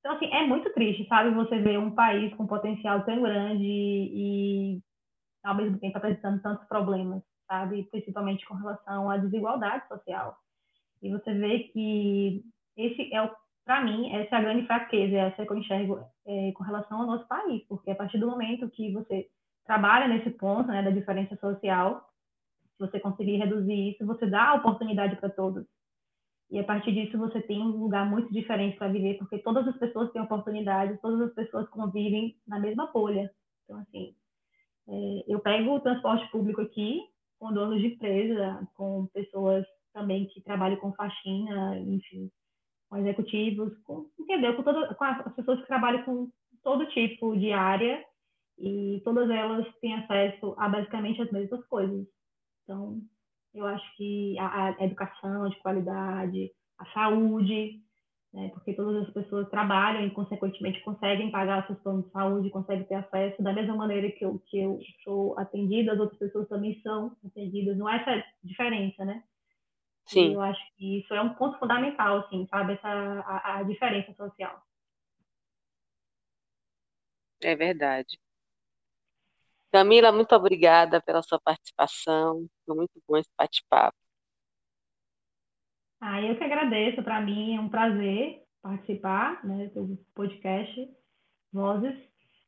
Então, 0.00 0.16
assim, 0.16 0.32
é 0.32 0.46
muito 0.46 0.72
triste, 0.72 1.06
sabe, 1.08 1.34
você 1.34 1.58
ver 1.58 1.78
um 1.78 1.94
país 1.94 2.32
com 2.34 2.46
potencial 2.46 3.04
tão 3.04 3.20
grande 3.20 3.64
e, 3.64 4.80
ao 5.44 5.54
mesmo 5.54 5.78
tempo, 5.78 5.98
apresentando 5.98 6.40
tantos 6.40 6.66
problemas, 6.68 7.22
sabe, 7.46 7.82
principalmente 7.90 8.46
com 8.46 8.54
relação 8.54 9.10
à 9.10 9.18
desigualdade 9.18 9.86
social. 9.88 10.36
E 11.02 11.10
você 11.10 11.34
vê 11.34 11.58
que 11.58 12.42
esse 12.78 13.12
é 13.12 13.22
o 13.22 13.30
para 13.66 13.82
mim, 13.82 14.14
essa 14.14 14.36
é 14.36 14.38
a 14.38 14.42
grande 14.42 14.64
fraqueza, 14.64 15.16
essa 15.16 15.44
que 15.44 15.52
eu 15.52 15.58
enxergo 15.58 15.98
é, 16.24 16.52
com 16.52 16.62
relação 16.62 17.00
ao 17.00 17.06
nosso 17.06 17.26
país, 17.26 17.64
porque 17.68 17.90
a 17.90 17.96
partir 17.96 18.16
do 18.16 18.28
momento 18.28 18.70
que 18.70 18.92
você 18.92 19.28
trabalha 19.66 20.06
nesse 20.06 20.30
ponto 20.30 20.68
né, 20.68 20.84
da 20.84 20.90
diferença 20.90 21.34
social, 21.36 22.08
se 22.62 22.78
você 22.78 23.00
conseguir 23.00 23.38
reduzir 23.38 23.90
isso, 23.90 24.06
você 24.06 24.24
dá 24.26 24.54
oportunidade 24.54 25.16
para 25.16 25.28
todos. 25.30 25.66
E 26.48 26.60
a 26.60 26.64
partir 26.64 26.92
disso 26.92 27.18
você 27.18 27.42
tem 27.42 27.60
um 27.60 27.76
lugar 27.76 28.08
muito 28.08 28.32
diferente 28.32 28.76
para 28.76 28.86
viver, 28.86 29.18
porque 29.18 29.38
todas 29.38 29.66
as 29.66 29.76
pessoas 29.76 30.12
têm 30.12 30.22
oportunidade, 30.22 31.00
todas 31.02 31.20
as 31.22 31.34
pessoas 31.34 31.68
convivem 31.70 32.36
na 32.46 32.60
mesma 32.60 32.86
bolha. 32.92 33.28
Então, 33.64 33.80
assim, 33.80 34.14
é, 34.88 35.24
eu 35.26 35.40
pego 35.40 35.74
o 35.74 35.80
transporte 35.80 36.30
público 36.30 36.60
aqui 36.60 37.00
com 37.40 37.52
donos 37.52 37.80
de 37.80 37.88
empresa, 37.88 38.64
com 38.76 39.06
pessoas 39.12 39.66
também 39.92 40.26
que 40.26 40.40
trabalham 40.40 40.78
com 40.78 40.92
faxina, 40.92 41.80
enfim, 41.80 42.30
com 42.88 42.96
executivos, 42.98 43.76
com, 43.84 44.06
entendeu? 44.18 44.54
Com, 44.54 44.62
todo, 44.62 44.94
com 44.94 45.04
as 45.04 45.34
pessoas 45.34 45.60
que 45.60 45.66
trabalham 45.66 46.02
com 46.04 46.30
todo 46.62 46.88
tipo 46.88 47.36
de 47.36 47.52
área 47.52 48.04
e 48.58 49.00
todas 49.04 49.28
elas 49.30 49.66
têm 49.80 49.94
acesso 49.94 50.54
a 50.58 50.68
basicamente 50.68 51.20
as 51.22 51.30
mesmas 51.30 51.64
coisas. 51.66 52.06
Então, 52.64 53.00
eu 53.54 53.66
acho 53.66 53.96
que 53.96 54.38
a, 54.38 54.74
a 54.78 54.84
educação 54.84 55.48
de 55.48 55.56
qualidade, 55.60 56.50
a 56.78 56.86
saúde, 56.86 57.80
né, 58.32 58.50
porque 58.50 58.74
todas 58.74 59.06
as 59.06 59.14
pessoas 59.14 59.48
trabalham 59.48 60.06
e, 60.06 60.10
consequentemente, 60.10 60.82
conseguem 60.82 61.30
pagar 61.30 61.66
seus 61.66 61.78
planos 61.80 62.04
de 62.04 62.12
saúde, 62.12 62.50
conseguem 62.50 62.84
ter 62.84 62.96
acesso, 62.96 63.42
da 63.42 63.52
mesma 63.52 63.74
maneira 63.74 64.10
que 64.10 64.24
eu, 64.24 64.38
que 64.46 64.58
eu 64.58 64.78
sou 65.04 65.38
atendida, 65.38 65.92
as 65.92 66.00
outras 66.00 66.18
pessoas 66.18 66.48
também 66.48 66.80
são 66.82 67.16
atendidas. 67.24 67.76
Não 67.78 67.86
há 67.86 67.96
essa 67.96 68.24
diferença, 68.42 69.04
né? 69.04 69.22
Sim. 70.06 70.30
E 70.30 70.34
eu 70.34 70.40
acho 70.40 70.60
que 70.76 71.00
isso 71.00 71.12
é 71.12 71.20
um 71.20 71.34
ponto 71.34 71.58
fundamental, 71.58 72.20
assim, 72.20 72.46
sabe? 72.48 72.74
Essa, 72.74 72.88
a, 72.88 73.58
a 73.58 73.62
diferença 73.64 74.12
social. 74.14 74.62
É 77.42 77.54
verdade. 77.54 78.18
Camila, 79.72 80.12
muito 80.12 80.34
obrigada 80.34 81.02
pela 81.02 81.22
sua 81.22 81.40
participação. 81.40 82.46
Foi 82.64 82.76
muito 82.76 83.02
bom 83.06 83.16
esse 83.16 83.30
bate-papo. 83.36 83.96
Ah, 86.00 86.22
eu 86.22 86.36
que 86.36 86.44
agradeço. 86.44 87.02
Para 87.02 87.20
mim 87.20 87.56
é 87.56 87.60
um 87.60 87.68
prazer 87.68 88.42
participar 88.62 89.44
né, 89.44 89.66
do 89.68 89.98
podcast 90.14 90.88
Vozes 91.52 91.96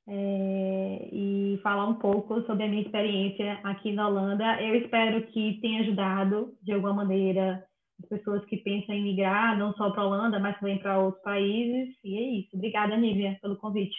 é, 0.09 1.09
e 1.13 1.61
falar 1.63 1.87
um 1.87 1.95
pouco 1.95 2.43
sobre 2.43 2.65
a 2.65 2.69
minha 2.69 2.83
experiência 2.83 3.61
aqui 3.63 3.93
na 3.93 4.09
Holanda. 4.09 4.61
Eu 4.63 4.75
espero 4.77 5.27
que 5.27 5.61
tenha 5.61 5.83
ajudado, 5.83 6.57
de 6.63 6.73
alguma 6.73 6.95
maneira, 6.95 7.65
as 8.03 8.09
pessoas 8.09 8.45
que 8.47 8.57
pensam 8.57 8.95
em 8.95 9.03
migrar, 9.03 9.59
não 9.59 9.75
só 9.75 9.91
para 9.91 10.03
a 10.03 10.07
Holanda, 10.07 10.39
mas 10.39 10.59
também 10.59 10.79
para 10.79 10.99
outros 10.99 11.23
países. 11.23 11.95
E 12.03 12.17
é 12.17 12.41
isso. 12.41 12.57
Obrigada, 12.57 12.97
Nívia, 12.97 13.39
pelo 13.43 13.57
convite. 13.57 13.97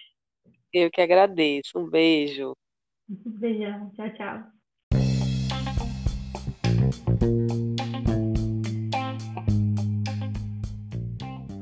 Eu 0.73 0.89
que 0.89 1.01
agradeço. 1.01 1.77
Um 1.77 1.89
beijo. 1.89 2.53
Um 3.09 3.31
beijão. 3.39 3.91
Tchau, 3.95 4.09
tchau. 4.13 4.43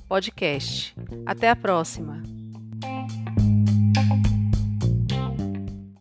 podcast. 0.08 0.94
Até 1.26 1.50
a 1.50 1.56
próxima! 1.56 2.39